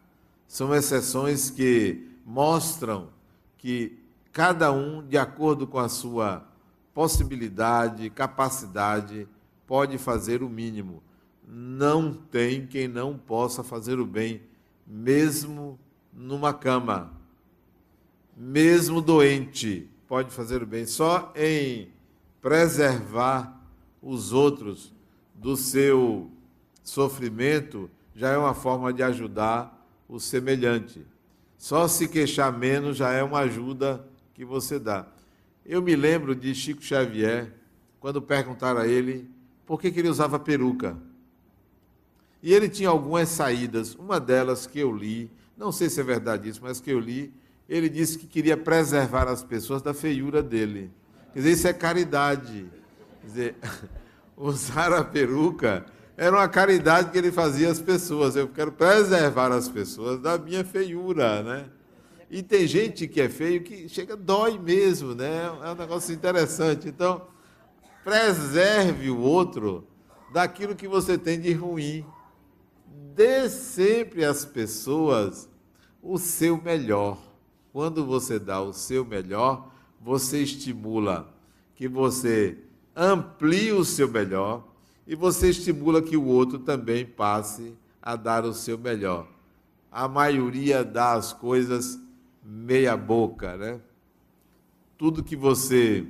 São 0.48 0.76
exceções 0.76 1.50
que 1.50 2.06
mostram 2.26 3.10
que 3.58 3.98
cada 4.34 4.72
um, 4.74 5.06
de 5.06 5.18
acordo 5.18 5.66
com 5.66 5.80
a 5.80 5.88
sua 5.88 6.46
possibilidade, 6.96 8.10
capacidade, 8.10 9.28
pode 9.68 9.98
fazer 9.98 10.42
o 10.42 10.50
mínimo. 10.50 11.04
Não 11.46 12.14
tem 12.14 12.66
quem 12.66 12.88
não 12.88 13.18
possa 13.18 13.64
fazer 13.64 14.00
o 14.00 14.06
bem, 14.06 14.42
mesmo 14.88 15.78
numa 16.14 16.54
cama. 16.54 17.14
mesmo 18.38 19.02
doente, 19.02 19.90
pode 20.08 20.32
fazer 20.32 20.64
o 20.64 20.66
bem. 20.66 20.86
Só 20.86 21.32
em 21.36 21.90
preservar 22.42 23.62
os 24.02 24.34
outros 24.34 24.94
do 25.34 25.56
seu 25.56 26.30
sofrimento 26.84 27.90
já 28.14 28.30
é 28.30 28.38
uma 28.38 28.54
forma 28.54 28.94
de 28.94 29.04
ajudar 29.04 29.86
o 30.08 30.20
semelhante. 30.20 31.06
Só 31.58 31.88
se 31.88 32.08
queixar 32.08 32.58
menos 32.58 32.98
já 32.98 33.12
é 33.12 33.24
uma 33.24 33.40
ajuda 33.40 34.06
que 34.34 34.46
você 34.46 34.78
dá. 34.78 35.08
Eu 35.66 35.82
me 35.82 35.96
lembro 35.96 36.36
de 36.36 36.54
Chico 36.54 36.84
Xavier, 36.84 37.52
quando 38.00 38.22
perguntaram 38.22 38.82
a 38.82 38.88
ele 38.88 39.28
por 39.66 39.82
que, 39.82 39.92
que 39.92 40.00
ele 40.00 40.10
usava 40.10 40.38
peruca. 40.38 40.96
E 42.44 42.54
ele 42.54 42.70
tinha 42.70 42.90
algumas 42.90 43.30
saídas. 43.30 43.96
Uma 43.96 44.20
delas 44.20 44.68
que 44.68 44.80
eu 44.80 44.96
li, 44.96 45.32
não 45.58 45.72
sei 45.72 45.90
se 45.90 46.00
é 46.00 46.04
verdade 46.04 46.48
isso, 46.48 46.60
mas 46.62 46.80
que 46.80 46.92
eu 46.92 47.00
li, 47.00 47.34
ele 47.68 47.90
disse 47.90 48.20
que 48.20 48.28
queria 48.28 48.56
preservar 48.56 49.28
as 49.28 49.44
pessoas 49.44 49.82
da 49.82 49.92
feiura 49.92 50.44
dele. 50.44 50.92
Quer 51.34 51.40
dizer, 51.40 51.52
isso 51.52 51.68
é 51.68 51.74
caridade. 51.74 52.68
Quer 53.22 53.28
dizer, 53.28 53.56
usar 54.38 54.94
a 54.94 55.04
peruca 55.04 55.84
era 56.16 56.36
uma 56.36 56.48
caridade 56.48 57.10
que 57.10 57.18
ele 57.18 57.32
fazia 57.32 57.72
às 57.72 57.80
pessoas. 57.80 58.36
Eu 58.36 58.48
quero 58.48 58.72
preservar 58.72 59.52
as 59.52 59.68
pessoas 59.68 60.20
da 60.20 60.38
minha 60.38 60.64
feiura, 60.64 61.42
né? 61.42 61.66
E 62.30 62.42
tem 62.42 62.66
gente 62.66 63.08
que 63.08 63.22
é 63.22 63.30
feio 63.30 63.64
que 63.64 63.88
chega, 63.88 64.16
dói 64.16 64.58
mesmo, 64.58 65.14
né? 65.14 65.46
É 65.64 65.72
um 65.72 65.76
negócio 65.76 66.14
interessante. 66.14 66.88
Então, 66.88 67.28
preserve 68.04 69.10
o 69.10 69.20
outro 69.20 69.88
daquilo 70.34 70.76
que 70.76 70.88
você 70.88 71.18
tem 71.18 71.40
de 71.40 71.54
ruim. 71.54 72.06
Dê 73.14 73.50
sempre 73.50 74.26
às 74.26 74.44
pessoas 74.44 75.48
o 76.02 76.18
seu 76.18 76.62
melhor. 76.62 77.18
Quando 77.72 78.06
você 78.06 78.40
dá 78.40 78.62
o 78.62 78.74
seu 78.74 79.06
melhor, 79.06 79.72
você 80.00 80.44
estimula 80.44 81.34
que 81.76 81.88
você 81.88 82.58
amplie 82.96 83.72
o 83.72 83.84
seu 83.84 84.08
melhor 84.08 84.66
e 85.06 85.16
você 85.16 85.50
estimula 85.50 86.02
que 86.02 86.16
o 86.16 86.26
outro 86.26 86.60
também 86.60 87.06
passe 87.06 87.76
a 88.02 88.16
dar 88.16 88.46
o 88.46 88.54
seu 88.54 88.78
melhor. 88.78 89.28
A 89.92 90.08
maioria 90.08 90.84
dá 90.84 91.14
as 91.14 91.34
coisas 91.34 92.00
meia 92.46 92.96
boca, 92.96 93.58
né? 93.58 93.82
Tudo 94.98 95.24
que 95.24 95.36
você 95.36 96.08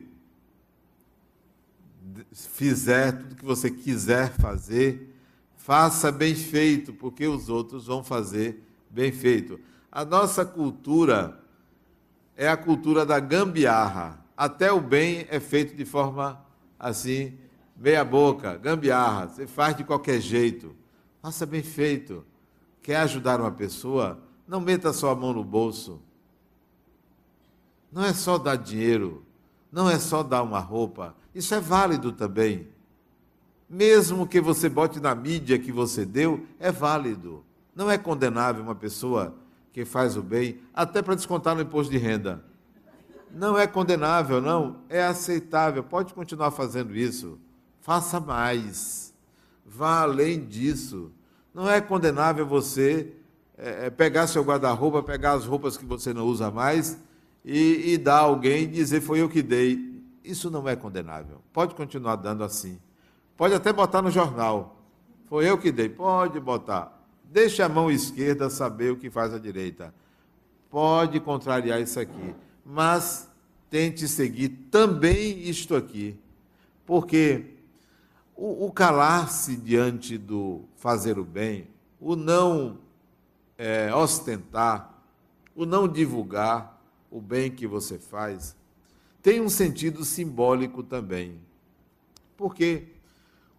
fizer, 2.31 3.13
tudo 3.13 3.35
que 3.35 3.45
você 3.45 3.71
quiser 3.71 4.31
fazer, 4.33 5.15
faça 5.55 6.11
bem 6.11 6.35
feito, 6.35 6.93
porque 6.93 7.25
os 7.25 7.49
outros 7.49 7.87
vão 7.87 8.03
fazer 8.03 8.61
bem 8.89 9.11
feito. 9.11 9.59
A 9.91 10.03
nossa 10.03 10.45
cultura 10.45 11.39
é 12.35 12.47
a 12.49 12.57
cultura 12.57 13.05
da 13.05 13.19
gambiarra. 13.19 14.23
Até 14.35 14.71
o 14.71 14.81
bem 14.81 15.25
é 15.29 15.39
feito 15.39 15.73
de 15.75 15.85
forma 15.85 16.43
assim, 16.77 17.37
meia 17.77 18.03
boca, 18.03 18.57
gambiarra. 18.57 19.27
Você 19.27 19.47
faz 19.47 19.75
de 19.77 19.85
qualquer 19.85 20.19
jeito. 20.19 20.75
Faça 21.21 21.45
bem 21.45 21.63
feito. 21.63 22.25
Quer 22.81 22.97
ajudar 22.97 23.39
uma 23.39 23.51
pessoa? 23.51 24.19
Não 24.47 24.59
meta 24.59 24.91
só 24.93 25.11
a 25.11 25.15
mão 25.15 25.33
no 25.33 25.43
bolso. 25.43 26.01
Não 27.95 28.03
é 28.03 28.13
só 28.13 28.37
dar 28.37 28.57
dinheiro. 28.57 29.23
Não 29.71 29.89
é 29.89 29.97
só 29.97 30.21
dar 30.21 30.43
uma 30.43 30.59
roupa. 30.59 31.15
Isso 31.33 31.55
é 31.55 31.61
válido 31.61 32.11
também. 32.11 32.67
Mesmo 33.69 34.27
que 34.27 34.41
você 34.41 34.67
bote 34.67 34.99
na 34.99 35.15
mídia 35.15 35.57
que 35.57 35.71
você 35.71 36.05
deu, 36.05 36.45
é 36.59 36.73
válido. 36.73 37.41
Não 37.73 37.89
é 37.89 37.97
condenável 37.97 38.61
uma 38.61 38.75
pessoa 38.75 39.33
que 39.71 39.85
faz 39.85 40.17
o 40.17 40.21
bem, 40.21 40.59
até 40.73 41.01
para 41.01 41.15
descontar 41.15 41.55
no 41.55 41.61
imposto 41.61 41.89
de 41.89 41.97
renda. 41.97 42.43
Não 43.33 43.57
é 43.57 43.65
condenável, 43.65 44.41
não, 44.41 44.81
é 44.89 45.01
aceitável. 45.05 45.81
Pode 45.81 46.13
continuar 46.13 46.51
fazendo 46.51 46.93
isso. 46.93 47.39
Faça 47.79 48.19
mais. 48.19 49.13
Vá 49.65 50.01
além 50.01 50.45
disso. 50.45 51.13
Não 51.53 51.69
é 51.69 51.79
condenável 51.79 52.45
você 52.45 53.13
é, 53.57 53.89
pegar 53.89 54.27
seu 54.27 54.43
guarda-roupa, 54.43 55.01
pegar 55.01 55.31
as 55.31 55.45
roupas 55.45 55.77
que 55.77 55.85
você 55.85 56.13
não 56.13 56.25
usa 56.25 56.51
mais 56.51 56.97
e, 57.45 57.93
e 57.93 57.97
dar 57.99 58.21
alguém 58.21 58.63
e 58.63 58.67
dizer 58.67 59.01
foi 59.01 59.21
eu 59.21 59.29
que 59.29 59.43
dei. 59.43 60.01
Isso 60.23 60.49
não 60.49 60.67
é 60.67 60.75
condenável. 60.75 61.41
Pode 61.53 61.75
continuar 61.75 62.15
dando 62.15 62.43
assim. 62.43 62.79
Pode 63.37 63.53
até 63.53 63.71
botar 63.71 64.01
no 64.01 64.09
jornal. 64.09 64.81
Foi 65.27 65.47
eu 65.47 65.55
que 65.55 65.71
dei. 65.71 65.87
Pode 65.87 66.39
botar. 66.39 66.99
Deixe 67.23 67.61
a 67.61 67.69
mão 67.69 67.91
esquerda 67.91 68.49
saber 68.49 68.91
o 68.91 68.97
que 68.97 69.11
faz 69.11 69.31
a 69.31 69.37
direita. 69.37 69.93
Pode 70.71 71.19
contrariar 71.19 71.79
isso 71.79 71.99
aqui, 71.99 72.35
mas 72.65 73.29
tente 73.69 74.07
seguir 74.07 74.49
também 74.71 75.47
isto 75.47 75.75
aqui, 75.75 76.19
porque 76.85 77.45
o, 78.35 78.65
o 78.65 78.71
calar-se 78.71 79.55
diante 79.55 80.17
do 80.17 80.63
fazer 80.75 81.17
o 81.17 81.23
bem, 81.23 81.67
o 81.99 82.15
não 82.15 82.77
é, 83.57 83.93
ostentar, 83.93 85.01
o 85.55 85.65
não 85.65 85.87
divulgar 85.87 86.74
o 87.15 87.21
bem 87.21 87.49
que 87.49 87.65
você 87.65 87.97
faz, 87.97 88.57
tem 89.23 89.39
um 89.39 89.47
sentido 89.47 90.03
simbólico 90.03 90.83
também. 90.83 91.39
Porque 92.35 92.89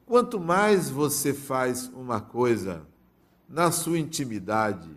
quanto 0.04 0.38
mais 0.38 0.90
você 0.90 1.32
faz 1.32 1.88
uma 1.94 2.20
coisa 2.20 2.86
na 3.48 3.72
sua 3.72 3.98
intimidade, 3.98 4.90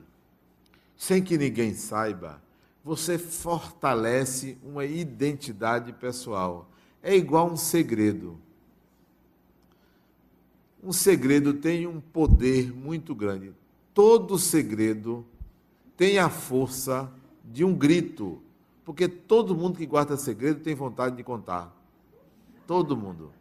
sem 0.98 1.24
que 1.24 1.38
ninguém 1.38 1.74
saiba, 1.74 2.42
você 2.84 3.18
fortalece 3.18 4.58
uma 4.62 4.84
identidade 4.84 5.94
pessoal. 5.94 6.70
É 7.02 7.16
igual 7.16 7.50
um 7.50 7.56
segredo. 7.56 8.38
Um 10.84 10.92
segredo 10.92 11.54
tem 11.54 11.88
um 11.88 12.02
poder 12.02 12.74
muito 12.74 13.16
grande. 13.16 13.54
Todo 13.94 14.38
segredo 14.38 15.26
tem 15.96 16.20
a 16.20 16.30
força 16.30 17.10
de 17.46 17.64
um 17.64 17.74
grito, 17.74 18.42
porque 18.90 19.08
todo 19.08 19.56
mundo 19.56 19.78
que 19.78 19.86
guarda 19.86 20.18
segredo 20.18 20.62
tem 20.62 20.74
vontade 20.74 21.16
de 21.16 21.24
contar. 21.24 21.72
Todo 22.66 22.98
mundo. 22.98 23.32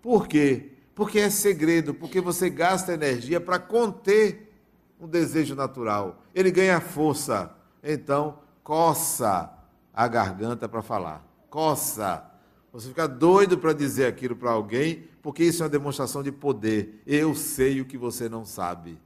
Por 0.00 0.26
quê? 0.26 0.70
Porque 0.94 1.18
é 1.18 1.28
segredo, 1.28 1.92
porque 1.92 2.18
você 2.18 2.48
gasta 2.48 2.94
energia 2.94 3.42
para 3.42 3.58
conter 3.58 4.50
um 4.98 5.06
desejo 5.06 5.54
natural. 5.54 6.22
Ele 6.34 6.50
ganha 6.50 6.80
força. 6.80 7.54
Então, 7.84 8.38
coça 8.64 9.52
a 9.92 10.08
garganta 10.08 10.66
para 10.66 10.80
falar. 10.80 11.22
Coça. 11.50 12.24
Você 12.72 12.88
fica 12.88 13.06
doido 13.06 13.58
para 13.58 13.74
dizer 13.74 14.06
aquilo 14.06 14.34
para 14.34 14.52
alguém, 14.52 15.06
porque 15.20 15.44
isso 15.44 15.62
é 15.62 15.66
uma 15.66 15.70
demonstração 15.70 16.22
de 16.22 16.32
poder. 16.32 17.02
Eu 17.06 17.34
sei 17.34 17.82
o 17.82 17.84
que 17.84 17.98
você 17.98 18.30
não 18.30 18.46
sabe. 18.46 18.98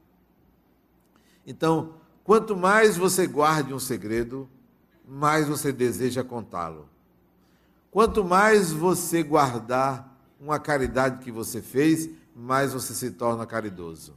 Então, 1.45 1.95
quanto 2.23 2.55
mais 2.55 2.95
você 2.95 3.27
guarde 3.27 3.73
um 3.73 3.79
segredo, 3.79 4.49
mais 5.07 5.47
você 5.47 5.71
deseja 5.71 6.23
contá-lo. 6.23 6.89
Quanto 7.89 8.23
mais 8.23 8.71
você 8.71 9.23
guardar 9.23 10.15
uma 10.39 10.59
caridade 10.59 11.23
que 11.23 11.31
você 11.31 11.61
fez, 11.61 12.09
mais 12.35 12.73
você 12.73 12.93
se 12.93 13.11
torna 13.11 13.45
caridoso. 13.45 14.15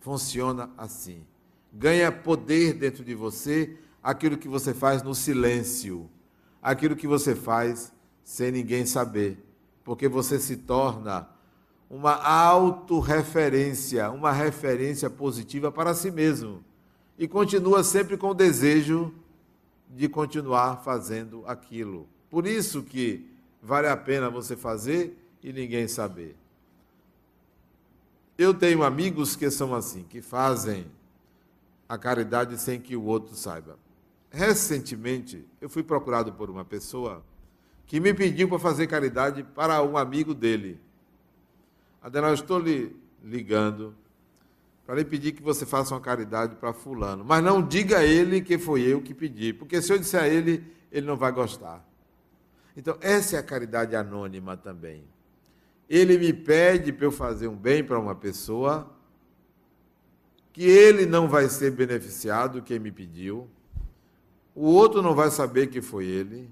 Funciona 0.00 0.70
assim. 0.76 1.24
Ganha 1.72 2.12
poder 2.12 2.74
dentro 2.74 3.02
de 3.02 3.14
você 3.14 3.76
aquilo 4.02 4.36
que 4.36 4.48
você 4.48 4.74
faz 4.74 5.02
no 5.02 5.14
silêncio, 5.14 6.10
aquilo 6.60 6.94
que 6.94 7.06
você 7.06 7.34
faz 7.34 7.92
sem 8.22 8.52
ninguém 8.52 8.84
saber, 8.84 9.42
porque 9.82 10.06
você 10.06 10.38
se 10.38 10.56
torna 10.58 11.28
uma 11.88 12.14
autorreferência, 12.14 14.10
uma 14.10 14.32
referência 14.32 15.08
positiva 15.08 15.72
para 15.72 15.94
si 15.94 16.10
mesmo 16.10 16.62
e 17.18 17.28
continua 17.28 17.84
sempre 17.84 18.16
com 18.16 18.30
o 18.30 18.34
desejo 18.34 19.14
de 19.94 20.08
continuar 20.08 20.82
fazendo 20.82 21.44
aquilo. 21.46 22.08
Por 22.30 22.46
isso 22.46 22.82
que 22.82 23.28
vale 23.62 23.86
a 23.86 23.96
pena 23.96 24.30
você 24.30 24.56
fazer 24.56 25.16
e 25.42 25.52
ninguém 25.52 25.86
saber. 25.86 26.34
Eu 28.38 28.54
tenho 28.54 28.82
amigos 28.82 29.36
que 29.36 29.50
são 29.50 29.74
assim, 29.74 30.04
que 30.04 30.22
fazem 30.22 30.86
a 31.88 31.98
caridade 31.98 32.58
sem 32.58 32.80
que 32.80 32.96
o 32.96 33.04
outro 33.04 33.36
saiba. 33.36 33.78
Recentemente, 34.30 35.44
eu 35.60 35.68
fui 35.68 35.82
procurado 35.82 36.32
por 36.32 36.48
uma 36.48 36.64
pessoa 36.64 37.22
que 37.86 38.00
me 38.00 38.14
pediu 38.14 38.48
para 38.48 38.58
fazer 38.58 38.86
caridade 38.86 39.42
para 39.42 39.82
um 39.82 39.98
amigo 39.98 40.32
dele. 40.32 40.80
Adenal, 42.00 42.32
estou 42.32 42.58
lhe 42.58 42.96
ligando 43.22 43.94
para 44.86 44.96
lhe 44.96 45.04
pedir 45.04 45.32
que 45.32 45.42
você 45.42 45.64
faça 45.64 45.94
uma 45.94 46.00
caridade 46.00 46.56
para 46.56 46.72
fulano. 46.72 47.24
Mas 47.24 47.42
não 47.42 47.62
diga 47.62 47.98
a 47.98 48.04
ele 48.04 48.40
que 48.40 48.58
foi 48.58 48.82
eu 48.82 49.00
que 49.00 49.14
pedi, 49.14 49.52
porque 49.52 49.80
se 49.80 49.92
eu 49.92 49.98
disser 49.98 50.22
a 50.22 50.28
ele, 50.28 50.64
ele 50.90 51.06
não 51.06 51.16
vai 51.16 51.32
gostar. 51.32 51.86
Então, 52.76 52.96
essa 53.00 53.36
é 53.36 53.38
a 53.38 53.42
caridade 53.42 53.94
anônima 53.94 54.56
também 54.56 55.04
ele 55.92 56.16
me 56.16 56.32
pede 56.32 56.90
para 56.90 57.04
eu 57.04 57.12
fazer 57.12 57.48
um 57.48 57.54
bem 57.54 57.84
para 57.84 57.98
uma 57.98 58.14
pessoa, 58.14 58.90
que 60.50 60.64
ele 60.64 61.04
não 61.04 61.28
vai 61.28 61.50
ser 61.50 61.70
beneficiado, 61.70 62.62
quem 62.62 62.78
me 62.78 62.90
pediu, 62.90 63.46
o 64.54 64.64
outro 64.64 65.02
não 65.02 65.14
vai 65.14 65.30
saber 65.30 65.66
que 65.66 65.82
foi 65.82 66.06
ele, 66.06 66.50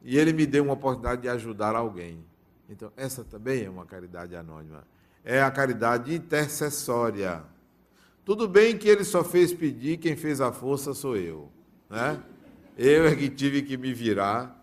e 0.00 0.16
ele 0.16 0.32
me 0.32 0.46
deu 0.46 0.64
uma 0.64 0.72
oportunidade 0.72 1.20
de 1.20 1.28
ajudar 1.28 1.76
alguém. 1.76 2.24
Então, 2.70 2.90
essa 2.96 3.22
também 3.22 3.64
é 3.64 3.68
uma 3.68 3.84
caridade 3.84 4.34
anônima. 4.34 4.82
É 5.24 5.42
a 5.42 5.50
caridade 5.50 6.14
intercessória. 6.14 7.42
Tudo 8.24 8.46
bem 8.46 8.76
que 8.76 8.88
ele 8.88 9.04
só 9.04 9.24
fez 9.24 9.52
pedir, 9.52 9.96
quem 9.96 10.16
fez 10.16 10.40
a 10.40 10.52
força 10.52 10.92
sou 10.92 11.16
eu. 11.16 11.50
Né? 11.88 12.22
Eu 12.76 13.06
é 13.06 13.16
que 13.16 13.28
tive 13.28 13.62
que 13.62 13.76
me 13.76 13.92
virar 13.92 14.58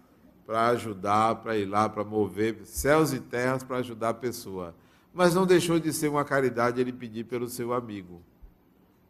para 0.45 0.67
ajudar, 0.67 1.35
para 1.35 1.57
ir 1.57 1.65
lá, 1.65 1.89
para 1.89 2.03
mover 2.03 2.65
céus 2.65 3.11
e 3.11 3.19
terras 3.19 3.63
para 3.63 3.77
ajudar 3.77 4.09
a 4.09 4.13
pessoa. 4.13 4.75
Mas 5.13 5.33
não 5.33 5.45
deixou 5.45 5.79
de 5.79 5.91
ser 5.91 6.07
uma 6.09 6.23
caridade 6.23 6.79
ele 6.79 6.93
pedir 6.93 7.23
pelo 7.25 7.49
seu 7.49 7.73
amigo. 7.73 8.21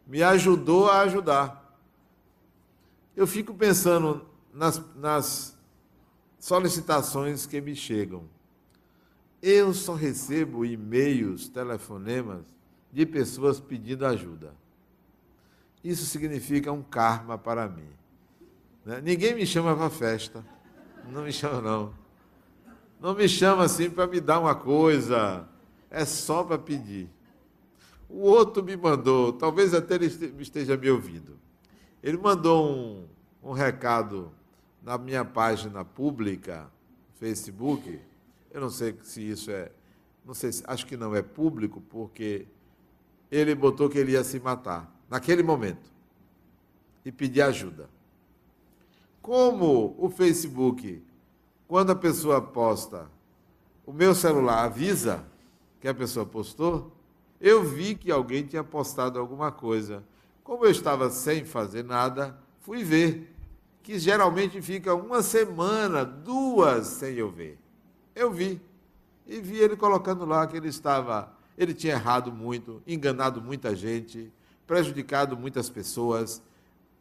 Me 0.06 0.22
ajudou 0.22 0.90
a 0.90 1.00
ajudar. 1.00 1.78
Eu 3.14 3.26
fico 3.26 3.52
pensando 3.52 4.24
nas, 4.52 4.80
nas 4.94 5.58
solicitações 6.38 7.44
que 7.44 7.60
me 7.60 7.74
chegam. 7.74 8.24
Eu 9.48 9.72
só 9.72 9.94
recebo 9.94 10.64
e-mails, 10.64 11.48
telefonemas 11.48 12.42
de 12.92 13.06
pessoas 13.06 13.60
pedindo 13.60 14.04
ajuda. 14.04 14.52
Isso 15.84 16.04
significa 16.04 16.72
um 16.72 16.82
karma 16.82 17.38
para 17.38 17.68
mim. 17.68 17.88
Né? 18.84 19.00
Ninguém 19.00 19.36
me 19.36 19.46
chama 19.46 19.76
para 19.76 19.88
festa. 19.88 20.44
Não 21.12 21.22
me 21.22 21.32
chama, 21.32 21.60
não. 21.60 21.94
Não 23.00 23.14
me 23.14 23.28
chama 23.28 23.62
assim 23.62 23.88
para 23.88 24.08
me 24.08 24.20
dar 24.20 24.40
uma 24.40 24.56
coisa. 24.56 25.48
É 25.88 26.04
só 26.04 26.42
para 26.42 26.58
pedir. 26.58 27.08
O 28.08 28.22
outro 28.22 28.64
me 28.64 28.76
mandou, 28.76 29.32
talvez 29.32 29.72
até 29.74 29.94
ele 29.94 30.06
esteja 30.40 30.76
me 30.76 30.90
ouvindo. 30.90 31.38
Ele 32.02 32.16
mandou 32.16 32.68
um, 32.68 33.04
um 33.44 33.52
recado 33.52 34.32
na 34.82 34.98
minha 34.98 35.24
página 35.24 35.84
pública, 35.84 36.68
Facebook. 37.20 38.00
Eu 38.50 38.60
não 38.60 38.70
sei 38.70 38.96
se 39.02 39.20
isso 39.20 39.50
é. 39.50 39.70
Não 40.24 40.34
sei, 40.34 40.50
acho 40.66 40.86
que 40.86 40.96
não 40.96 41.14
é 41.14 41.22
público, 41.22 41.80
porque 41.80 42.46
ele 43.30 43.54
botou 43.54 43.88
que 43.88 43.98
ele 43.98 44.12
ia 44.12 44.24
se 44.24 44.40
matar, 44.40 44.92
naquele 45.08 45.42
momento, 45.42 45.90
e 47.04 47.12
pedir 47.12 47.42
ajuda. 47.42 47.88
Como 49.22 49.94
o 49.98 50.08
Facebook, 50.08 51.02
quando 51.68 51.90
a 51.90 51.96
pessoa 51.96 52.40
posta, 52.40 53.10
o 53.84 53.92
meu 53.92 54.14
celular 54.14 54.64
avisa 54.64 55.24
que 55.80 55.88
a 55.88 55.94
pessoa 55.94 56.26
postou, 56.26 56.92
eu 57.40 57.62
vi 57.62 57.94
que 57.94 58.10
alguém 58.10 58.44
tinha 58.44 58.64
postado 58.64 59.18
alguma 59.18 59.52
coisa. 59.52 60.02
Como 60.42 60.64
eu 60.64 60.70
estava 60.70 61.10
sem 61.10 61.44
fazer 61.44 61.84
nada, 61.84 62.38
fui 62.60 62.82
ver, 62.82 63.32
que 63.82 63.98
geralmente 63.98 64.60
fica 64.60 64.94
uma 64.94 65.22
semana, 65.22 66.04
duas 66.04 66.86
sem 66.86 67.14
eu 67.14 67.30
ver. 67.30 67.58
Eu 68.16 68.32
vi. 68.32 68.60
E 69.26 69.40
vi 69.40 69.58
ele 69.58 69.76
colocando 69.76 70.24
lá 70.24 70.44
que 70.46 70.56
ele 70.56 70.68
estava 70.68 71.36
ele 71.56 71.72
tinha 71.72 71.94
errado 71.94 72.30
muito, 72.30 72.82
enganado 72.86 73.40
muita 73.40 73.74
gente, 73.74 74.30
prejudicado 74.66 75.36
muitas 75.36 75.70
pessoas. 75.70 76.42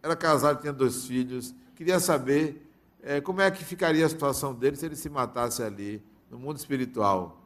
Era 0.01 0.16
casado, 0.16 0.61
tinha 0.61 0.72
dois 0.72 1.05
filhos. 1.05 1.53
Queria 1.76 1.99
saber 1.99 2.66
é, 3.03 3.20
como 3.20 3.41
é 3.41 3.51
que 3.51 3.66
ficaria 3.66 4.05
a 4.05 4.09
situação 4.09 4.53
dele 4.53 4.78
se 4.78 4.86
ele 4.86 4.95
se 4.95 5.09
matasse 5.09 5.61
ali, 5.61 6.01
no 6.32 6.39
mundo 6.39 6.57
espiritual. 6.57 7.41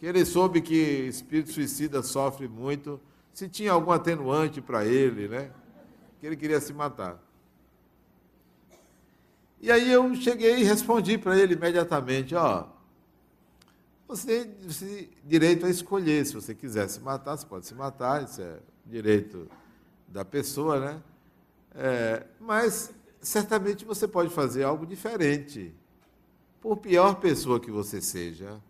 Que 0.00 0.06
ele 0.06 0.24
soube 0.24 0.60
que 0.60 0.74
espírito 0.74 1.52
suicida 1.52 2.02
sofre 2.02 2.48
muito, 2.48 3.00
se 3.32 3.48
tinha 3.48 3.70
algum 3.70 3.92
atenuante 3.92 4.60
para 4.60 4.84
ele, 4.84 5.28
né? 5.28 5.50
Que 6.20 6.26
ele 6.26 6.36
queria 6.36 6.60
se 6.60 6.72
matar. 6.72 7.22
E 9.60 9.70
aí 9.70 9.92
eu 9.92 10.12
cheguei 10.16 10.58
e 10.58 10.64
respondi 10.64 11.16
para 11.16 11.38
ele 11.38 11.54
imediatamente, 11.54 12.34
ó, 12.34 12.66
você 14.16 14.44
tem 14.44 15.10
direito 15.24 15.66
a 15.66 15.70
escolher. 15.70 16.24
Se 16.26 16.34
você 16.34 16.54
quiser 16.54 16.88
se 16.88 17.00
matar, 17.00 17.36
você 17.36 17.46
pode 17.46 17.66
se 17.66 17.74
matar, 17.74 18.24
isso 18.24 18.40
é 18.40 18.58
direito 18.84 19.48
da 20.06 20.24
pessoa, 20.24 20.78
né? 20.78 21.02
É, 21.74 22.26
mas 22.38 22.90
certamente 23.20 23.84
você 23.84 24.06
pode 24.06 24.30
fazer 24.30 24.64
algo 24.64 24.84
diferente. 24.84 25.74
Por 26.60 26.76
pior 26.76 27.16
pessoa 27.16 27.58
que 27.58 27.70
você 27.70 28.00
seja, 28.00 28.60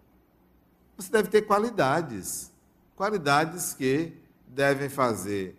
você 0.97 1.11
deve 1.11 1.29
ter 1.29 1.43
qualidades. 1.43 2.51
Qualidades 2.95 3.75
que 3.75 4.13
devem 4.47 4.89
fazer 4.89 5.59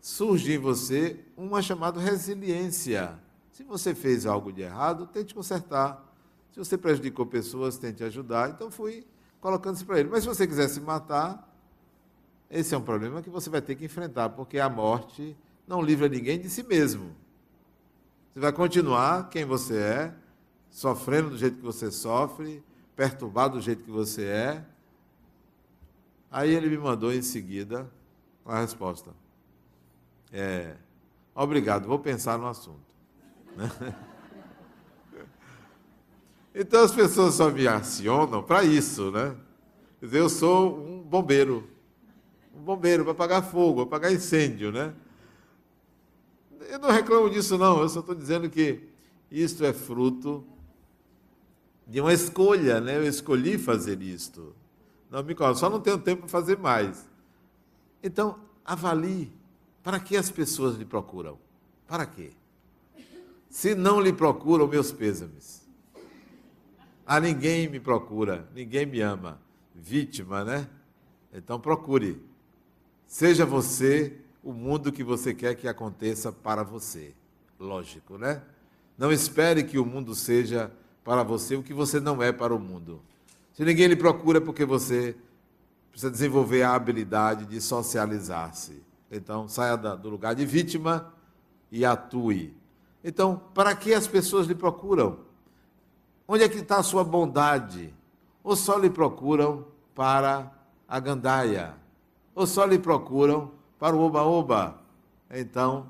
surgir 0.00 0.54
em 0.54 0.58
você 0.58 1.20
uma 1.36 1.60
chamada 1.60 2.00
resiliência. 2.00 3.18
Se 3.52 3.62
você 3.62 3.94
fez 3.94 4.24
algo 4.24 4.52
de 4.52 4.62
errado, 4.62 5.06
tente 5.06 5.34
consertar. 5.34 6.04
Se 6.52 6.58
você 6.58 6.78
prejudicou 6.78 7.26
pessoas, 7.26 7.76
tente 7.76 8.02
ajudar. 8.02 8.50
Então 8.50 8.70
fui 8.70 9.06
colocando 9.40 9.76
isso 9.76 9.86
para 9.86 10.00
ele. 10.00 10.08
Mas 10.08 10.22
se 10.22 10.28
você 10.28 10.46
quiser 10.46 10.68
se 10.68 10.80
matar, 10.80 11.48
esse 12.50 12.74
é 12.74 12.78
um 12.78 12.82
problema 12.82 13.22
que 13.22 13.30
você 13.30 13.50
vai 13.50 13.60
ter 13.60 13.74
que 13.74 13.84
enfrentar, 13.84 14.30
porque 14.30 14.58
a 14.58 14.68
morte 14.68 15.36
não 15.66 15.82
livra 15.82 16.08
ninguém 16.08 16.38
de 16.38 16.48
si 16.48 16.62
mesmo. 16.62 17.14
Você 18.32 18.40
vai 18.40 18.52
continuar 18.52 19.28
quem 19.28 19.44
você 19.44 19.76
é, 19.76 20.14
sofrendo 20.70 21.30
do 21.30 21.38
jeito 21.38 21.56
que 21.56 21.62
você 21.62 21.90
sofre, 21.90 22.62
perturbado 22.96 23.58
do 23.58 23.60
jeito 23.60 23.84
que 23.84 23.90
você 23.90 24.24
é. 24.24 24.64
Aí 26.30 26.54
ele 26.54 26.68
me 26.68 26.78
mandou 26.78 27.12
em 27.12 27.22
seguida 27.22 27.90
a 28.44 28.60
resposta. 28.60 29.10
É, 30.32 30.74
obrigado, 31.34 31.86
vou 31.86 31.98
pensar 31.98 32.38
no 32.38 32.46
assunto. 32.46 32.94
Então 36.60 36.82
as 36.82 36.90
pessoas 36.90 37.34
só 37.34 37.52
me 37.52 37.68
acionam 37.68 38.42
para 38.42 38.64
isso, 38.64 39.12
né? 39.12 39.32
Eu 40.02 40.28
sou 40.28 40.76
um 40.76 41.00
bombeiro. 41.00 41.70
Um 42.52 42.60
bombeiro 42.60 43.04
para 43.04 43.12
apagar 43.12 43.44
fogo, 43.44 43.82
apagar 43.82 44.12
incêndio, 44.12 44.72
né? 44.72 44.92
Eu 46.68 46.80
não 46.80 46.90
reclamo 46.90 47.30
disso, 47.30 47.56
não. 47.56 47.80
Eu 47.80 47.88
só 47.88 48.00
estou 48.00 48.12
dizendo 48.12 48.50
que 48.50 48.88
isto 49.30 49.64
é 49.64 49.72
fruto 49.72 50.44
de 51.86 52.00
uma 52.00 52.12
escolha, 52.12 52.80
né? 52.80 52.96
Eu 52.96 53.04
escolhi 53.04 53.56
fazer 53.56 54.02
isto. 54.02 54.52
Não 55.08 55.22
me 55.22 55.36
conta, 55.36 55.54
só 55.54 55.70
não 55.70 55.78
tenho 55.78 55.98
tempo 55.98 56.22
para 56.22 56.28
fazer 56.28 56.58
mais. 56.58 57.08
Então, 58.02 58.36
avalie. 58.64 59.32
Para 59.80 60.00
que 60.00 60.16
as 60.16 60.28
pessoas 60.28 60.74
lhe 60.74 60.84
procuram? 60.84 61.38
Para 61.86 62.04
quê? 62.04 62.32
Se 63.48 63.76
não 63.76 64.00
lhe 64.00 64.12
procuram, 64.12 64.66
meus 64.66 64.90
pêsames. 64.90 65.57
Ah, 67.10 67.18
ninguém 67.18 67.66
me 67.70 67.80
procura, 67.80 68.46
ninguém 68.54 68.84
me 68.84 69.00
ama. 69.00 69.40
Vítima, 69.74 70.44
né? 70.44 70.68
Então 71.32 71.58
procure. 71.58 72.22
Seja 73.06 73.46
você 73.46 74.18
o 74.44 74.52
mundo 74.52 74.92
que 74.92 75.02
você 75.02 75.32
quer 75.32 75.54
que 75.54 75.66
aconteça 75.66 76.30
para 76.30 76.62
você. 76.62 77.14
Lógico, 77.58 78.18
né? 78.18 78.42
Não 78.98 79.10
espere 79.10 79.64
que 79.64 79.78
o 79.78 79.86
mundo 79.86 80.14
seja 80.14 80.70
para 81.02 81.22
você 81.22 81.56
o 81.56 81.62
que 81.62 81.72
você 81.72 81.98
não 81.98 82.22
é 82.22 82.30
para 82.30 82.54
o 82.54 82.58
mundo. 82.58 83.00
Se 83.54 83.64
ninguém 83.64 83.86
lhe 83.86 83.96
procura 83.96 84.36
é 84.36 84.42
porque 84.42 84.66
você 84.66 85.16
precisa 85.90 86.10
desenvolver 86.10 86.62
a 86.62 86.74
habilidade 86.74 87.46
de 87.46 87.58
socializar-se. 87.58 88.82
Então, 89.10 89.48
saia 89.48 89.76
do 89.76 90.10
lugar 90.10 90.34
de 90.34 90.44
vítima 90.44 91.10
e 91.72 91.86
atue. 91.86 92.54
Então, 93.02 93.40
para 93.54 93.74
que 93.74 93.94
as 93.94 94.06
pessoas 94.06 94.46
lhe 94.46 94.54
procuram? 94.54 95.26
Onde 96.30 96.44
é 96.44 96.48
que 96.48 96.58
está 96.58 96.76
a 96.76 96.82
sua 96.82 97.02
bondade? 97.02 97.94
Ou 98.44 98.54
só 98.54 98.76
lhe 98.76 98.90
procuram 98.90 99.64
para 99.94 100.52
a 100.86 101.00
gandaia? 101.00 101.74
Ou 102.34 102.46
só 102.46 102.66
lhe 102.66 102.78
procuram 102.78 103.50
para 103.78 103.96
o 103.96 104.00
oba-oba? 104.00 104.78
Então, 105.30 105.86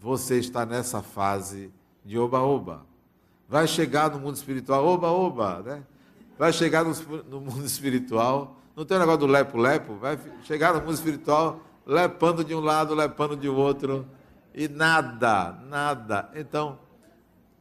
você 0.00 0.38
está 0.38 0.64
nessa 0.64 1.02
fase 1.02 1.70
de 2.02 2.18
oba-oba. 2.18 2.86
Vai 3.46 3.66
chegar 3.66 4.10
no 4.10 4.18
mundo 4.18 4.36
espiritual, 4.36 4.86
oba-oba, 4.86 5.62
né? 5.62 5.82
Vai 6.38 6.52
chegar 6.52 6.82
no, 6.82 6.94
no 7.24 7.40
mundo 7.42 7.64
espiritual, 7.64 8.56
não 8.74 8.84
tem 8.86 8.96
o 8.96 9.00
negócio 9.00 9.20
do 9.20 9.26
lepo-lepo, 9.26 9.94
vai 9.96 10.18
chegar 10.42 10.72
no 10.74 10.80
mundo 10.80 10.94
espiritual 10.94 11.60
lepando 11.86 12.42
de 12.42 12.54
um 12.54 12.60
lado, 12.60 12.94
lepando 12.94 13.36
de 13.36 13.48
outro, 13.48 14.06
e 14.54 14.66
nada, 14.66 15.58
nada. 15.68 16.30
Então, 16.34 16.78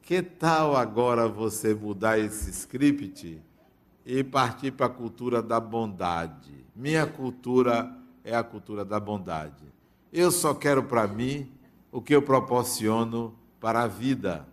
que 0.04 0.22
tal 0.22 0.76
agora 0.76 1.28
você 1.28 1.74
mudar 1.74 2.20
esse 2.20 2.52
script 2.52 3.42
e 4.06 4.24
partir 4.24 4.72
para 4.72 4.86
a 4.86 4.90
cultura 4.90 5.42
da 5.42 5.60
bondade? 5.60 6.66
Minha 6.76 7.08
cultura 7.08 7.92
é 8.24 8.36
a 8.36 8.44
cultura 8.44 8.86
da 8.86 9.00
bondade. 9.00 9.64
Eu 10.12 10.30
só 10.30 10.54
quero 10.54 10.84
para 10.84 11.08
mim 11.08 11.50
o 11.92 12.02
que 12.02 12.14
eu 12.14 12.22
proporciono 12.22 13.34
para 13.60 13.84
a 13.84 13.88
vida. 13.88 14.46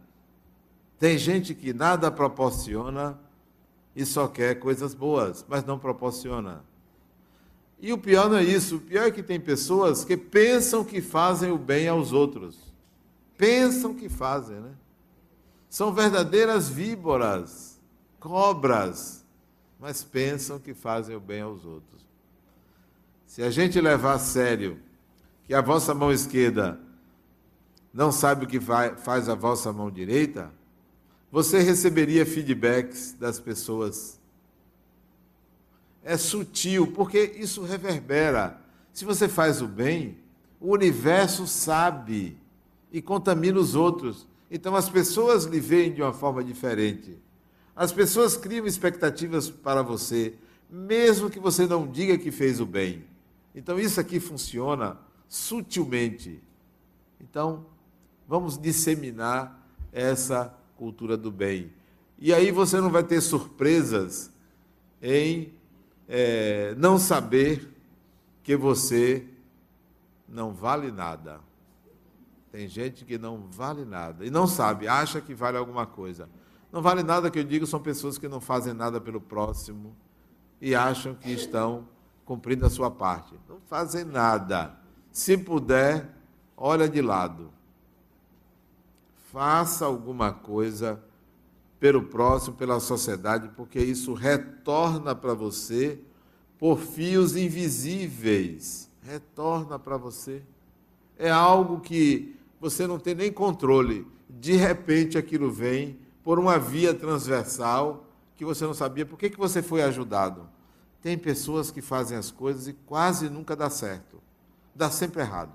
Tem 0.99 1.19
gente 1.19 1.55
que 1.55 1.73
nada 1.73 2.11
proporciona 2.11 3.19
e 3.95 4.07
só 4.07 4.29
quer 4.29 4.55
coisas 4.61 4.95
boas, 4.95 5.45
mas 5.49 5.65
não 5.65 5.79
proporciona. 5.79 6.65
E 7.79 7.93
o 7.93 7.99
pior 7.99 8.31
não 8.31 8.37
é 8.37 8.45
isso, 8.45 8.77
o 8.77 8.81
pior 8.81 9.09
é 9.09 9.11
que 9.11 9.23
tem 9.23 9.41
pessoas 9.41 10.05
que 10.05 10.17
pensam 10.17 10.85
que 10.85 11.01
fazem 11.01 11.51
o 11.51 11.59
bem 11.59 11.89
aos 11.89 12.13
outros 12.13 12.71
pensam 13.41 13.95
que 13.95 14.11
fazem, 14.11 14.61
né? 14.61 14.73
São 15.71 15.93
verdadeiras 15.93 16.69
víboras, 16.69 17.81
cobras, 18.19 19.25
mas 19.79 20.03
pensam 20.03 20.59
que 20.59 20.75
fazem 20.75 21.15
o 21.15 21.21
bem 21.21 21.43
aos 21.43 21.65
outros. 21.65 22.05
Se 23.25 23.41
a 23.41 23.51
gente 23.51 23.81
levar 23.81 24.15
a 24.15 24.19
sério 24.19 24.81
que 25.47 25.55
a 25.55 25.61
vossa 25.61 25.95
mão 25.95 26.11
esquerda 26.11 26.79
não 27.95 28.11
sabe 28.11 28.45
o 28.45 28.49
que 28.49 28.59
faz 28.59 29.29
a 29.29 29.35
vossa 29.37 29.73
mão 29.73 29.91
direita, 29.91 30.53
você 31.31 31.61
receberia 31.61 32.27
feedbacks 32.27 33.13
das 33.13 33.39
pessoas. 33.39 34.19
É 36.03 36.17
sutil, 36.17 36.89
porque 36.89 37.37
isso 37.37 37.63
reverbera. 37.63 38.61
Se 38.93 39.05
você 39.05 39.29
faz 39.29 39.63
o 39.63 39.69
bem, 39.69 40.19
o 40.61 40.73
universo 40.73 41.47
sabe 41.47 42.37
e 42.91 43.01
contamina 43.01 43.61
os 43.61 43.77
outros. 43.77 44.27
Então 44.51 44.75
as 44.75 44.89
pessoas 44.89 45.45
lhe 45.45 45.61
veem 45.61 45.93
de 45.93 46.03
uma 46.03 46.13
forma 46.13 46.43
diferente. 46.43 47.17
As 47.75 47.93
pessoas 47.93 48.37
criam 48.37 48.67
expectativas 48.67 49.49
para 49.49 49.83
você, 49.83 50.35
mesmo 50.69 51.31
que 51.31 51.39
você 51.39 51.67
não 51.67 51.87
diga 51.87 52.19
que 52.19 52.31
fez 52.31 52.61
o 52.61 52.67
bem. 52.67 53.05
Então 53.55 53.79
isso 53.79 54.01
aqui 54.01 54.19
funciona 54.19 54.99
sutilmente. 55.29 56.43
Então, 57.21 57.67
vamos 58.27 58.59
disseminar 58.59 59.67
essa 59.93 60.55
cultura 60.77 61.17
do 61.17 61.31
bem. 61.31 61.73
E 62.19 62.35
aí 62.35 62.51
você 62.51 62.81
não 62.81 62.91
vai 62.91 63.05
ter 63.05 63.21
surpresas 63.21 64.31
em 65.01 65.53
é, 66.09 66.75
não 66.77 66.99
saber 66.99 67.69
que 68.43 68.57
você 68.57 69.25
não 70.29 70.53
vale 70.53 70.91
nada. 70.91 71.41
Tem 72.51 72.67
gente 72.67 73.05
que 73.05 73.17
não 73.17 73.49
vale 73.51 73.85
nada 73.85 74.27
e 74.27 74.31
não 74.31 74.47
sabe, 74.47 74.89
acha 74.89 75.21
que 75.21 75.35
vale 75.35 75.57
alguma 75.57 75.87
coisa. 75.87 76.29
Não 76.73 76.83
vale 76.83 77.03
nada 77.03 77.31
que 77.31 77.39
eu 77.39 77.45
digo, 77.45 77.67
são 77.67 77.81
pessoas 77.81 78.19
que 78.19 78.29
não 78.29 78.41
fazem 78.41 78.73
nada 78.73 79.01
pelo 79.01 79.21
próximo 79.21 79.95
e 80.61 80.75
acham 80.75 81.15
que 81.15 81.31
estão 81.31 81.89
cumprindo 82.25 82.67
a 82.67 82.71
sua 82.71 82.91
parte. 82.91 83.35
Não 83.49 83.61
fazem 83.69 84.05
nada. 84.05 84.77
Se 85.13 85.37
puder, 85.37 86.09
olha 86.57 86.89
de 86.89 87.01
lado. 87.01 87.51
Faça 89.33 89.85
alguma 89.85 90.33
coisa 90.33 91.01
pelo 91.79 92.03
próximo, 92.03 92.57
pela 92.57 92.79
sociedade, 92.79 93.49
porque 93.57 93.81
isso 93.81 94.13
retorna 94.13 95.15
para 95.15 95.35
você 95.35 96.01
por 96.59 96.79
fios 96.79 97.37
invisíveis. 97.37 98.91
Retorna 99.03 99.79
para 99.79 99.97
você. 99.97 100.43
É 101.17 101.31
algo 101.31 101.81
que 101.81 102.40
você 102.61 102.87
não 102.87 102.99
tem 102.99 103.15
nem 103.15 103.33
controle. 103.33 104.07
De 104.29 104.53
repente 104.53 105.17
aquilo 105.17 105.51
vem 105.51 105.99
por 106.23 106.39
uma 106.39 106.59
via 106.59 106.95
transversal 106.95 108.07
que 108.37 108.45
você 108.45 108.65
não 108.65 108.75
sabia. 108.75 109.07
Por 109.07 109.19
que, 109.19 109.31
que 109.31 109.39
você 109.39 109.63
foi 109.63 109.83
ajudado? 109.83 110.49
Tem 111.01 111.17
pessoas 111.17 111.71
que 111.71 111.81
fazem 111.81 112.19
as 112.19 112.31
coisas 112.31 112.69
e 112.69 112.75
quase 112.75 113.31
nunca 113.31 113.57
dá 113.57 113.71
certo. 113.71 114.21
Dá 114.75 114.91
sempre 114.91 115.23
errado. 115.23 115.55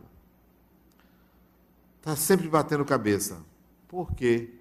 Está 1.99 2.16
sempre 2.16 2.47
batendo 2.47 2.84
cabeça. 2.84 3.43
Por 3.88 4.14
quê? 4.14 4.51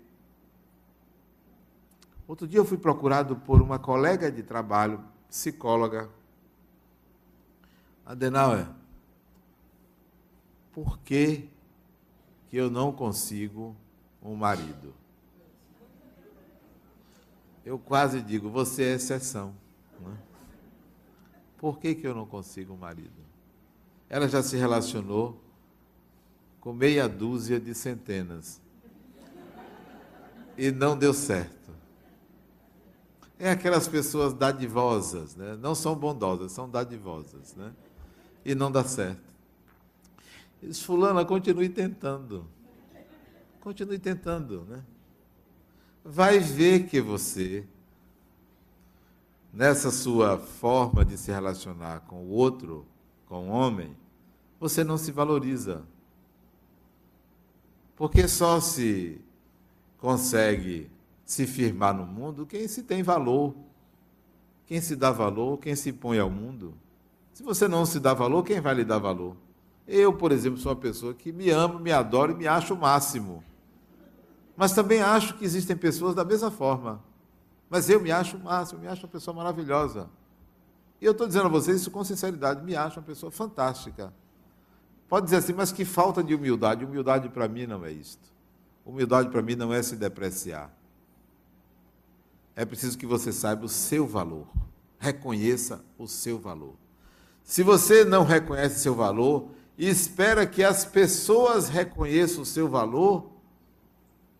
Outro 2.28 2.46
dia 2.46 2.58
eu 2.58 2.64
fui 2.64 2.78
procurado 2.78 3.36
por 3.36 3.60
uma 3.60 3.78
colega 3.78 4.30
de 4.30 4.42
trabalho, 4.42 5.02
psicóloga. 5.28 6.08
Adenauer, 8.06 8.68
por 10.72 10.98
que 10.98 11.48
que 12.54 12.58
eu 12.58 12.70
não 12.70 12.92
consigo 12.92 13.74
um 14.22 14.36
marido. 14.36 14.94
Eu 17.64 17.80
quase 17.80 18.22
digo, 18.22 18.48
você 18.48 18.84
é 18.84 18.94
exceção. 18.94 19.52
Né? 19.98 20.16
Por 21.58 21.80
que, 21.80 21.96
que 21.96 22.06
eu 22.06 22.14
não 22.14 22.24
consigo 22.24 22.72
um 22.72 22.76
marido? 22.76 23.10
Ela 24.08 24.28
já 24.28 24.40
se 24.40 24.56
relacionou 24.56 25.42
com 26.60 26.72
meia 26.72 27.08
dúzia 27.08 27.58
de 27.58 27.74
centenas. 27.74 28.60
E 30.56 30.70
não 30.70 30.96
deu 30.96 31.12
certo. 31.12 31.72
É 33.36 33.50
aquelas 33.50 33.88
pessoas 33.88 34.32
dadivosas, 34.32 35.34
né? 35.34 35.56
não 35.56 35.74
são 35.74 35.96
bondosas, 35.96 36.52
são 36.52 36.70
dadivosas. 36.70 37.56
Né? 37.56 37.72
E 38.44 38.54
não 38.54 38.70
dá 38.70 38.84
certo. 38.84 39.33
Diz, 40.64 40.82
fulana, 40.82 41.24
continue 41.24 41.68
tentando. 41.68 42.46
Continue 43.60 43.98
tentando, 43.98 44.64
né? 44.64 44.82
Vai 46.02 46.38
ver 46.38 46.86
que 46.86 47.00
você, 47.00 47.66
nessa 49.52 49.90
sua 49.90 50.38
forma 50.38 51.04
de 51.04 51.18
se 51.18 51.30
relacionar 51.30 52.00
com 52.00 52.24
o 52.24 52.30
outro, 52.30 52.86
com 53.26 53.48
o 53.48 53.52
homem, 53.52 53.94
você 54.58 54.82
não 54.82 54.96
se 54.96 55.12
valoriza. 55.12 55.82
Porque 57.94 58.26
só 58.26 58.58
se 58.60 59.20
consegue 59.98 60.90
se 61.26 61.46
firmar 61.46 61.94
no 61.94 62.06
mundo 62.06 62.46
quem 62.46 62.66
se 62.68 62.82
tem 62.82 63.02
valor, 63.02 63.54
quem 64.66 64.80
se 64.80 64.96
dá 64.96 65.10
valor, 65.10 65.58
quem 65.58 65.76
se 65.76 65.92
põe 65.92 66.18
ao 66.18 66.30
mundo. 66.30 66.74
Se 67.34 67.42
você 67.42 67.68
não 67.68 67.84
se 67.84 68.00
dá 68.00 68.14
valor, 68.14 68.42
quem 68.42 68.60
vai 68.60 68.74
lhe 68.74 68.84
dar 68.84 68.98
valor? 68.98 69.43
Eu, 69.86 70.12
por 70.12 70.32
exemplo, 70.32 70.58
sou 70.58 70.72
uma 70.72 70.80
pessoa 70.80 71.12
que 71.12 71.32
me 71.32 71.50
amo, 71.50 71.78
me 71.78 71.92
adoro 71.92 72.32
e 72.32 72.34
me 72.34 72.46
acho 72.46 72.74
o 72.74 72.78
máximo. 72.78 73.44
Mas 74.56 74.72
também 74.72 75.02
acho 75.02 75.34
que 75.36 75.44
existem 75.44 75.76
pessoas 75.76 76.14
da 76.14 76.24
mesma 76.24 76.50
forma. 76.50 77.02
Mas 77.68 77.90
eu 77.90 78.00
me 78.00 78.10
acho 78.10 78.36
o 78.36 78.40
máximo, 78.40 78.80
me 78.80 78.86
acho 78.86 79.04
uma 79.04 79.12
pessoa 79.12 79.36
maravilhosa. 79.36 80.08
E 81.00 81.04
eu 81.04 81.12
estou 81.12 81.26
dizendo 81.26 81.46
a 81.46 81.50
vocês 81.50 81.80
isso 81.80 81.90
com 81.90 82.02
sinceridade, 82.04 82.64
me 82.64 82.74
acho 82.74 82.98
uma 82.98 83.06
pessoa 83.06 83.30
fantástica. 83.30 84.12
Pode 85.08 85.26
dizer 85.26 85.36
assim, 85.36 85.52
mas 85.52 85.70
que 85.70 85.84
falta 85.84 86.22
de 86.22 86.34
humildade. 86.34 86.84
Humildade 86.84 87.28
para 87.28 87.46
mim 87.46 87.66
não 87.66 87.84
é 87.84 87.92
isto. 87.92 88.32
Humildade 88.86 89.28
para 89.28 89.42
mim 89.42 89.54
não 89.54 89.72
é 89.72 89.82
se 89.82 89.96
depreciar. 89.96 90.70
É 92.56 92.64
preciso 92.64 92.96
que 92.96 93.06
você 93.06 93.32
saiba 93.32 93.64
o 93.64 93.68
seu 93.68 94.06
valor. 94.06 94.46
Reconheça 94.98 95.84
o 95.98 96.06
seu 96.06 96.38
valor. 96.38 96.74
Se 97.42 97.62
você 97.62 98.04
não 98.04 98.24
reconhece 98.24 98.80
seu 98.80 98.94
valor, 98.94 99.50
e 99.76 99.88
espera 99.88 100.46
que 100.46 100.62
as 100.62 100.84
pessoas 100.84 101.68
reconheçam 101.68 102.42
o 102.42 102.46
seu 102.46 102.68
valor, 102.68 103.30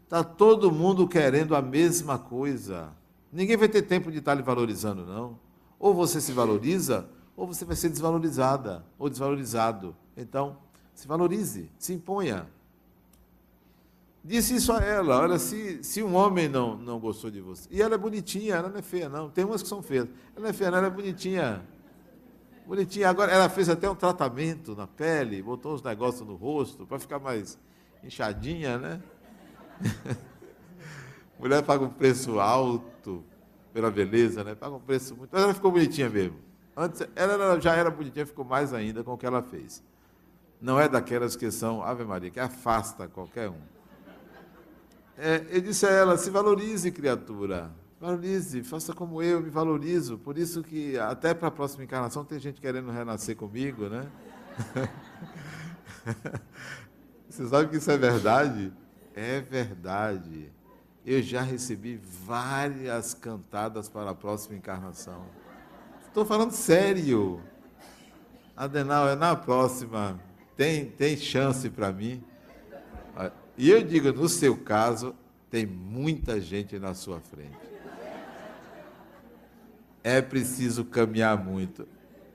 está 0.04 0.22
todo 0.22 0.70
mundo 0.70 1.08
querendo 1.08 1.56
a 1.56 1.62
mesma 1.62 2.18
coisa. 2.18 2.92
Ninguém 3.32 3.56
vai 3.56 3.68
ter 3.68 3.82
tempo 3.82 4.12
de 4.12 4.18
estar 4.18 4.34
lhe 4.34 4.42
valorizando, 4.42 5.04
não. 5.04 5.38
Ou 5.78 5.92
você 5.92 6.20
se 6.20 6.32
valoriza, 6.32 7.08
ou 7.36 7.46
você 7.46 7.64
vai 7.64 7.74
ser 7.74 7.88
desvalorizada 7.88 8.84
ou 8.98 9.10
desvalorizado. 9.10 9.96
Então, 10.16 10.56
se 10.94 11.08
valorize, 11.08 11.68
se 11.78 11.92
imponha. 11.92 12.46
Disse 14.22 14.54
isso 14.54 14.72
a 14.72 14.80
ela: 14.80 15.20
olha, 15.20 15.38
se, 15.38 15.82
se 15.82 16.02
um 16.02 16.14
homem 16.14 16.48
não, 16.48 16.76
não 16.76 16.98
gostou 17.00 17.30
de 17.30 17.40
você, 17.40 17.68
e 17.70 17.82
ela 17.82 17.96
é 17.96 17.98
bonitinha, 17.98 18.54
ela 18.54 18.68
não 18.68 18.78
é 18.78 18.82
feia, 18.82 19.08
não. 19.08 19.28
Tem 19.28 19.44
umas 19.44 19.62
que 19.62 19.68
são 19.68 19.82
feias. 19.82 20.08
Ela 20.36 20.48
é 20.48 20.52
feia, 20.52 20.70
não, 20.70 20.78
ela 20.78 20.86
é 20.86 20.90
bonitinha. 20.90 21.62
Bonitinha. 22.66 23.10
Agora, 23.10 23.30
ela 23.30 23.48
fez 23.48 23.68
até 23.68 23.88
um 23.88 23.94
tratamento 23.94 24.74
na 24.74 24.86
pele, 24.86 25.42
botou 25.42 25.74
uns 25.74 25.82
negócios 25.82 26.26
no 26.26 26.34
rosto 26.34 26.86
para 26.86 26.98
ficar 26.98 27.18
mais 27.18 27.58
inchadinha, 28.02 28.78
né? 28.78 29.02
Mulher 31.38 31.62
paga 31.62 31.84
um 31.84 31.90
preço 31.90 32.40
alto 32.40 33.24
pela 33.72 33.90
beleza, 33.90 34.42
né? 34.42 34.54
Paga 34.54 34.74
um 34.74 34.80
preço 34.80 35.14
muito. 35.14 35.30
Mas 35.32 35.42
ela 35.42 35.52
ficou 35.54 35.70
bonitinha 35.70 36.08
mesmo. 36.08 36.38
Antes, 36.76 37.02
ela 37.14 37.60
já 37.60 37.74
era 37.74 37.90
bonitinha, 37.90 38.26
ficou 38.26 38.44
mais 38.44 38.72
ainda 38.72 39.04
com 39.04 39.12
o 39.12 39.18
que 39.18 39.26
ela 39.26 39.42
fez. 39.42 39.82
Não 40.60 40.80
é 40.80 40.88
daquelas 40.88 41.36
que 41.36 41.50
são, 41.50 41.82
Ave 41.82 42.04
Maria, 42.04 42.30
que 42.30 42.40
afasta 42.40 43.06
qualquer 43.06 43.50
um. 43.50 43.74
É, 45.18 45.44
eu 45.50 45.60
disse 45.60 45.86
a 45.86 45.90
ela: 45.90 46.16
se 46.16 46.30
valorize, 46.30 46.90
criatura. 46.90 47.70
Valorize, 48.00 48.62
faça 48.62 48.92
como 48.92 49.22
eu, 49.22 49.40
me 49.40 49.50
valorizo. 49.50 50.18
Por 50.18 50.36
isso 50.36 50.62
que 50.62 50.98
até 50.98 51.32
para 51.32 51.48
a 51.48 51.50
próxima 51.50 51.84
encarnação 51.84 52.24
tem 52.24 52.38
gente 52.38 52.60
querendo 52.60 52.90
renascer 52.90 53.36
comigo, 53.36 53.88
né? 53.88 54.06
Você 57.28 57.48
sabe 57.48 57.70
que 57.70 57.76
isso 57.76 57.90
é 57.90 57.96
verdade? 57.96 58.72
É 59.14 59.40
verdade. 59.40 60.52
Eu 61.06 61.22
já 61.22 61.40
recebi 61.42 61.96
várias 61.96 63.14
cantadas 63.14 63.88
para 63.88 64.10
a 64.10 64.14
próxima 64.14 64.56
encarnação. 64.56 65.24
Estou 66.06 66.24
falando 66.24 66.52
sério. 66.52 67.40
Adenal, 68.56 69.08
é 69.08 69.16
na 69.16 69.34
próxima. 69.34 70.20
Tem, 70.56 70.86
tem 70.86 71.16
chance 71.16 71.68
para 71.70 71.92
mim. 71.92 72.22
E 73.56 73.70
eu 73.70 73.82
digo, 73.82 74.12
no 74.12 74.28
seu 74.28 74.56
caso, 74.56 75.14
tem 75.50 75.64
muita 75.64 76.40
gente 76.40 76.78
na 76.78 76.94
sua 76.94 77.20
frente 77.20 77.73
é 80.04 80.20
preciso 80.20 80.84
caminhar 80.84 81.42
muito. 81.42 81.88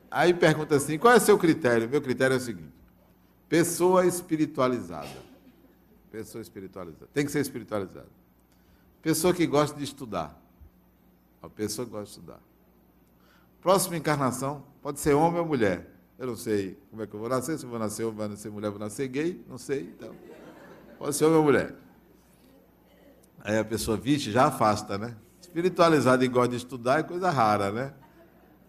Aí 0.09 0.33
pergunta 0.33 0.75
assim: 0.75 0.97
qual 0.97 1.13
é 1.13 1.17
o 1.17 1.21
seu 1.21 1.37
critério? 1.37 1.87
Meu 1.87 2.01
critério 2.01 2.33
é 2.33 2.37
o 2.37 2.41
seguinte: 2.41 2.73
pessoa 3.47 4.05
espiritualizada. 4.07 5.29
Pessoa 6.11 6.41
espiritualizada. 6.41 7.07
Tem 7.13 7.23
que 7.23 7.31
ser 7.31 7.39
espiritualizada. 7.39 8.09
Pessoa 9.03 9.31
que 9.31 9.45
gosta 9.45 9.77
de 9.77 9.83
estudar. 9.83 10.35
A 11.41 11.47
pessoa 11.47 11.85
que 11.85 11.91
gosta 11.91 12.05
de 12.05 12.11
estudar. 12.11 12.39
Próxima 13.61 13.95
encarnação, 13.95 14.63
pode 14.81 14.99
ser 14.99 15.13
homem 15.13 15.39
ou 15.39 15.45
mulher. 15.45 15.93
Eu 16.17 16.27
não 16.27 16.35
sei 16.35 16.77
como 16.89 17.03
é 17.03 17.07
que 17.07 17.13
eu 17.13 17.19
vou 17.19 17.29
nascer, 17.29 17.57
se 17.57 17.65
eu 17.65 17.69
vou 17.69 17.79
nascer 17.79 18.03
homem, 18.03 18.17
vou 18.17 18.29
nascer 18.29 18.51
mulher, 18.51 18.69
vou 18.71 18.79
nascer 18.79 19.07
gay, 19.07 19.45
não 19.47 19.57
sei. 19.57 19.93
Então, 19.95 20.13
pode 20.97 21.15
ser 21.15 21.25
homem 21.25 21.37
ou 21.37 21.43
mulher. 21.43 21.75
Aí 23.41 23.57
a 23.57 23.63
pessoa, 23.63 23.95
vixe, 23.95 24.31
já 24.31 24.47
afasta, 24.47 24.97
né? 24.97 25.15
Espiritualizado 25.49 26.23
e 26.23 26.27
gosta 26.27 26.49
de 26.49 26.57
estudar 26.57 26.99
é 26.99 27.03
coisa 27.03 27.31
rara, 27.31 27.71
né? 27.71 27.93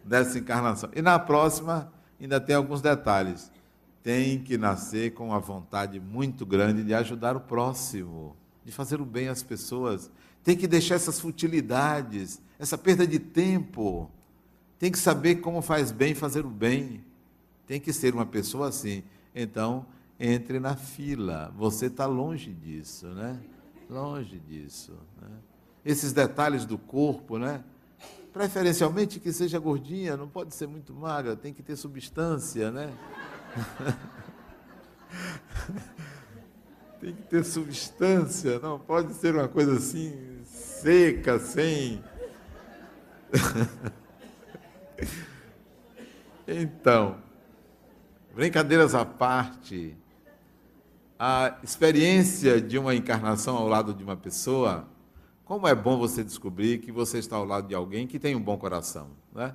Dessa 0.02 0.38
encarnação. 0.38 0.88
E 0.96 1.02
na 1.02 1.18
próxima, 1.18 1.92
ainda 2.18 2.40
tem 2.40 2.56
alguns 2.56 2.80
detalhes. 2.80 3.52
Tem 4.02 4.42
que 4.42 4.56
nascer 4.56 5.12
com 5.12 5.26
uma 5.28 5.38
vontade 5.38 6.00
muito 6.00 6.46
grande 6.46 6.82
de 6.82 6.94
ajudar 6.94 7.36
o 7.36 7.40
próximo, 7.40 8.34
de 8.64 8.72
fazer 8.72 8.98
o 8.98 9.04
bem 9.04 9.28
às 9.28 9.42
pessoas. 9.42 10.10
Tem 10.42 10.56
que 10.56 10.66
deixar 10.66 10.94
essas 10.94 11.20
futilidades, 11.20 12.40
essa 12.58 12.78
perda 12.78 13.06
de 13.06 13.18
tempo. 13.18 14.10
Tem 14.78 14.90
que 14.90 14.98
saber 14.98 15.36
como 15.36 15.60
faz 15.60 15.92
bem 15.92 16.14
fazer 16.14 16.46
o 16.46 16.50
bem. 16.50 17.04
Tem 17.66 17.78
que 17.78 17.92
ser 17.92 18.14
uma 18.14 18.24
pessoa 18.24 18.68
assim. 18.68 19.02
Então, 19.34 19.84
entre 20.18 20.58
na 20.58 20.76
fila. 20.76 21.52
Você 21.58 21.86
está 21.86 22.06
longe 22.06 22.54
disso, 22.54 23.06
né? 23.08 23.38
Longe 23.90 24.38
disso. 24.38 24.94
Né? 25.20 25.28
Esses 25.84 26.12
detalhes 26.12 26.64
do 26.64 26.78
corpo, 26.78 27.38
né? 27.38 27.64
Preferencialmente 28.32 29.18
que 29.18 29.32
seja 29.32 29.58
gordinha, 29.58 30.16
não 30.16 30.28
pode 30.28 30.54
ser 30.54 30.68
muito 30.68 30.94
magra, 30.94 31.34
tem 31.34 31.52
que 31.52 31.62
ter 31.62 31.76
substância, 31.76 32.70
né? 32.70 32.92
tem 37.00 37.14
que 37.14 37.22
ter 37.22 37.44
substância, 37.44 38.60
não 38.60 38.78
pode 38.78 39.14
ser 39.14 39.34
uma 39.34 39.48
coisa 39.48 39.76
assim 39.76 40.42
seca, 40.44 41.38
sem. 41.38 42.04
então, 46.46 47.16
Brincadeiras 48.34 48.94
à 48.94 49.04
parte, 49.04 49.96
a 51.18 51.58
experiência 51.62 52.60
de 52.60 52.78
uma 52.78 52.94
encarnação 52.94 53.56
ao 53.56 53.66
lado 53.66 53.92
de 53.92 54.04
uma 54.04 54.16
pessoa, 54.16 54.86
como 55.50 55.66
é 55.66 55.74
bom 55.74 55.98
você 55.98 56.22
descobrir 56.22 56.78
que 56.78 56.92
você 56.92 57.18
está 57.18 57.34
ao 57.34 57.44
lado 57.44 57.66
de 57.66 57.74
alguém 57.74 58.06
que 58.06 58.20
tem 58.20 58.36
um 58.36 58.40
bom 58.40 58.56
coração, 58.56 59.08
né? 59.34 59.52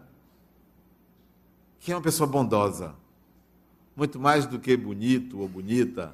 Que 1.80 1.93
é 1.93 1.96
uma 1.96 2.02
pessoa 2.02 2.28
bondosa, 2.28 2.93
muito 3.96 4.20
mais 4.20 4.46
do 4.46 4.60
que 4.60 4.76
bonito 4.76 5.39
ou 5.39 5.48
bonita, 5.48 6.14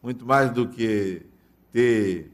muito 0.00 0.24
mais 0.24 0.52
do 0.52 0.68
que 0.68 1.26
ter 1.72 2.30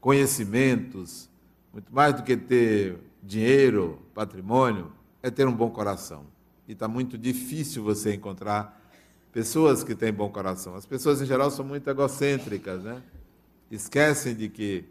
conhecimentos, 0.00 1.30
muito 1.72 1.94
mais 1.94 2.16
do 2.16 2.24
que 2.24 2.36
ter 2.36 2.98
dinheiro, 3.22 4.02
patrimônio, 4.12 4.90
é 5.22 5.30
ter 5.30 5.46
um 5.46 5.54
bom 5.54 5.70
coração 5.70 6.26
e 6.66 6.72
está 6.72 6.88
muito 6.88 7.16
difícil 7.16 7.84
você 7.84 8.12
encontrar 8.12 8.76
pessoas 9.30 9.84
que 9.84 9.94
têm 9.94 10.12
bom 10.12 10.28
coração. 10.30 10.74
As 10.74 10.84
pessoas, 10.84 11.22
em 11.22 11.26
geral, 11.26 11.48
são 11.48 11.64
muito 11.64 11.88
egocêntricas, 11.88 12.82
né? 12.82 13.00
Esquecem 13.70 14.34
de 14.34 14.48
que 14.48 14.84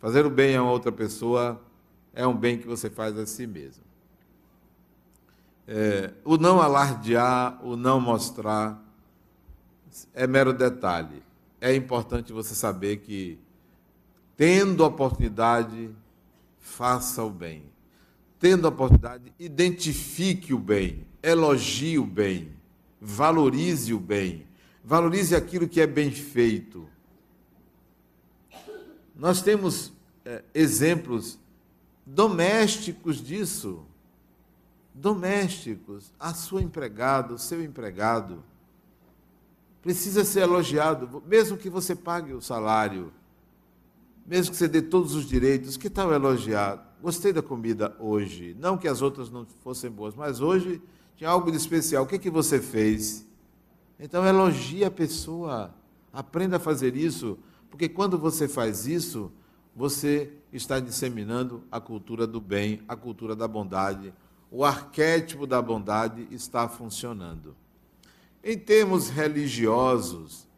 fazer 0.00 0.26
o 0.26 0.30
bem 0.30 0.56
a 0.56 0.62
outra 0.62 0.90
pessoa 0.90 1.60
é 2.12 2.26
um 2.26 2.36
bem 2.36 2.58
que 2.58 2.66
você 2.66 2.90
faz 2.90 3.16
a 3.16 3.26
si 3.26 3.46
mesmo. 3.46 3.84
É, 5.68 6.12
o 6.24 6.36
não 6.36 6.60
alardear, 6.60 7.64
o 7.64 7.76
não 7.76 8.00
mostrar, 8.00 8.82
é 10.12 10.26
mero 10.26 10.52
detalhe. 10.52 11.22
É 11.60 11.74
importante 11.74 12.32
você 12.32 12.54
saber 12.54 12.96
que, 12.96 13.38
tendo 14.36 14.84
oportunidade, 14.84 15.90
faça 16.58 17.22
o 17.22 17.30
bem 17.30 17.70
tendo 18.40 18.66
a 18.66 18.70
oportunidade, 18.70 19.32
identifique 19.38 20.54
o 20.54 20.58
bem, 20.58 21.06
elogie 21.22 21.98
o 21.98 22.06
bem, 22.06 22.48
valorize 22.98 23.92
o 23.92 24.00
bem, 24.00 24.46
valorize 24.82 25.36
aquilo 25.36 25.68
que 25.68 25.78
é 25.78 25.86
bem 25.86 26.10
feito. 26.10 26.88
Nós 29.20 29.42
temos 29.42 29.92
é, 30.24 30.42
exemplos 30.54 31.38
domésticos 32.06 33.22
disso. 33.22 33.84
Domésticos. 34.94 36.10
A 36.18 36.32
sua 36.32 36.62
empregada, 36.62 37.34
o 37.34 37.38
seu 37.38 37.62
empregado, 37.62 38.42
precisa 39.82 40.24
ser 40.24 40.40
elogiado, 40.40 41.22
mesmo 41.26 41.58
que 41.58 41.68
você 41.68 41.94
pague 41.94 42.32
o 42.32 42.40
salário, 42.40 43.12
mesmo 44.26 44.52
que 44.52 44.56
você 44.56 44.66
dê 44.66 44.80
todos 44.80 45.14
os 45.14 45.26
direitos, 45.26 45.76
que 45.76 45.90
tal 45.90 46.12
elogiar? 46.12 46.88
gostei 47.02 47.30
da 47.32 47.42
comida 47.42 47.94
hoje. 47.98 48.56
Não 48.58 48.78
que 48.78 48.88
as 48.88 49.02
outras 49.02 49.30
não 49.30 49.46
fossem 49.62 49.90
boas, 49.90 50.14
mas 50.14 50.40
hoje 50.40 50.80
tinha 51.16 51.28
algo 51.28 51.50
de 51.50 51.58
especial. 51.58 52.04
O 52.04 52.06
que, 52.06 52.18
que 52.18 52.30
você 52.30 52.58
fez? 52.58 53.26
Então 53.98 54.24
elogie 54.26 54.84
a 54.84 54.90
pessoa. 54.90 55.74
Aprenda 56.12 56.56
a 56.56 56.60
fazer 56.60 56.96
isso, 56.96 57.38
porque 57.70 57.88
quando 57.88 58.18
você 58.18 58.48
faz 58.48 58.86
isso, 58.86 59.32
você 59.74 60.32
está 60.52 60.80
disseminando 60.80 61.62
a 61.70 61.80
cultura 61.80 62.26
do 62.26 62.40
bem, 62.40 62.82
a 62.88 62.96
cultura 62.96 63.36
da 63.36 63.46
bondade. 63.46 64.12
O 64.50 64.64
arquétipo 64.64 65.46
da 65.46 65.62
bondade 65.62 66.26
está 66.30 66.68
funcionando. 66.68 67.54
Em 68.42 68.58
termos 68.58 69.08
religiosos, 69.08 70.48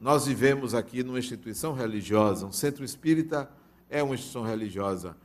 nós 0.00 0.26
vivemos 0.26 0.74
aqui 0.74 1.02
numa 1.02 1.18
instituição 1.18 1.72
religiosa, 1.72 2.46
um 2.46 2.52
centro 2.52 2.84
espírita 2.84 3.50
é 3.88 4.02
uma 4.02 4.14
instituição 4.14 4.42
religiosa. 4.42 5.16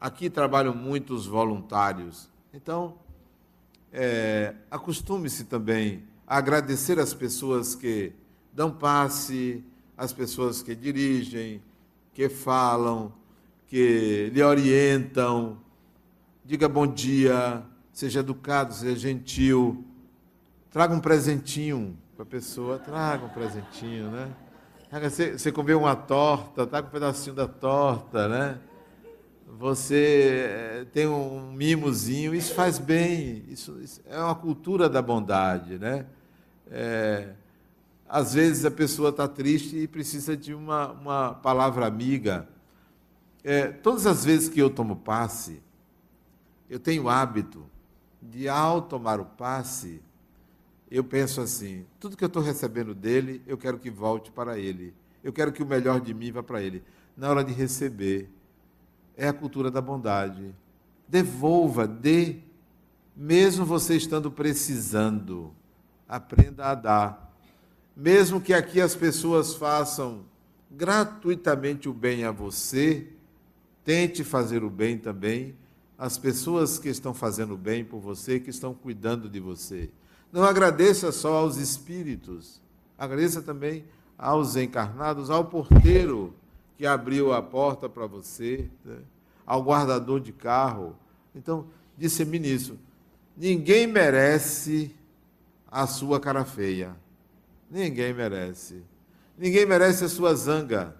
Aqui 0.00 0.30
trabalham 0.30 0.74
muitos 0.74 1.26
voluntários. 1.26 2.28
Então, 2.52 2.96
é, 3.92 4.54
acostume-se 4.70 5.44
também 5.44 6.04
a 6.26 6.36
agradecer 6.36 6.98
as 6.98 7.12
pessoas 7.14 7.74
que 7.74 8.12
dão 8.52 8.70
passe, 8.70 9.64
as 9.98 10.12
pessoas 10.12 10.62
que 10.62 10.74
dirigem, 10.74 11.60
que 12.14 12.28
falam, 12.28 13.12
que 13.66 14.30
lhe 14.32 14.42
orientam. 14.42 15.58
Diga 16.44 16.68
bom 16.68 16.86
dia, 16.86 17.62
seja 17.92 18.20
educado, 18.20 18.72
seja 18.72 18.96
gentil. 18.96 19.84
Traga 20.70 20.94
um 20.94 21.00
presentinho 21.00 21.98
para 22.14 22.22
a 22.22 22.26
pessoa, 22.26 22.78
traga 22.78 23.26
um 23.26 23.28
presentinho, 23.28 24.10
né? 24.10 24.30
Você, 25.02 25.36
você 25.36 25.52
comeu 25.52 25.80
uma 25.80 25.94
torta, 25.94 26.66
traga 26.66 26.86
um 26.86 26.90
pedacinho 26.90 27.34
da 27.34 27.46
torta, 27.46 28.26
né? 28.26 28.58
você 29.58 30.46
eh, 30.48 30.86
tem 30.92 31.06
um 31.06 31.50
mimozinho, 31.52 32.34
isso 32.34 32.54
faz 32.54 32.78
bem, 32.78 33.44
isso, 33.48 33.80
isso 33.80 34.00
é 34.06 34.18
uma 34.18 34.34
cultura 34.34 34.88
da 34.88 35.00
bondade, 35.00 35.78
né? 35.78 36.06
É, 36.70 37.30
às 38.08 38.32
vezes 38.32 38.64
a 38.64 38.70
pessoa 38.70 39.10
está 39.10 39.28
triste 39.28 39.76
e 39.76 39.86
precisa 39.86 40.36
de 40.36 40.54
uma, 40.54 40.92
uma 40.92 41.34
palavra 41.34 41.86
amiga. 41.86 42.48
É, 43.44 43.68
todas 43.68 44.06
as 44.06 44.24
vezes 44.24 44.48
que 44.48 44.60
eu 44.60 44.70
tomo 44.70 44.96
passe, 44.96 45.62
eu 46.70 46.80
tenho 46.80 47.04
o 47.04 47.08
hábito 47.08 47.64
de, 48.20 48.48
ao 48.48 48.82
tomar 48.82 49.20
o 49.20 49.24
passe, 49.24 50.00
eu 50.90 51.04
penso 51.04 51.40
assim: 51.40 51.84
tudo 52.00 52.16
que 52.16 52.24
eu 52.24 52.28
estou 52.28 52.42
recebendo 52.42 52.94
dele, 52.94 53.42
eu 53.46 53.58
quero 53.58 53.78
que 53.78 53.90
volte 53.90 54.30
para 54.30 54.58
ele. 54.58 54.94
Eu 55.22 55.32
quero 55.32 55.52
que 55.52 55.62
o 55.62 55.66
melhor 55.66 56.00
de 56.00 56.14
mim 56.14 56.32
vá 56.32 56.42
para 56.42 56.62
ele. 56.62 56.82
Na 57.16 57.28
hora 57.28 57.44
de 57.44 57.52
receber, 57.52 58.30
é 59.16 59.28
a 59.28 59.32
cultura 59.32 59.70
da 59.70 59.80
bondade. 59.80 60.54
Devolva, 61.06 61.86
dê, 61.86 62.36
mesmo 63.14 63.64
você 63.64 63.96
estando 63.96 64.30
precisando, 64.30 65.52
aprenda 66.08 66.66
a 66.66 66.74
dar. 66.74 67.27
Mesmo 68.00 68.40
que 68.40 68.54
aqui 68.54 68.80
as 68.80 68.94
pessoas 68.94 69.54
façam 69.54 70.20
gratuitamente 70.70 71.88
o 71.88 71.92
bem 71.92 72.22
a 72.22 72.30
você, 72.30 73.08
tente 73.84 74.22
fazer 74.22 74.62
o 74.62 74.70
bem 74.70 74.96
também 74.96 75.56
às 75.98 76.16
pessoas 76.16 76.78
que 76.78 76.88
estão 76.88 77.12
fazendo 77.12 77.56
bem 77.56 77.84
por 77.84 77.98
você, 77.98 78.38
que 78.38 78.50
estão 78.50 78.72
cuidando 78.72 79.28
de 79.28 79.40
você. 79.40 79.90
Não 80.30 80.44
agradeça 80.44 81.10
só 81.10 81.38
aos 81.38 81.56
espíritos, 81.56 82.62
agradeça 82.96 83.42
também 83.42 83.84
aos 84.16 84.54
encarnados, 84.54 85.28
ao 85.28 85.46
porteiro 85.46 86.32
que 86.76 86.86
abriu 86.86 87.32
a 87.32 87.42
porta 87.42 87.88
para 87.88 88.06
você, 88.06 88.70
né? 88.84 88.98
ao 89.44 89.60
guardador 89.60 90.20
de 90.20 90.32
carro. 90.32 90.94
Então, 91.34 91.66
disse-me 91.96 92.38
isso. 92.38 92.78
Ninguém 93.36 93.88
merece 93.88 94.94
a 95.68 95.84
sua 95.84 96.20
cara 96.20 96.44
feia. 96.44 96.94
Ninguém 97.70 98.12
merece. 98.12 98.82
Ninguém 99.36 99.66
merece 99.66 100.04
a 100.04 100.08
sua 100.08 100.34
zanga. 100.34 100.96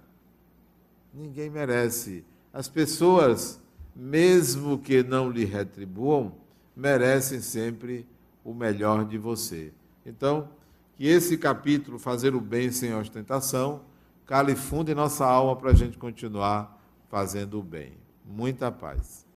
Ninguém 1.12 1.50
merece. 1.50 2.24
As 2.52 2.68
pessoas, 2.68 3.60
mesmo 3.94 4.78
que 4.78 5.02
não 5.02 5.30
lhe 5.30 5.44
retribuam, 5.44 6.34
merecem 6.76 7.40
sempre 7.40 8.06
o 8.44 8.54
melhor 8.54 9.04
de 9.04 9.18
você. 9.18 9.72
Então, 10.06 10.48
que 10.96 11.06
esse 11.06 11.36
capítulo, 11.36 11.98
Fazer 11.98 12.34
o 12.34 12.40
Bem 12.40 12.70
Sem 12.70 12.94
Ostentação, 12.94 13.82
cale 14.26 14.56
fundo 14.56 14.90
em 14.90 14.94
nossa 14.94 15.26
alma 15.26 15.56
para 15.56 15.70
a 15.70 15.74
gente 15.74 15.98
continuar 15.98 16.80
fazendo 17.08 17.58
o 17.58 17.62
bem. 17.62 17.92
Muita 18.24 18.70
paz. 18.70 19.27